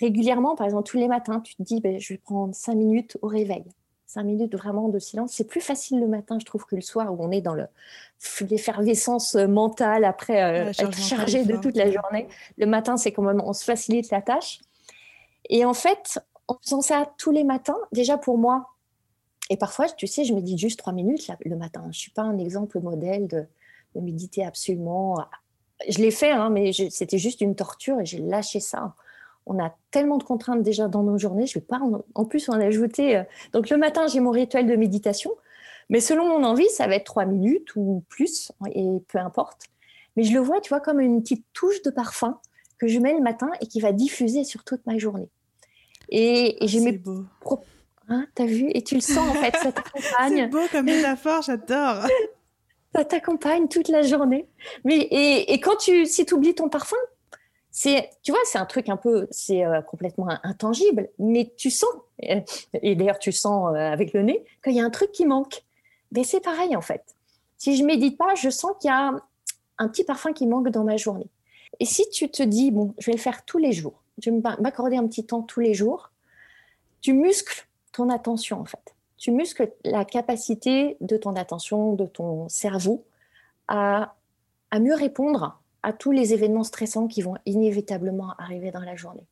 régulièrement, 0.00 0.56
par 0.56 0.66
exemple 0.66 0.88
tous 0.88 0.98
les 0.98 1.08
matins, 1.08 1.40
tu 1.40 1.54
te 1.54 1.62
dis, 1.62 1.80
ben, 1.80 1.98
je 1.98 2.14
vais 2.14 2.18
prendre 2.18 2.54
cinq 2.54 2.74
minutes 2.74 3.18
au 3.22 3.28
réveil. 3.28 3.64
Cinq 4.06 4.24
minutes 4.24 4.54
vraiment 4.54 4.88
de 4.88 4.98
silence. 4.98 5.32
C'est 5.32 5.48
plus 5.48 5.60
facile 5.60 5.98
le 5.98 6.06
matin, 6.06 6.38
je 6.38 6.44
trouve, 6.44 6.64
que 6.66 6.76
le 6.76 6.82
soir 6.82 7.12
où 7.12 7.16
on 7.24 7.32
est 7.32 7.40
dans 7.40 7.56
l'effervescence 8.48 9.34
mentale 9.34 10.04
après 10.04 10.42
euh, 10.42 10.70
être 10.70 10.98
chargé 10.98 11.44
de 11.44 11.56
toute 11.56 11.76
la 11.76 11.90
journée. 11.90 12.28
Le 12.56 12.66
matin, 12.66 12.96
c'est 12.96 13.12
quand 13.12 13.22
même, 13.22 13.40
on 13.44 13.52
se 13.52 13.64
facilite 13.64 14.10
la 14.10 14.22
tâche. 14.22 14.60
Et 15.50 15.64
en 15.64 15.74
fait, 15.74 16.20
en 16.46 16.56
faisant 16.62 16.80
ça 16.80 17.10
tous 17.18 17.32
les 17.32 17.42
matins, 17.44 17.78
déjà 17.92 18.16
pour 18.16 18.38
moi, 18.38 18.74
et 19.50 19.56
parfois, 19.56 19.88
tu 19.88 20.06
sais, 20.06 20.24
je 20.24 20.32
médite 20.32 20.58
juste 20.58 20.78
trois 20.78 20.92
minutes 20.92 21.30
le 21.44 21.56
matin. 21.56 21.80
Je 21.84 21.88
ne 21.88 21.92
suis 21.92 22.10
pas 22.10 22.22
un 22.22 22.38
exemple 22.38 22.80
modèle 22.80 23.28
de, 23.28 23.46
méditer 24.00 24.44
absolument. 24.44 25.18
Je 25.88 25.98
l'ai 25.98 26.10
fait, 26.10 26.30
hein, 26.30 26.50
mais 26.50 26.72
c'était 26.72 27.18
juste 27.18 27.40
une 27.40 27.54
torture 27.54 28.00
et 28.00 28.06
j'ai 28.06 28.18
lâché 28.18 28.58
ça 28.58 28.94
on 29.46 29.62
a 29.62 29.74
tellement 29.90 30.16
de 30.16 30.24
contraintes 30.24 30.62
déjà 30.62 30.88
dans 30.88 31.02
nos 31.02 31.18
journées, 31.18 31.46
je 31.46 31.58
ne 31.58 31.62
vais 31.62 31.66
pas 31.66 31.80
en, 32.14 32.24
plus 32.24 32.48
en 32.48 32.54
ajouter. 32.54 33.16
Euh. 33.16 33.22
Donc 33.52 33.70
le 33.70 33.76
matin, 33.76 34.06
j'ai 34.06 34.20
mon 34.20 34.30
rituel 34.30 34.66
de 34.66 34.76
méditation, 34.76 35.32
mais 35.90 36.00
selon 36.00 36.28
mon 36.28 36.44
envie, 36.44 36.68
ça 36.70 36.86
va 36.86 36.96
être 36.96 37.04
trois 37.04 37.26
minutes 37.26 37.76
ou 37.76 38.02
plus, 38.08 38.52
et 38.74 38.86
peu 39.08 39.18
importe. 39.18 39.64
Mais 40.16 40.24
je 40.24 40.32
le 40.32 40.40
vois, 40.40 40.60
tu 40.60 40.68
vois, 40.70 40.80
comme 40.80 41.00
une 41.00 41.22
petite 41.22 41.44
touche 41.52 41.82
de 41.82 41.90
parfum 41.90 42.38
que 42.78 42.86
je 42.86 42.98
mets 42.98 43.12
le 43.12 43.20
matin 43.20 43.50
et 43.60 43.66
qui 43.66 43.80
va 43.80 43.92
diffuser 43.92 44.44
sur 44.44 44.64
toute 44.64 44.86
ma 44.86 44.96
journée. 44.98 45.28
Et, 46.08 46.62
et 46.64 46.68
j'ai 46.68 46.80
mes 46.80 46.92
beau. 46.92 47.24
Hein, 48.08 48.26
T'as 48.34 48.46
vu? 48.46 48.70
Et 48.74 48.82
tu 48.82 48.94
le 48.94 49.00
sens 49.00 49.18
en 49.18 49.34
fait, 49.34 49.56
ça 49.56 49.72
t'accompagne. 49.72 50.36
C'est 50.36 50.46
beau 50.48 50.60
comme 50.70 50.86
métaphore, 50.86 51.42
j'adore. 51.42 52.06
ça 52.94 53.04
t'accompagne 53.04 53.68
toute 53.68 53.88
la 53.88 54.02
journée. 54.02 54.46
Mais 54.84 54.96
et, 54.98 55.52
et 55.52 55.60
quand 55.60 55.76
tu, 55.76 56.06
si 56.06 56.24
tu 56.26 56.34
oublies 56.34 56.54
ton 56.54 56.68
parfum, 56.68 56.96
c'est, 57.76 58.10
tu 58.22 58.30
vois, 58.30 58.40
c'est 58.44 58.58
un 58.58 58.66
truc 58.66 58.88
un 58.88 58.96
peu, 58.96 59.26
c'est 59.32 59.64
euh, 59.64 59.82
complètement 59.82 60.28
intangible, 60.44 61.08
mais 61.18 61.52
tu 61.56 61.70
sens, 61.70 61.90
et 62.20 62.94
d'ailleurs 62.94 63.18
tu 63.18 63.32
sens 63.32 63.74
euh, 63.74 63.76
avec 63.76 64.12
le 64.12 64.22
nez, 64.22 64.44
qu'il 64.62 64.74
y 64.74 64.80
a 64.80 64.84
un 64.84 64.90
truc 64.90 65.10
qui 65.10 65.26
manque. 65.26 65.64
Mais 66.12 66.22
c'est 66.22 66.38
pareil 66.38 66.76
en 66.76 66.80
fait. 66.80 67.02
Si 67.58 67.76
je 67.76 67.82
médite 67.82 68.16
pas, 68.16 68.36
je 68.36 68.48
sens 68.48 68.70
qu'il 68.78 68.90
y 68.90 68.92
a 68.92 69.12
un 69.78 69.88
petit 69.88 70.04
parfum 70.04 70.32
qui 70.32 70.46
manque 70.46 70.68
dans 70.68 70.84
ma 70.84 70.96
journée. 70.96 71.26
Et 71.80 71.84
si 71.84 72.08
tu 72.10 72.30
te 72.30 72.44
dis, 72.44 72.70
bon, 72.70 72.94
je 72.98 73.06
vais 73.06 73.16
le 73.16 73.20
faire 73.20 73.44
tous 73.44 73.58
les 73.58 73.72
jours, 73.72 74.04
je 74.18 74.30
vais 74.30 74.40
m'accorder 74.60 74.96
un 74.96 75.08
petit 75.08 75.26
temps 75.26 75.42
tous 75.42 75.58
les 75.58 75.74
jours, 75.74 76.12
tu 77.00 77.12
muscles 77.12 77.66
ton 77.90 78.08
attention 78.08 78.60
en 78.60 78.66
fait. 78.66 78.94
Tu 79.16 79.32
muscles 79.32 79.72
la 79.82 80.04
capacité 80.04 80.96
de 81.00 81.16
ton 81.16 81.34
attention, 81.34 81.94
de 81.94 82.06
ton 82.06 82.48
cerveau 82.48 83.04
à 83.66 84.14
mieux 84.78 84.94
répondre 84.94 85.58
à 85.84 85.92
tous 85.92 86.10
les 86.10 86.32
événements 86.32 86.64
stressants 86.64 87.06
qui 87.06 87.22
vont 87.22 87.36
inévitablement 87.46 88.32
arriver 88.38 88.70
dans 88.70 88.80
la 88.80 88.96
journée. 88.96 89.26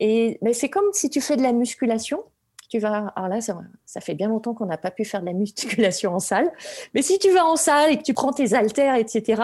Et 0.00 0.38
mais 0.40 0.54
c'est 0.54 0.70
comme 0.70 0.90
si 0.92 1.10
tu 1.10 1.20
fais 1.20 1.36
de 1.36 1.42
la 1.42 1.52
musculation. 1.52 2.24
Tu 2.70 2.78
vas, 2.78 3.12
alors 3.14 3.28
là, 3.28 3.40
ça, 3.40 3.60
ça 3.84 4.00
fait 4.00 4.14
bien 4.14 4.28
longtemps 4.28 4.54
qu'on 4.54 4.66
n'a 4.66 4.78
pas 4.78 4.90
pu 4.90 5.04
faire 5.04 5.20
de 5.20 5.26
la 5.26 5.32
musculation 5.32 6.14
en 6.14 6.20
salle. 6.20 6.50
Mais 6.94 7.02
si 7.02 7.18
tu 7.18 7.30
vas 7.30 7.44
en 7.44 7.56
salle 7.56 7.92
et 7.92 7.98
que 7.98 8.02
tu 8.02 8.14
prends 8.14 8.32
tes 8.32 8.54
haltères, 8.54 8.94
etc., 8.94 9.42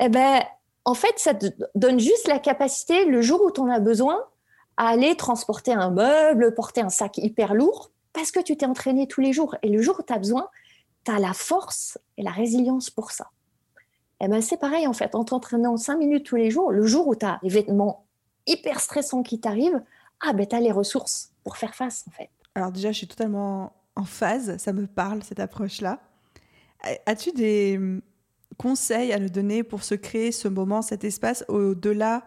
eh 0.00 0.08
ben, 0.08 0.40
en 0.84 0.94
fait, 0.94 1.12
ça 1.16 1.34
te 1.34 1.46
donne 1.74 2.00
juste 2.00 2.26
la 2.26 2.38
capacité, 2.38 3.04
le 3.04 3.20
jour 3.20 3.42
où 3.44 3.50
tu 3.50 3.60
en 3.60 3.68
as 3.68 3.80
besoin, 3.80 4.24
à 4.76 4.88
aller 4.88 5.14
transporter 5.14 5.72
un 5.72 5.90
meuble, 5.90 6.54
porter 6.54 6.80
un 6.80 6.88
sac 6.88 7.18
hyper 7.18 7.52
lourd, 7.54 7.90
parce 8.12 8.30
que 8.30 8.40
tu 8.40 8.56
t'es 8.56 8.66
entraîné 8.66 9.06
tous 9.06 9.20
les 9.20 9.32
jours. 9.32 9.54
Et 9.62 9.68
le 9.68 9.82
jour 9.82 9.96
où 9.98 10.02
tu 10.02 10.12
as 10.12 10.18
besoin, 10.18 10.48
tu 11.04 11.12
as 11.12 11.18
la 11.18 11.34
force 11.34 11.98
et 12.16 12.22
la 12.22 12.30
résilience 12.30 12.90
pour 12.90 13.10
ça. 13.10 13.30
Eh 14.20 14.28
ben, 14.28 14.42
c'est 14.42 14.58
pareil 14.58 14.86
en 14.86 14.92
fait, 14.92 15.14
en 15.14 15.24
t'entraînant 15.24 15.76
5 15.76 15.96
minutes 15.96 16.26
tous 16.26 16.36
les 16.36 16.50
jours, 16.50 16.70
le 16.70 16.86
jour 16.86 17.08
où 17.08 17.14
tu 17.14 17.24
as 17.24 17.38
des 17.42 17.48
vêtements 17.48 18.06
hyper 18.46 18.80
stressants 18.80 19.22
qui 19.22 19.40
t'arrivent, 19.40 19.82
ah 20.20 20.32
ben 20.32 20.46
tu 20.46 20.54
as 20.54 20.60
les 20.60 20.72
ressources 20.72 21.32
pour 21.44 21.56
faire 21.56 21.74
face 21.74 22.04
en 22.08 22.10
fait. 22.10 22.28
Alors 22.54 22.72
déjà, 22.72 22.92
je 22.92 22.98
suis 22.98 23.06
totalement 23.06 23.72
en 23.96 24.04
phase, 24.04 24.56
ça 24.58 24.72
me 24.72 24.86
parle 24.86 25.22
cette 25.22 25.40
approche-là. 25.40 26.00
As-tu 27.06 27.32
des 27.32 27.76
hum, 27.78 28.02
conseils 28.58 29.12
à 29.12 29.18
nous 29.18 29.28
donner 29.28 29.62
pour 29.62 29.84
se 29.84 29.94
créer 29.94 30.32
ce 30.32 30.48
moment, 30.48 30.82
cet 30.82 31.04
espace, 31.04 31.44
au-delà 31.48 32.24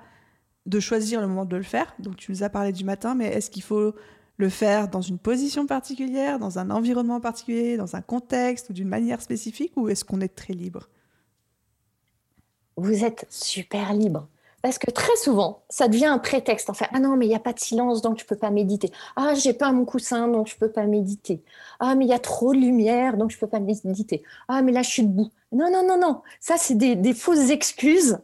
de 0.66 0.80
choisir 0.80 1.22
le 1.22 1.28
moment 1.28 1.46
de 1.46 1.58
le 1.58 1.64
faire? 1.64 1.94
Donc 2.00 2.18
tu 2.18 2.32
nous 2.32 2.44
as 2.44 2.50
parlé 2.50 2.72
du 2.72 2.84
matin, 2.84 3.16
mais 3.16 3.28
est-ce 3.28 3.52
qu'il 3.52 3.64
faut 3.64 3.94
le 4.38 4.50
faire 4.50 4.88
dans 4.88 5.02
une 5.02 5.20
position 5.20 5.68
particulière, 5.68 6.40
dans 6.40 6.58
un 6.58 6.72
environnement 6.72 7.20
particulier, 7.20 7.78
dans 7.78 7.96
un 7.96 8.02
contexte 8.02 8.72
ou 8.72 8.74
d'une 8.74 8.88
manière 8.88 9.22
spécifique, 9.22 9.74
ou 9.76 9.90
est-ce 9.90 10.04
qu'on 10.04 10.22
est 10.22 10.36
très 10.36 10.54
libre? 10.54 10.90
Vous 12.78 13.04
êtes 13.04 13.26
super 13.30 13.94
libre. 13.94 14.28
Parce 14.64 14.78
que 14.78 14.90
très 14.90 15.16
souvent, 15.18 15.62
ça 15.70 15.90
devient 15.90 16.06
un 16.06 16.20
prétexte. 16.20 16.70
En 16.70 16.74
fait, 16.74 16.88
ah 16.94 17.00
non, 17.02 17.18
mais 17.18 17.26
il 17.26 17.30
n'y 17.30 17.36
a 17.36 17.40
pas 17.40 17.52
de 17.52 17.60
silence, 17.60 18.02
donc 18.02 18.18
je 18.18 18.24
ne 18.24 18.28
peux 18.28 18.38
pas 18.38 18.50
méditer. 18.50 18.92
Ah, 19.18 19.34
j'ai 19.36 19.52
pas 19.52 19.74
mon 19.74 19.84
coussin, 19.84 20.30
donc 20.30 20.48
je 20.48 20.56
ne 20.56 20.60
peux 20.60 20.70
pas 20.72 20.86
méditer. 20.86 21.44
Ah, 21.82 21.96
mais 21.96 22.06
il 22.06 22.08
y 22.08 22.14
a 22.14 22.20
trop 22.20 22.54
de 22.54 22.60
lumière, 22.60 23.18
donc 23.18 23.30
je 23.30 23.36
ne 23.36 23.42
peux 23.42 23.48
pas 23.48 23.60
méditer. 23.60 24.24
Ah, 24.48 24.62
mais 24.62 24.72
là, 24.72 24.82
je 24.82 24.90
suis 24.90 25.04
debout. 25.04 25.30
Non, 25.52 25.70
non, 25.70 25.86
non, 25.86 26.00
non. 26.00 26.22
Ça, 26.40 26.56
c'est 26.58 26.76
des, 26.76 27.14
fausses 27.14 27.50
excuses 27.50 28.20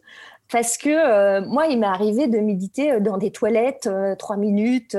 parce 0.51 0.77
que 0.79 0.89
euh, 0.89 1.45
moi, 1.45 1.67
il 1.67 1.79
m'est 1.79 1.85
arrivé 1.85 2.27
de 2.27 2.39
méditer 2.39 2.93
euh, 2.93 2.99
dans 2.99 3.17
des 3.17 3.31
toilettes 3.31 3.85
euh, 3.85 4.15
trois 4.15 4.35
minutes. 4.35 4.97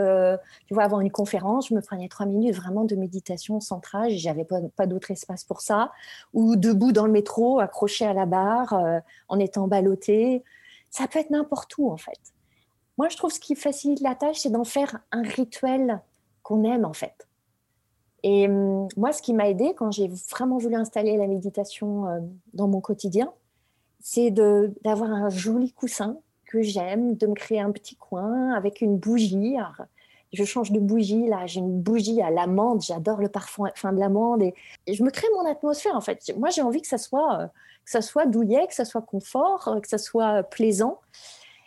tu 0.66 0.74
vois, 0.74 0.84
avant 0.84 1.00
une 1.00 1.10
conférence, 1.10 1.68
je 1.68 1.74
me 1.74 1.80
prenais 1.80 2.08
trois 2.08 2.26
minutes 2.26 2.54
vraiment 2.54 2.84
de 2.84 2.94
méditation 2.94 3.60
centrale. 3.60 4.10
J'avais 4.10 4.44
pas, 4.44 4.60
pas 4.76 4.86
d'autre 4.86 5.10
espace 5.10 5.44
pour 5.44 5.60
ça. 5.60 5.90
Ou 6.34 6.54
debout 6.54 6.92
dans 6.92 7.06
le 7.06 7.12
métro, 7.12 7.58
accroché 7.58 8.06
à 8.06 8.12
la 8.12 8.26
barre, 8.26 8.80
en 9.28 9.38
étant 9.38 9.66
ballotté. 9.66 10.44
Ça 10.90 11.08
peut 11.08 11.18
être 11.18 11.30
n'importe 11.30 11.76
où, 11.78 11.90
en 11.90 11.96
fait. 11.96 12.20
Moi, 12.96 13.08
je 13.08 13.16
trouve 13.16 13.32
ce 13.32 13.40
qui 13.40 13.56
facilite 13.56 14.00
la 14.00 14.14
tâche, 14.14 14.38
c'est 14.38 14.50
d'en 14.50 14.64
faire 14.64 15.00
un 15.10 15.22
rituel 15.22 16.00
qu'on 16.42 16.64
aime, 16.64 16.84
en 16.84 16.92
fait. 16.92 17.26
Et 18.22 18.46
hum, 18.46 18.88
moi, 18.96 19.12
ce 19.12 19.22
qui 19.22 19.34
m'a 19.34 19.48
aidé 19.48 19.74
quand 19.76 19.90
j'ai 19.90 20.08
vraiment 20.30 20.58
voulu 20.58 20.76
installer 20.76 21.16
la 21.16 21.26
méditation 21.26 22.30
dans 22.54 22.68
mon 22.68 22.80
quotidien, 22.80 23.32
c'est 24.00 24.30
d'avoir 24.30 25.10
un 25.10 25.28
joli 25.28 25.72
coussin 25.72 26.16
que 26.46 26.62
j'aime, 26.62 27.16
de 27.16 27.26
me 27.26 27.34
créer 27.34 27.60
un 27.60 27.70
petit 27.70 27.96
coin 27.96 28.52
avec 28.54 28.80
une 28.80 28.96
bougie. 28.96 29.56
je 30.32 30.44
change 30.44 30.72
de 30.72 30.80
bougie, 30.80 31.28
là, 31.28 31.46
j'ai 31.46 31.60
une 31.60 31.80
bougie 31.80 32.20
à 32.22 32.30
l'amande, 32.30 32.82
j'adore 32.82 33.20
le 33.20 33.28
parfum 33.28 33.66
fin 33.74 33.92
de 33.92 34.00
l'amande 34.00 34.42
et, 34.42 34.54
je 34.92 35.02
me 35.02 35.10
crée 35.10 35.28
mon 35.36 35.48
atmosphère 35.48 35.94
en 35.94 36.00
fait. 36.00 36.32
Moi, 36.36 36.50
j'ai 36.50 36.62
envie 36.62 36.80
que 36.80 36.88
ça 36.88 36.98
soit, 36.98 37.40
euh, 37.40 37.46
que 37.46 37.90
ça 37.90 38.02
soit 38.02 38.26
douillet, 38.26 38.66
que 38.66 38.74
ça 38.74 38.84
soit 38.84 39.02
confort, 39.02 39.68
euh, 39.68 39.80
que 39.80 39.88
ça 39.88 39.98
soit 39.98 40.42
plaisant. 40.42 40.98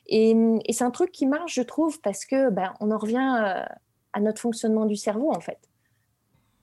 Et, 0.07 0.36
c'est 0.71 0.84
un 0.84 0.91
truc 0.91 1.11
qui 1.11 1.27
marche, 1.27 1.55
je 1.55 1.61
trouve, 1.61 2.01
parce 2.01 2.25
que 2.25 2.49
ben, 2.49 2.73
on 2.81 2.91
en 2.91 2.97
revient 2.97 3.36
euh, 3.41 3.63
à 4.13 4.19
notre 4.19 4.41
fonctionnement 4.41 4.86
du 4.86 4.95
cerveau 4.95 5.31
en 5.31 5.39
fait 5.39 5.59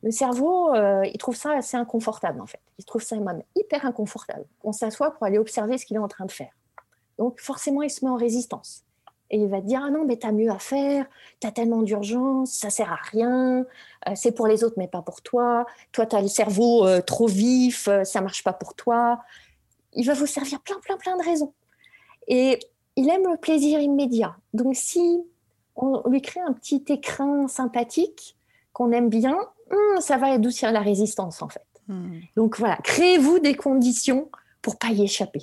le 0.02 0.10
cerveau, 0.10 0.74
euh, 0.74 1.04
il 1.04 1.18
trouve 1.18 1.36
ça 1.36 1.52
assez 1.52 1.76
inconfortable 1.76 2.40
en 2.40 2.46
fait. 2.46 2.60
Il 2.78 2.84
trouve 2.84 3.02
ça 3.02 3.16
même 3.16 3.42
hyper 3.54 3.84
inconfortable. 3.84 4.44
On 4.64 4.72
s'assoit 4.72 5.10
pour 5.10 5.26
aller 5.26 5.38
observer 5.38 5.76
ce 5.76 5.84
qu'il 5.84 5.96
est 5.96 6.00
en 6.00 6.08
train 6.08 6.24
de 6.24 6.32
faire. 6.32 6.52
Donc 7.18 7.40
forcément, 7.40 7.82
il 7.82 7.90
se 7.90 8.04
met 8.04 8.10
en 8.10 8.16
résistance. 8.16 8.84
Et 9.32 9.38
il 9.38 9.46
va 9.46 9.60
te 9.60 9.66
dire, 9.66 9.80
ah 9.84 9.90
non, 9.90 10.04
mais 10.04 10.16
t'as 10.16 10.32
mieux 10.32 10.50
à 10.50 10.58
faire, 10.58 11.06
t'as 11.38 11.52
tellement 11.52 11.82
d'urgence, 11.82 12.50
ça 12.50 12.68
sert 12.68 12.90
à 12.90 12.96
rien, 12.96 13.64
euh, 14.08 14.12
c'est 14.16 14.32
pour 14.32 14.48
les 14.48 14.64
autres, 14.64 14.74
mais 14.76 14.88
pas 14.88 15.02
pour 15.02 15.22
toi. 15.22 15.66
Toi, 15.92 16.06
t'as 16.06 16.20
le 16.20 16.28
cerveau 16.28 16.84
euh, 16.84 17.00
trop 17.00 17.28
vif, 17.28 17.88
ça 18.04 18.20
marche 18.22 18.42
pas 18.42 18.54
pour 18.54 18.74
toi. 18.74 19.20
Il 19.92 20.06
va 20.06 20.14
vous 20.14 20.26
servir 20.26 20.60
plein, 20.60 20.80
plein, 20.80 20.96
plein 20.96 21.16
de 21.16 21.22
raisons. 21.22 21.52
Et 22.26 22.58
il 22.96 23.08
aime 23.08 23.30
le 23.30 23.36
plaisir 23.36 23.80
immédiat. 23.80 24.36
Donc 24.52 24.74
si 24.74 25.22
on 25.76 26.02
lui 26.08 26.22
crée 26.22 26.40
un 26.40 26.52
petit 26.52 26.84
écrin 26.88 27.48
sympathique 27.48 28.36
qu'on 28.72 28.92
aime 28.92 29.08
bien, 29.08 29.36
Hmm, 29.70 30.00
ça 30.00 30.16
va 30.16 30.28
adoucir 30.28 30.72
la 30.72 30.80
résistance 30.80 31.42
en 31.42 31.48
fait. 31.48 31.66
Hmm. 31.88 32.20
Donc 32.36 32.58
voilà, 32.58 32.76
créez-vous 32.76 33.38
des 33.38 33.54
conditions 33.54 34.30
pour 34.62 34.78
pas 34.78 34.88
y 34.88 35.02
échapper. 35.02 35.42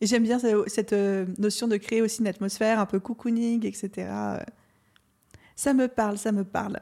Et 0.00 0.06
j'aime 0.06 0.24
bien 0.24 0.38
cette 0.66 0.92
euh, 0.92 1.26
notion 1.38 1.68
de 1.68 1.76
créer 1.76 2.02
aussi 2.02 2.20
une 2.20 2.26
atmosphère 2.26 2.78
un 2.78 2.86
peu 2.86 3.00
cocooning, 3.00 3.64
etc. 3.64 4.10
Ça 5.54 5.72
me 5.72 5.88
parle, 5.88 6.18
ça 6.18 6.32
me 6.32 6.44
parle. 6.44 6.80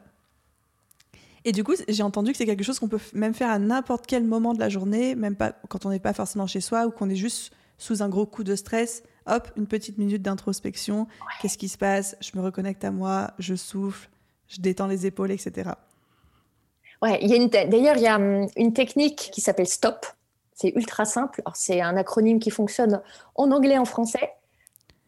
Et 1.45 1.53
du 1.53 1.63
coup, 1.63 1.75
j'ai 1.89 2.03
entendu 2.03 2.33
que 2.33 2.39
c'est 2.39 2.47
quelque 2.47 2.65
chose 2.65 2.79
qu'on 2.79 2.89
peut 2.89 3.01
même 3.13 3.35
faire 3.35 3.51
à 3.51 3.59
n'importe 3.59 4.07
quel 4.07 4.25
moment 4.25 4.55
de 4.55 4.59
la 4.59 4.69
journée, 4.69 5.15
même 5.15 5.37
pas 5.37 5.53
quand 5.69 5.87
on 5.87 5.91
n'est 5.91 6.01
pas 6.01 6.15
forcément 6.15 6.47
chez 6.47 6.61
soi 6.61 6.87
ou 6.87 6.91
qu'on 6.91 7.11
est 7.11 7.17
juste 7.17 7.53
sous 7.77 8.03
un 8.03 8.09
gros 8.09 8.27
coup 8.27 8.45
de 8.45 8.57
stress. 8.57 9.03
Hop, 9.27 9.51
une 9.57 9.67
petite 9.67 9.99
minute 9.99 10.23
d'introspection. 10.23 11.07
Qu'est-ce 11.41 11.59
qui 11.59 11.69
se 11.69 11.79
passe? 11.79 12.17
Je 12.21 12.31
me 12.35 12.43
reconnecte 12.43 12.85
à 12.85 12.91
moi, 12.91 13.33
je 13.39 13.55
souffle, 13.55 14.09
je 14.49 14.61
détends 14.61 14.87
les 14.87 15.07
épaules, 15.07 15.31
etc. 15.31 15.71
Ouais, 17.05 17.21
d'ailleurs, 17.67 17.97
il 17.99 18.03
y 18.03 18.07
a 18.07 18.17
hum, 18.17 18.49
une 18.57 18.73
technique 18.73 19.29
qui 19.31 19.43
s'appelle 19.43 19.69
STOP. 19.69 20.07
C'est 20.55 20.73
ultra 20.75 21.05
simple. 21.05 21.43
C'est 21.53 21.83
un 21.83 21.99
acronyme 21.99 22.41
qui 22.41 22.49
fonctionne 22.51 23.03
en 23.35 23.51
anglais 23.51 23.75
et 23.75 23.79
en 23.79 23.85
français. 23.85 24.33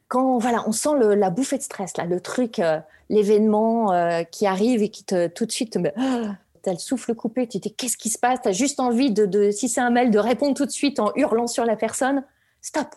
Quand 0.08 0.36
voilà, 0.36 0.62
on 0.66 0.72
sent 0.72 0.90
la 1.00 1.30
bouffée 1.30 1.56
de 1.56 1.62
stress, 1.62 1.96
là, 1.96 2.04
le 2.04 2.20
truc, 2.20 2.58
euh, 2.58 2.78
l'événement 3.08 3.92
euh, 3.92 4.24
qui 4.24 4.46
arrive 4.46 4.82
et 4.82 4.90
qui 4.90 5.04
te, 5.04 5.26
tout 5.28 5.46
de 5.46 5.52
suite 5.52 5.72
te 5.72 5.78
met, 5.78 5.94
as 6.66 6.72
le 6.72 6.78
souffle 6.78 7.14
coupé, 7.14 7.46
tu 7.48 7.60
te 7.60 7.68
dis 7.68 7.74
qu'est-ce 7.74 7.96
qui 7.96 8.10
se 8.10 8.18
passe? 8.18 8.42
Tu 8.42 8.48
as 8.48 8.52
juste 8.52 8.78
envie, 8.78 9.10
de, 9.10 9.24
de, 9.24 9.50
si 9.50 9.68
c'est 9.68 9.80
un 9.80 9.90
mail, 9.90 10.10
de 10.10 10.18
répondre 10.18 10.54
tout 10.54 10.66
de 10.66 10.70
suite 10.70 11.00
en 11.00 11.12
hurlant 11.16 11.46
sur 11.46 11.64
la 11.64 11.76
personne. 11.76 12.24
Stop. 12.60 12.88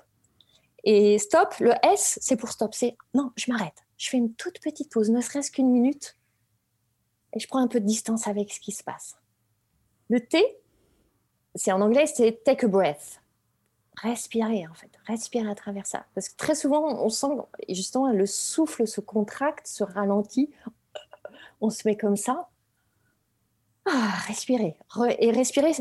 Et 0.83 1.19
stop, 1.19 1.55
le 1.59 1.71
S, 1.83 2.19
c'est 2.21 2.35
pour 2.35 2.49
stop. 2.49 2.73
C'est 2.73 2.97
non, 3.13 3.31
je 3.37 3.49
m'arrête. 3.49 3.85
Je 3.97 4.09
fais 4.09 4.17
une 4.17 4.33
toute 4.33 4.59
petite 4.59 4.91
pause, 4.91 5.09
ne 5.09 5.21
serait-ce 5.21 5.51
qu'une 5.51 5.71
minute 5.71 6.18
et 7.33 7.39
je 7.39 7.47
prends 7.47 7.59
un 7.59 7.67
peu 7.67 7.79
de 7.79 7.85
distance 7.85 8.27
avec 8.27 8.51
ce 8.51 8.59
qui 8.59 8.71
se 8.71 8.83
passe. 8.83 9.15
Le 10.09 10.19
T, 10.19 10.43
c'est 11.55 11.71
en 11.71 11.81
anglais, 11.81 12.05
c'est 12.07 12.43
take 12.43 12.65
a 12.65 12.67
breath. 12.67 13.21
Respirer, 14.01 14.65
en 14.67 14.73
fait. 14.73 14.91
Respirer 15.07 15.49
à 15.49 15.55
travers 15.55 15.85
ça. 15.85 16.05
Parce 16.15 16.29
que 16.29 16.37
très 16.37 16.55
souvent, 16.55 17.03
on 17.03 17.09
sent 17.09 17.27
justement 17.67 18.11
le 18.11 18.25
souffle 18.25 18.87
se 18.87 19.01
contracte, 19.01 19.67
se 19.67 19.83
ralentit. 19.83 20.49
On 21.61 21.69
se 21.69 21.85
met 21.85 21.97
comme 21.97 22.15
ça. 22.15 22.47
Ah, 23.85 24.13
respirer. 24.27 24.77
et 25.17 25.31
respirer, 25.31 25.71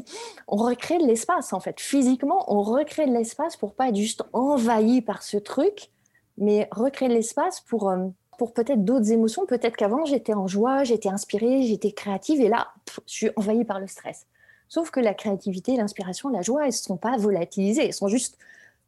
on 0.47 0.57
recrée 0.57 0.99
de 0.99 1.07
l'espace, 1.07 1.53
en 1.53 1.61
fait. 1.61 1.79
Physiquement, 1.79 2.45
on 2.53 2.63
recrée 2.63 3.07
de 3.07 3.13
l'espace 3.13 3.57
pour 3.57 3.75
pas 3.75 3.91
être 3.91 3.97
juste 3.97 4.25
envahi 4.33 5.03
par 5.03 5.23
ce 5.23 5.37
truc, 5.37 5.91
mais 6.37 6.69
recréer 6.73 7.09
de 7.09 7.15
l'espace 7.15 7.61
pour. 7.61 7.91
Euh, 7.91 8.09
pour 8.39 8.55
peut-être 8.55 8.85
d'autres 8.85 9.11
émotions. 9.11 9.45
Peut-être 9.45 9.77
qu'avant, 9.77 10.05
j'étais 10.07 10.33
en 10.33 10.47
joie, 10.47 10.85
j'étais 10.85 11.11
inspirée, 11.11 11.65
j'étais 11.65 11.93
créative, 11.93 12.41
et 12.41 12.49
là, 12.49 12.69
je 13.07 13.13
suis 13.13 13.31
envahie 13.37 13.65
par 13.65 13.81
le 13.81 13.87
stress. 13.87 14.27
Sauf 14.69 14.91
que 14.91 15.01
la 15.01 15.13
créativité, 15.13 15.77
l'inspiration, 15.77 16.29
la 16.31 16.41
joie, 16.41 16.63
elles 16.63 16.69
ne 16.69 16.73
sont 16.73 16.97
pas 16.97 17.17
volatilisées, 17.17 17.85
elles 17.87 17.93
sont 17.93 18.09
juste 18.09 18.39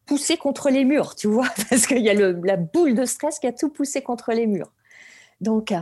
poussées 0.07 0.37
contre 0.37 0.71
les 0.71 0.85
murs, 0.85 1.15
tu 1.17 1.27
vois, 1.27 1.49
parce 1.69 1.87
qu'il 1.87 2.01
y 2.03 2.09
a 2.09 2.15
la 2.15 2.57
boule 2.57 2.95
de 2.95 3.05
stress 3.05 3.39
qui 3.39 3.47
a 3.47 3.53
tout 3.53 3.69
poussé 3.69 4.03
contre 4.03 4.33
les 4.33 4.47
murs. 4.47 4.73
Donc, 5.41 5.73
euh, 5.73 5.81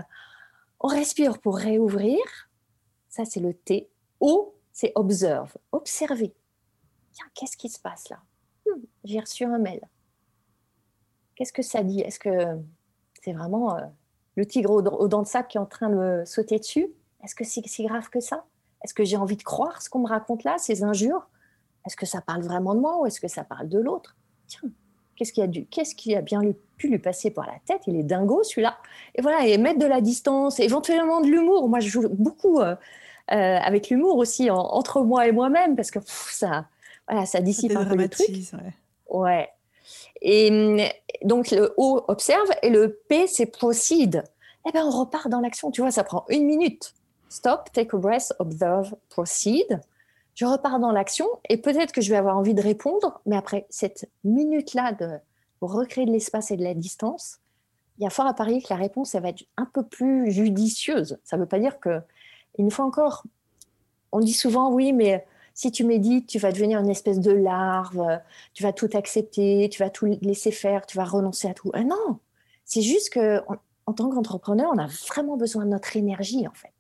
on 0.81 0.89
respire 0.89 1.39
pour 1.39 1.57
réouvrir. 1.57 2.19
Ça, 3.09 3.25
c'est 3.25 3.41
le 3.41 3.53
T. 3.53 3.89
O, 4.21 4.55
c'est 4.73 4.93
observe, 4.95 5.57
observer. 5.73 6.33
Tiens, 7.13 7.27
qu'est-ce 7.35 7.57
qui 7.57 7.69
se 7.69 7.81
passe 7.81 8.09
là? 8.09 8.21
Hmm, 8.67 8.81
J'ai 9.05 9.21
reçu 9.21 9.45
un 9.45 9.59
mail. 9.59 9.81
Qu'est-ce 11.35 11.53
que 11.53 11.63
ça 11.63 11.83
dit? 11.83 12.01
Est-ce 12.01 12.19
que 12.19 12.59
c'est 13.29 13.35
vraiment 13.35 13.77
euh, 13.77 13.83
le 14.37 14.47
tigre 14.47 14.71
aux, 14.71 15.09
dents 15.09 15.23
de 15.23 15.27
sac 15.27 15.49
qui 15.49 15.59
est 15.59 15.61
en 15.61 15.67
train 15.67 15.91
de 15.91 15.95
me 15.95 16.25
sauter 16.25 16.59
dessus. 16.59 16.89
Est-ce 17.23 17.35
que 17.35 17.45
c'est 17.45 17.67
si 17.67 17.85
grave 17.85 18.09
que 18.09 18.21
ça? 18.21 18.45
Est-ce 18.83 18.95
que 18.95 19.05
j'ai 19.05 19.17
envie 19.17 19.37
de 19.37 19.43
croire 19.43 19.83
ce 19.83 19.91
qu'on 19.91 19.99
me 19.99 20.09
raconte 20.09 20.45
là, 20.45 20.57
ces 20.59 20.83
injures? 20.83 21.29
Est-ce 21.87 21.97
que 21.97 22.07
ça 22.07 22.23
parle 22.23 22.43
vraiment 22.43 22.75
de 22.75 22.81
moi 22.81 22.99
ou 23.01 23.07
est-ce 23.07 23.21
que 23.21 23.29
ça 23.29 23.45
parle 23.45 23.69
de 23.69 23.79
l'autre? 23.79 24.17
Tiens, 24.47 24.71
qu'est-ce 25.15 25.33
qui 25.33 25.43
a 25.43 25.47
dû, 25.47 25.67
qu'est-ce 25.67 25.95
qui 25.95 26.15
a 26.15 26.23
bien 26.23 26.41
pu 26.77 26.89
lui 26.89 26.99
passer 26.99 27.31
par 27.31 27.47
la 27.47 27.59
tête? 27.67 27.83
Il 27.87 27.97
est 27.97 28.03
dingo 28.03 28.43
celui-là. 28.43 28.79
Et 29.15 29.21
voilà, 29.21 29.47
et 29.47 29.59
mettre 29.59 29.79
de 29.79 29.87
la 29.87 30.01
distance, 30.01 30.59
éventuellement 30.59 31.21
de 31.21 31.27
l'humour. 31.27 31.69
Moi, 31.69 31.81
je 31.81 31.89
joue 31.89 32.09
beaucoup 32.09 32.61
euh, 32.61 32.77
euh, 33.33 33.59
avec 33.59 33.91
l'humour 33.91 34.17
aussi 34.17 34.51
entre 34.51 35.03
moi 35.03 35.27
et 35.27 35.33
moi-même 35.33 35.77
parce 35.77 35.91
que 35.91 35.99
ça, 36.07 36.67
voilà, 37.07 37.27
ça 37.27 37.41
dissipe 37.41 37.77
un 37.77 37.85
peu 37.85 37.97
le 37.97 38.09
truc. 38.09 38.31
ouais. 39.11 39.51
Et 40.23 40.51
hum, 40.51 40.81
donc 41.29 41.51
le 41.51 41.75
O 41.77 42.05
observe 42.09 42.51
et 42.63 42.71
le 42.71 43.01
P 43.09 43.27
c'est 43.27 43.47
proceed. 43.47 44.25
Eh 44.69 44.73
bien, 44.73 44.87
on 44.87 44.91
repart 44.91 45.29
dans 45.29 45.41
l'action. 45.41 45.71
Tu 45.71 45.81
vois, 45.81 45.91
ça 45.91 46.05
prend 46.05 46.25
une 46.29 46.45
minute. 46.45 46.95
Stop, 47.29 47.71
take 47.73 47.91
a 47.95 47.99
breath, 47.99 48.33
observe, 48.39 48.95
proceed. 49.09 49.81
Je 50.35 50.45
repars 50.45 50.79
dans 50.79 50.93
l'action 50.93 51.27
et 51.49 51.57
peut-être 51.57 51.93
que 51.93 52.01
je 52.01 52.11
vais 52.11 52.17
avoir 52.17 52.37
envie 52.37 52.55
de 52.55 52.63
répondre, 52.63 53.21
mais 53.27 53.37
après 53.37 53.67
cette 53.71 54.09
minute-là 54.25 54.93
de 54.93 55.19
recréer 55.61 56.07
de 56.07 56.13
l'espace 56.13 56.51
et 56.51 56.57
de 56.57 56.63
la 56.63 56.75
distance, 56.75 57.39
il 57.99 58.05
y 58.05 58.07
a 58.07 58.11
fort 58.11 58.27
à 58.27 58.35
parier 58.35 58.63
que 58.63 58.69
la 58.71 58.77
réponse 58.77 59.15
elle 59.15 59.23
va 59.23 59.31
être 59.31 59.45
un 59.57 59.65
peu 59.65 59.83
plus 59.83 60.31
judicieuse. 60.31 61.19
Ça 61.25 61.37
ne 61.37 61.43
veut 61.43 61.49
pas 61.49 61.59
dire 61.59 61.81
que, 61.81 62.01
une 62.57 62.71
fois 62.71 62.85
encore, 62.85 63.25
on 64.13 64.21
dit 64.21 64.33
souvent 64.33 64.71
oui, 64.71 64.93
mais 64.93 65.27
si 65.59 65.73
tu 65.73 65.83
médites, 65.83 66.29
tu 66.29 66.39
vas 66.39 66.53
devenir 66.53 66.79
une 66.79 66.89
espèce 66.89 67.19
de 67.19 67.33
larve, 67.33 68.21
tu 68.55 68.63
vas 68.63 68.73
tout 68.73 68.91
accepter, 68.93 69.69
tu 69.69 69.83
vas 69.83 69.91
tout 69.91 70.07
laisser 70.23 70.53
faire, 70.53 70.87
tu 70.87 70.97
vas 70.97 71.03
renoncer 71.03 71.49
à 71.49 71.53
tout. 71.53 71.73
Ah 71.75 71.83
non, 71.83 72.21
c'est 72.65 72.81
juste 72.81 73.11
que 73.11 73.41
en, 73.87 73.93
tant 73.93 74.09
qu'entrepreneur, 74.09 74.71
on 74.73 74.79
a 74.79 74.87
vraiment 75.09 75.37
besoin 75.37 75.65
de 75.65 75.71
notre 75.71 75.97
énergie 75.97 76.47
en 76.47 76.53
fait. 76.53 76.73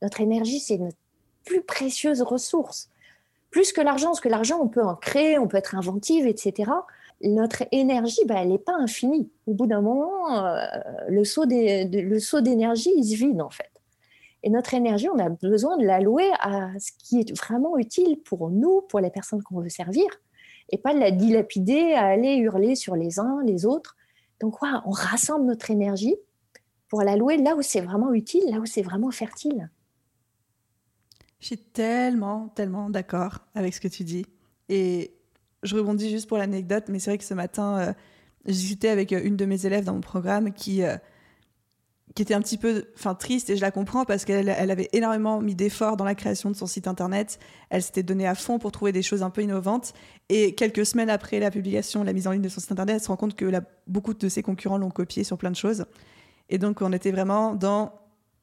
Notre 0.00 0.22
énergie, 0.22 0.60
c'est 0.60 0.78
notre 0.78 0.96
plus 1.44 1.60
précieuse 1.60 2.22
ressource. 2.22 2.88
Plus 3.50 3.70
que 3.70 3.82
l'argent, 3.82 4.06
parce 4.06 4.20
que 4.20 4.30
l'argent, 4.30 4.60
on 4.62 4.68
peut 4.68 4.82
en 4.82 4.94
créer, 4.94 5.38
on 5.38 5.46
peut 5.46 5.58
être 5.58 5.74
inventive, 5.74 6.26
etc. 6.26 6.70
Notre 7.22 7.64
énergie, 7.70 8.24
bah, 8.24 8.36
elle 8.38 8.48
n'est 8.48 8.58
pas 8.58 8.76
infinie. 8.78 9.28
Au 9.46 9.52
bout 9.52 9.66
d'un 9.66 9.82
moment, 9.82 10.46
euh, 10.46 10.64
le 11.06 11.22
saut 11.24 11.44
d'énergie, 11.44 12.92
il 12.96 13.04
se 13.04 13.14
vide 13.14 13.42
en 13.42 13.50
fait. 13.50 13.71
Et 14.42 14.50
notre 14.50 14.74
énergie, 14.74 15.08
on 15.08 15.18
a 15.18 15.28
besoin 15.28 15.76
de 15.76 15.84
l'allouer 15.84 16.28
à 16.40 16.70
ce 16.78 16.90
qui 16.98 17.20
est 17.20 17.36
vraiment 17.36 17.78
utile 17.78 18.20
pour 18.24 18.50
nous, 18.50 18.82
pour 18.88 19.00
les 19.00 19.10
personnes 19.10 19.42
qu'on 19.42 19.60
veut 19.60 19.68
servir, 19.68 20.06
et 20.70 20.78
pas 20.78 20.94
de 20.94 20.98
la 20.98 21.10
dilapider 21.10 21.92
à 21.92 22.06
aller 22.06 22.36
hurler 22.36 22.74
sur 22.74 22.96
les 22.96 23.20
uns, 23.20 23.40
les 23.44 23.66
autres. 23.66 23.96
Donc, 24.40 24.56
on 24.62 24.90
rassemble 24.90 25.46
notre 25.46 25.70
énergie 25.70 26.16
pour 26.88 27.02
l'allouer 27.02 27.36
là 27.36 27.54
où 27.54 27.62
c'est 27.62 27.80
vraiment 27.80 28.12
utile, 28.12 28.42
là 28.50 28.58
où 28.58 28.66
c'est 28.66 28.82
vraiment 28.82 29.10
fertile. 29.10 29.70
Je 31.40 31.46
suis 31.46 31.58
tellement, 31.58 32.48
tellement 32.48 32.90
d'accord 32.90 33.40
avec 33.54 33.74
ce 33.74 33.80
que 33.80 33.88
tu 33.88 34.04
dis. 34.04 34.26
Et 34.68 35.14
je 35.62 35.76
rebondis 35.76 36.10
juste 36.10 36.28
pour 36.28 36.38
l'anecdote, 36.38 36.84
mais 36.88 36.98
c'est 36.98 37.10
vrai 37.10 37.18
que 37.18 37.24
ce 37.24 37.34
matin, 37.34 37.78
euh, 37.78 37.92
j'ai 38.46 38.52
discuté 38.52 38.88
avec 38.88 39.12
une 39.12 39.36
de 39.36 39.44
mes 39.44 39.66
élèves 39.66 39.84
dans 39.84 39.94
mon 39.94 40.00
programme 40.00 40.52
qui 40.52 40.82
qui 42.14 42.22
était 42.22 42.34
un 42.34 42.40
petit 42.40 42.58
peu 42.58 42.84
enfin 42.94 43.14
triste 43.14 43.48
et 43.50 43.56
je 43.56 43.60
la 43.60 43.70
comprends 43.70 44.04
parce 44.04 44.24
qu'elle 44.24 44.48
elle 44.48 44.70
avait 44.70 44.88
énormément 44.92 45.40
mis 45.40 45.54
d'efforts 45.54 45.96
dans 45.96 46.04
la 46.04 46.14
création 46.14 46.50
de 46.50 46.56
son 46.56 46.66
site 46.66 46.86
internet. 46.86 47.38
Elle 47.70 47.82
s'était 47.82 48.02
donnée 48.02 48.26
à 48.26 48.34
fond 48.34 48.58
pour 48.58 48.72
trouver 48.72 48.92
des 48.92 49.02
choses 49.02 49.22
un 49.22 49.30
peu 49.30 49.42
innovantes 49.42 49.94
et 50.28 50.54
quelques 50.54 50.84
semaines 50.84 51.10
après 51.10 51.40
la 51.40 51.50
publication, 51.50 52.04
la 52.04 52.12
mise 52.12 52.26
en 52.26 52.32
ligne 52.32 52.42
de 52.42 52.48
son 52.48 52.60
site 52.60 52.72
internet, 52.72 52.96
elle 52.96 53.02
se 53.02 53.08
rend 53.08 53.16
compte 53.16 53.34
que 53.34 53.50
beaucoup 53.86 54.14
de 54.14 54.28
ses 54.28 54.42
concurrents 54.42 54.78
l'ont 54.78 54.90
copié 54.90 55.24
sur 55.24 55.38
plein 55.38 55.50
de 55.50 55.56
choses. 55.56 55.86
Et 56.48 56.58
donc 56.58 56.82
on 56.82 56.92
était 56.92 57.12
vraiment 57.12 57.54
dans 57.54 57.92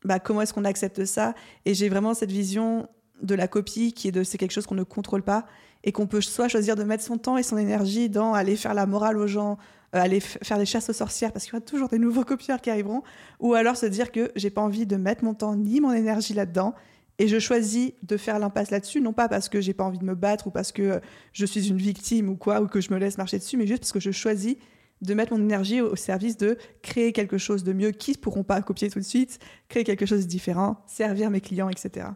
bah, 0.04 0.20
comment 0.20 0.42
est-ce 0.42 0.54
qu'on 0.54 0.66
accepte 0.66 1.06
ça? 1.06 1.36
Et 1.66 1.74
j'ai 1.74 1.90
vraiment 1.90 2.14
cette 2.14 2.32
vision 2.32 2.88
de 3.22 3.36
la 3.36 3.48
copie 3.48 3.94
qui 3.94 4.08
est 4.08 4.12
de 4.12 4.24
c'est 4.24 4.38
quelque 4.38 4.52
chose 4.52 4.66
qu'on 4.66 4.76
ne 4.76 4.84
contrôle 4.84 5.24
pas 5.24 5.46
et 5.84 5.92
qu'on 5.92 6.08
peut 6.08 6.22
soit 6.22 6.48
choisir 6.48 6.76
de 6.76 6.84
mettre 6.84 7.04
son 7.04 7.18
temps 7.18 7.38
et 7.38 7.44
son 7.44 7.58
énergie 7.58 8.10
dans 8.10 8.34
aller 8.34 8.56
faire 8.56 8.74
la 8.74 8.86
morale 8.86 9.18
aux 9.18 9.28
gens, 9.28 9.58
euh, 9.96 10.00
aller 10.00 10.20
faire 10.20 10.58
des 10.58 10.66
chasses 10.66 10.90
aux 10.90 10.94
sorcières 10.94 11.32
parce 11.32 11.46
qu'il 11.46 11.54
y 11.54 11.58
aura 11.58 11.66
toujours 11.66 11.88
des 11.88 12.00
nouveaux 12.00 12.24
copieurs 12.26 12.62
qui 12.62 12.70
arriveront, 12.70 13.04
ou 13.40 13.54
alors 13.54 13.78
se 13.78 13.86
dire 13.86 14.12
que 14.12 14.32
j'ai 14.36 14.50
pas 14.50 14.62
envie 14.62 14.86
de 14.86 14.96
mettre 14.96 15.24
mon 15.24 15.34
temps 15.34 15.56
ni 15.56 15.80
mon 15.82 15.94
énergie 15.94 16.34
là-dedans 16.34 16.74
et 17.18 17.28
je 17.28 17.38
choisis 17.38 17.92
de 18.04 18.18
faire 18.18 18.40
l'impasse 18.40 18.72
là-dessus, 18.72 19.02
non 19.02 19.14
pas 19.14 19.28
parce 19.28 19.50
que 19.50 19.60
j'ai 19.60 19.74
pas 19.74 19.84
envie 19.84 20.00
de 20.00 20.06
me 20.06 20.16
battre 20.16 20.48
ou 20.48 20.52
parce 20.52 20.72
que 20.72 21.02
je 21.34 21.46
suis 21.46 21.68
une 21.68 21.78
victime 21.78 22.30
ou 22.30 22.38
quoi, 22.38 22.62
ou 22.62 22.68
que 22.68 22.80
je 22.80 22.94
me 22.94 22.98
laisse 22.98 23.18
marcher 23.18 23.38
dessus, 23.40 23.58
mais 23.58 23.68
juste 23.68 23.82
parce 23.82 23.92
que 23.92 24.00
je 24.00 24.12
choisis 24.12 24.56
de 25.02 25.14
mettre 25.14 25.34
mon 25.34 25.40
énergie 25.40 25.82
au 25.82 25.96
service 25.96 26.38
de 26.38 26.58
créer 26.82 27.14
quelque 27.14 27.38
chose 27.38 27.64
de 27.64 27.74
mieux 27.74 27.92
qui 27.92 28.12
ne 28.12 28.18
pourront 28.18 28.44
pas 28.44 28.62
copier 28.62 28.90
tout 28.90 29.00
de 29.00 29.06
suite, 29.06 29.40
créer 29.68 29.84
quelque 29.84 30.06
chose 30.06 30.26
de 30.26 30.30
différent, 30.30 30.82
servir 30.88 31.30
mes 31.30 31.42
clients, 31.42 31.70
etc. 31.70 32.08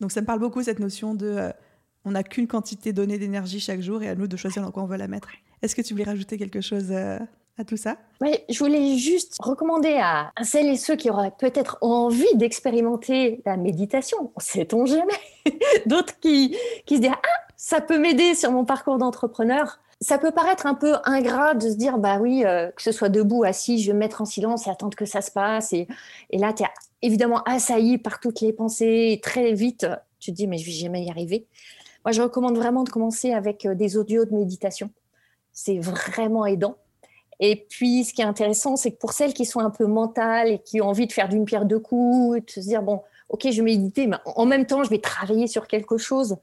Donc 0.00 0.12
ça 0.12 0.20
me 0.20 0.26
parle 0.26 0.40
beaucoup 0.40 0.62
cette 0.62 0.80
notion 0.80 1.14
de 1.14 1.26
euh, 1.26 1.50
on 2.04 2.12
n'a 2.12 2.22
qu'une 2.22 2.46
quantité 2.46 2.92
donnée 2.92 3.18
d'énergie 3.18 3.60
chaque 3.60 3.80
jour 3.80 4.02
et 4.02 4.08
à 4.08 4.14
nous 4.14 4.26
de 4.26 4.36
choisir 4.36 4.62
dans 4.62 4.70
quoi 4.70 4.82
on 4.82 4.86
veut 4.86 4.96
la 4.96 5.08
mettre. 5.08 5.28
Est-ce 5.62 5.74
que 5.74 5.82
tu 5.82 5.94
voulais 5.94 6.04
rajouter 6.04 6.36
quelque 6.36 6.60
chose 6.60 6.88
euh, 6.90 7.18
à 7.56 7.64
tout 7.64 7.76
ça? 7.76 7.96
Oui, 8.20 8.36
je 8.50 8.58
voulais 8.58 8.96
juste 8.98 9.36
recommander 9.40 9.96
à, 10.00 10.30
celles 10.42 10.66
et 10.66 10.76
ceux 10.76 10.96
qui 10.96 11.08
auraient 11.08 11.32
peut-être 11.38 11.78
envie 11.80 12.34
d'expérimenter 12.34 13.40
la 13.46 13.56
méditation, 13.56 14.32
sait-on 14.38 14.84
jamais, 14.86 15.12
d'autres 15.86 16.18
qui, 16.20 16.56
qui 16.84 16.96
se 16.96 17.00
disent 17.00 17.10
Ah, 17.14 17.44
ça 17.56 17.80
peut 17.80 17.98
m'aider 17.98 18.34
sur 18.34 18.52
mon 18.52 18.64
parcours 18.64 18.98
d'entrepreneur. 18.98 19.80
Ça 20.00 20.18
peut 20.18 20.32
paraître 20.32 20.66
un 20.66 20.74
peu 20.74 20.96
ingrat 21.04 21.54
de 21.54 21.70
se 21.70 21.76
dire 21.76 21.96
Bah 21.96 22.18
oui, 22.20 22.44
euh, 22.44 22.70
que 22.72 22.82
ce 22.82 22.92
soit 22.92 23.08
debout, 23.08 23.44
assis, 23.44 23.78
je 23.78 23.86
vais 23.86 23.94
me 23.94 24.00
mettre 24.00 24.20
en 24.20 24.26
silence 24.26 24.66
et 24.66 24.70
attendre 24.70 24.96
que 24.96 25.06
ça 25.06 25.22
se 25.22 25.30
passe. 25.30 25.72
Et, 25.72 25.86
là, 26.32 26.52
tu 26.52 26.62
es 26.62 26.66
évidemment 27.00 27.42
assailli 27.44 27.96
par 27.96 28.20
toutes 28.20 28.42
les 28.42 28.52
pensées. 28.52 29.12
Et 29.12 29.20
très 29.20 29.54
vite, 29.54 29.86
tu 30.20 30.30
te 30.30 30.36
dis 30.36 30.46
Mais 30.46 30.58
je 30.58 30.66
vais 30.66 30.72
jamais 30.72 31.04
y 31.04 31.10
arriver. 31.10 31.46
Moi, 32.04 32.12
je 32.12 32.22
recommande 32.22 32.56
vraiment 32.56 32.84
de 32.84 32.90
commencer 32.90 33.32
avec 33.32 33.66
euh, 33.66 33.74
des 33.74 33.96
audios 33.96 34.24
de 34.24 34.34
méditation 34.34 34.90
c'est 35.54 35.78
vraiment 35.78 36.44
aidant. 36.44 36.76
Et 37.40 37.66
puis, 37.68 38.04
ce 38.04 38.12
qui 38.12 38.20
est 38.20 38.26
intéressant, 38.26 38.76
c'est 38.76 38.92
que 38.92 38.98
pour 38.98 39.12
celles 39.12 39.32
qui 39.32 39.46
sont 39.46 39.60
un 39.60 39.70
peu 39.70 39.86
mentales 39.86 40.48
et 40.48 40.58
qui 40.58 40.80
ont 40.80 40.88
envie 40.88 41.06
de 41.06 41.12
faire 41.12 41.28
d'une 41.28 41.44
pierre 41.44 41.64
deux 41.64 41.78
coups, 41.78 42.44
de 42.44 42.50
se 42.50 42.60
dire, 42.60 42.82
bon, 42.82 43.00
ok, 43.28 43.48
je 43.50 43.56
vais 43.56 43.62
méditer, 43.62 44.06
mais 44.06 44.18
en 44.24 44.46
même 44.46 44.66
temps, 44.66 44.84
je 44.84 44.90
vais 44.90 45.00
travailler 45.00 45.46
sur 45.46 45.66
quelque 45.66 45.96
chose. 45.96 46.36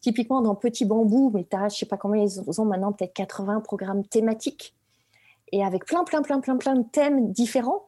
Typiquement, 0.00 0.40
dans 0.40 0.54
Petit 0.54 0.84
Bambou, 0.84 1.32
mais 1.34 1.44
tu 1.50 1.56
as, 1.56 1.68
je 1.68 1.78
sais 1.78 1.86
pas 1.86 1.96
combien 1.96 2.22
ils 2.22 2.60
ont 2.60 2.64
maintenant, 2.64 2.92
peut-être 2.92 3.12
80 3.14 3.60
programmes 3.60 4.04
thématiques, 4.04 4.74
et 5.50 5.64
avec 5.64 5.84
plein, 5.86 6.04
plein, 6.04 6.22
plein, 6.22 6.40
plein, 6.40 6.56
plein 6.56 6.74
de 6.76 6.84
thèmes 6.84 7.32
différents 7.32 7.87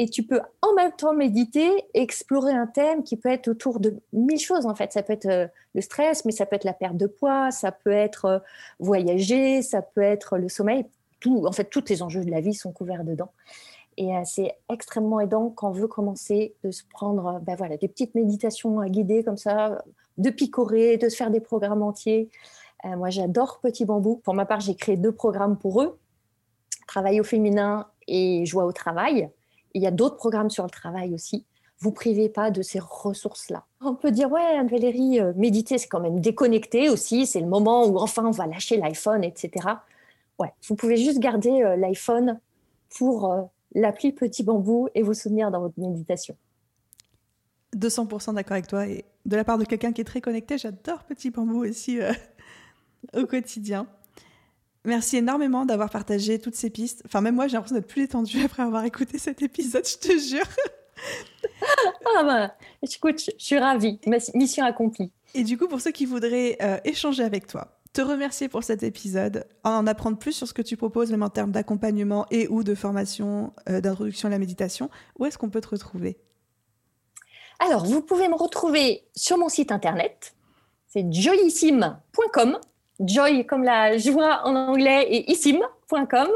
et 0.00 0.08
tu 0.08 0.22
peux 0.22 0.40
en 0.62 0.72
même 0.72 0.92
temps 0.92 1.12
méditer, 1.12 1.68
explorer 1.92 2.54
un 2.54 2.66
thème 2.66 3.02
qui 3.02 3.18
peut 3.18 3.28
être 3.28 3.48
autour 3.48 3.80
de 3.80 4.00
mille 4.14 4.40
choses 4.40 4.64
en 4.64 4.74
fait. 4.74 4.94
Ça 4.94 5.02
peut 5.02 5.12
être 5.12 5.26
euh, 5.26 5.46
le 5.74 5.82
stress, 5.82 6.24
mais 6.24 6.32
ça 6.32 6.46
peut 6.46 6.56
être 6.56 6.64
la 6.64 6.72
perte 6.72 6.96
de 6.96 7.06
poids, 7.06 7.50
ça 7.50 7.70
peut 7.70 7.92
être 7.92 8.24
euh, 8.24 8.38
voyager, 8.78 9.60
ça 9.60 9.82
peut 9.82 10.00
être 10.00 10.38
le 10.38 10.48
sommeil. 10.48 10.86
Tout, 11.20 11.44
en 11.46 11.52
fait, 11.52 11.64
tous 11.64 11.84
les 11.90 12.02
enjeux 12.02 12.24
de 12.24 12.30
la 12.30 12.40
vie 12.40 12.54
sont 12.54 12.72
couverts 12.72 13.04
dedans. 13.04 13.30
Et 13.98 14.16
euh, 14.16 14.22
c'est 14.24 14.54
extrêmement 14.72 15.20
aidant 15.20 15.50
quand 15.50 15.68
on 15.68 15.72
veut 15.72 15.86
commencer 15.86 16.54
de 16.64 16.70
se 16.70 16.84
prendre 16.90 17.38
ben 17.42 17.54
voilà, 17.54 17.76
des 17.76 17.88
petites 17.88 18.14
méditations 18.14 18.82
guidées 18.86 19.22
comme 19.22 19.36
ça, 19.36 19.84
de 20.16 20.30
picorer, 20.30 20.96
de 20.96 21.10
se 21.10 21.16
faire 21.16 21.30
des 21.30 21.40
programmes 21.40 21.82
entiers. 21.82 22.30
moi, 22.84 23.10
j'adore 23.10 23.60
Petit 23.60 23.84
Bambou. 23.84 24.16
Pour 24.24 24.32
ma 24.32 24.46
part, 24.46 24.60
j'ai 24.60 24.76
créé 24.76 24.96
deux 24.96 25.12
programmes 25.12 25.58
pour 25.58 25.82
eux, 25.82 25.98
Travail 26.86 27.20
au 27.20 27.24
féminin 27.24 27.86
et 28.08 28.46
Joie 28.46 28.64
au 28.64 28.72
travail 28.72 29.30
il 29.74 29.82
y 29.82 29.86
a 29.86 29.90
d'autres 29.90 30.16
programmes 30.16 30.50
sur 30.50 30.64
le 30.64 30.70
travail 30.70 31.14
aussi. 31.14 31.44
Vous 31.78 31.92
privez 31.92 32.28
pas 32.28 32.50
de 32.50 32.60
ces 32.60 32.78
ressources-là. 32.78 33.64
On 33.80 33.94
peut 33.94 34.10
dire, 34.10 34.30
ouais, 34.30 34.42
Anne-Valérie, 34.42 35.18
euh, 35.18 35.32
méditer, 35.36 35.78
c'est 35.78 35.88
quand 35.88 36.00
même 36.00 36.20
déconnecté 36.20 36.90
aussi. 36.90 37.26
C'est 37.26 37.40
le 37.40 37.46
moment 37.46 37.86
où 37.86 37.98
enfin 37.98 38.26
on 38.26 38.30
va 38.30 38.46
lâcher 38.46 38.76
l'iPhone, 38.76 39.24
etc. 39.24 39.66
Ouais, 40.38 40.52
vous 40.68 40.76
pouvez 40.76 40.98
juste 40.98 41.18
garder 41.18 41.62
euh, 41.62 41.76
l'iPhone 41.76 42.38
pour 42.98 43.32
euh, 43.32 43.42
l'appli 43.74 44.12
Petit 44.12 44.42
Bambou 44.42 44.88
et 44.94 45.02
vous 45.02 45.14
souvenir 45.14 45.50
dans 45.50 45.60
votre 45.60 45.78
méditation. 45.78 46.36
200% 47.74 48.34
d'accord 48.34 48.52
avec 48.52 48.66
toi. 48.66 48.86
Et 48.86 49.06
de 49.24 49.36
la 49.36 49.44
part 49.44 49.56
de 49.56 49.64
quelqu'un 49.64 49.92
qui 49.92 50.02
est 50.02 50.04
très 50.04 50.20
connecté, 50.20 50.58
j'adore 50.58 51.04
Petit 51.04 51.30
Bambou 51.30 51.64
aussi 51.64 51.98
au 53.14 53.24
quotidien. 53.24 53.86
Merci 54.84 55.18
énormément 55.18 55.66
d'avoir 55.66 55.90
partagé 55.90 56.38
toutes 56.38 56.54
ces 56.54 56.70
pistes. 56.70 57.02
Enfin, 57.04 57.20
même 57.20 57.34
moi, 57.34 57.48
j'ai 57.48 57.54
l'impression 57.54 57.76
d'être 57.76 57.88
plus 57.88 58.02
détendue 58.02 58.42
après 58.44 58.62
avoir 58.62 58.84
écouté 58.84 59.18
cet 59.18 59.42
épisode, 59.42 59.86
je 59.86 59.96
te 59.96 60.18
jure. 60.18 60.46
ah 62.16 62.24
bah, 62.24 62.54
écoute, 62.82 63.20
je 63.20 63.30
suis 63.38 63.58
ravie. 63.58 64.00
Mission 64.34 64.64
accomplie. 64.64 65.12
Et 65.34 65.44
du 65.44 65.56
coup, 65.58 65.68
pour 65.68 65.80
ceux 65.80 65.92
qui 65.92 66.06
voudraient 66.06 66.56
euh, 66.62 66.78
échanger 66.84 67.22
avec 67.22 67.46
toi, 67.46 67.80
te 67.92 68.00
remercier 68.00 68.48
pour 68.48 68.64
cet 68.64 68.82
épisode, 68.82 69.46
en 69.64 69.86
apprendre 69.86 70.18
plus 70.18 70.32
sur 70.32 70.46
ce 70.46 70.54
que 70.54 70.62
tu 70.62 70.76
proposes, 70.76 71.10
même 71.10 71.22
en 71.22 71.28
termes 71.28 71.52
d'accompagnement 71.52 72.26
et 72.30 72.48
ou 72.48 72.62
de 72.62 72.74
formation, 72.74 73.52
euh, 73.68 73.80
d'introduction 73.80 74.28
à 74.28 74.30
la 74.30 74.38
méditation, 74.38 74.90
où 75.18 75.26
est-ce 75.26 75.38
qu'on 75.38 75.50
peut 75.50 75.60
te 75.60 75.68
retrouver? 75.68 76.18
Alors, 77.58 77.84
vous 77.84 78.00
pouvez 78.00 78.28
me 78.28 78.34
retrouver 78.34 79.04
sur 79.14 79.36
mon 79.38 79.48
site 79.48 79.70
internet, 79.70 80.34
c'est 80.88 81.12
joyissime.com 81.12 82.58
joy 83.00 83.44
comme 83.46 83.64
la 83.64 83.98
joie 83.98 84.42
en 84.44 84.54
anglais 84.54 85.06
et 85.08 85.30
issim.com. 85.30 86.28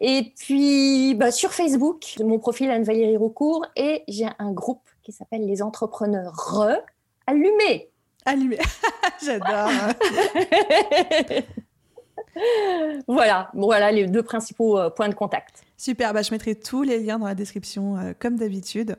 Et 0.00 0.32
puis 0.36 1.14
bah, 1.14 1.30
sur 1.30 1.52
Facebook, 1.52 2.16
mon 2.20 2.38
profil 2.38 2.70
Anne-Valérie 2.70 3.16
Roucourt 3.16 3.66
et 3.76 4.02
j'ai 4.08 4.26
un 4.38 4.52
groupe 4.52 4.82
qui 5.02 5.12
s'appelle 5.12 5.46
Les 5.46 5.62
Entrepreneurs 5.62 6.82
Allumés. 7.26 7.90
Allumés, 8.26 8.58
j'adore. 9.24 9.70
voilà, 13.06 13.50
voilà 13.54 13.92
les 13.92 14.06
deux 14.06 14.22
principaux 14.22 14.78
euh, 14.78 14.90
points 14.90 15.08
de 15.08 15.14
contact. 15.14 15.62
Super, 15.76 16.12
bah, 16.12 16.22
je 16.22 16.30
mettrai 16.32 16.54
tous 16.54 16.82
les 16.82 17.00
liens 17.00 17.18
dans 17.18 17.26
la 17.26 17.34
description 17.34 17.98
euh, 17.98 18.12
comme 18.18 18.36
d'habitude. 18.36 18.96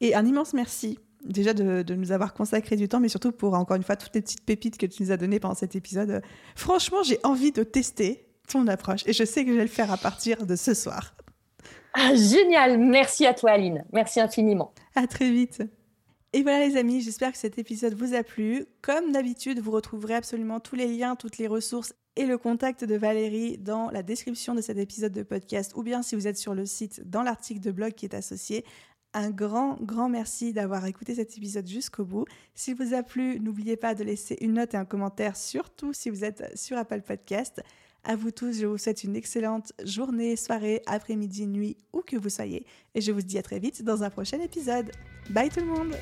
Et 0.00 0.14
un 0.14 0.24
immense 0.24 0.54
merci 0.54 0.98
déjà 1.28 1.54
de, 1.54 1.94
nous 1.94 2.12
avoir 2.12 2.34
consacré 2.34 2.76
du 2.76 2.88
temps, 2.88 3.00
mais 3.00 3.08
surtout 3.08 3.32
pour, 3.32 3.54
encore 3.54 3.76
une 3.76 3.82
fois, 3.82 3.96
toutes 3.96 4.14
les 4.14 4.22
petites 4.22 4.44
pépites 4.44 4.78
que 4.78 4.86
tu 4.86 5.02
nous 5.02 5.12
as 5.12 5.16
données 5.16 5.40
pendant 5.40 5.54
cet 5.54 5.76
épisode. 5.76 6.22
Franchement, 6.56 7.02
j'ai 7.02 7.18
envie 7.22 7.52
de 7.52 7.62
tester 7.62 8.26
ton 8.48 8.66
approche 8.66 9.02
et 9.06 9.12
je 9.12 9.24
sais 9.24 9.44
que 9.44 9.52
je 9.52 9.56
vais 9.56 9.62
le 9.62 9.68
faire 9.68 9.92
à 9.92 9.96
partir 9.96 10.46
de 10.46 10.56
ce 10.56 10.74
soir. 10.74 11.14
Ah, 11.94 12.14
génial 12.14 12.78
Merci 12.78 13.26
à 13.26 13.34
toi, 13.34 13.52
Aline. 13.52 13.84
Merci 13.92 14.20
infiniment. 14.20 14.72
À 14.94 15.06
très 15.06 15.30
vite. 15.30 15.62
Et 16.32 16.42
voilà 16.42 16.66
les 16.66 16.76
amis, 16.76 17.00
j'espère 17.00 17.32
que 17.32 17.38
cet 17.38 17.58
épisode 17.58 17.94
vous 17.94 18.14
a 18.14 18.22
plu. 18.22 18.66
Comme 18.82 19.12
d'habitude, 19.12 19.60
vous 19.60 19.70
retrouverez 19.70 20.14
absolument 20.14 20.60
tous 20.60 20.76
les 20.76 20.86
liens, 20.86 21.16
toutes 21.16 21.38
les 21.38 21.46
ressources 21.46 21.94
et 22.16 22.26
le 22.26 22.36
contact 22.36 22.84
de 22.84 22.96
Valérie 22.96 23.56
dans 23.58 23.90
la 23.90 24.02
description 24.02 24.54
de 24.54 24.60
cet 24.60 24.76
épisode 24.76 25.12
de 25.12 25.22
podcast 25.22 25.72
ou 25.76 25.82
bien 25.82 26.02
si 26.02 26.16
vous 26.16 26.26
êtes 26.26 26.36
sur 26.36 26.52
le 26.52 26.66
site 26.66 27.08
dans 27.08 27.22
l'article 27.22 27.60
de 27.60 27.70
blog 27.70 27.92
qui 27.92 28.04
est 28.04 28.14
associé 28.14 28.64
un 29.14 29.30
grand, 29.30 29.76
grand 29.80 30.08
merci 30.08 30.52
d'avoir 30.52 30.84
écouté 30.86 31.14
cet 31.14 31.36
épisode 31.36 31.66
jusqu'au 31.66 32.04
bout. 32.04 32.24
S'il 32.54 32.76
vous 32.76 32.94
a 32.94 33.02
plu, 33.02 33.40
n'oubliez 33.40 33.76
pas 33.76 33.94
de 33.94 34.04
laisser 34.04 34.36
une 34.40 34.54
note 34.54 34.74
et 34.74 34.76
un 34.76 34.84
commentaire, 34.84 35.36
surtout 35.36 35.92
si 35.92 36.10
vous 36.10 36.24
êtes 36.24 36.56
sur 36.56 36.76
Apple 36.76 37.02
Podcast. 37.02 37.62
À 38.04 38.16
vous 38.16 38.30
tous, 38.30 38.60
je 38.60 38.66
vous 38.66 38.78
souhaite 38.78 39.04
une 39.04 39.16
excellente 39.16 39.72
journée, 39.84 40.36
soirée, 40.36 40.82
après-midi, 40.86 41.46
nuit, 41.46 41.76
où 41.92 42.00
que 42.00 42.16
vous 42.16 42.30
soyez. 42.30 42.64
Et 42.94 43.00
je 43.00 43.12
vous 43.12 43.22
dis 43.22 43.38
à 43.38 43.42
très 43.42 43.58
vite 43.58 43.82
dans 43.82 44.02
un 44.02 44.10
prochain 44.10 44.40
épisode. 44.40 44.90
Bye 45.30 45.50
tout 45.50 45.60
le 45.60 45.66
monde 45.66 45.94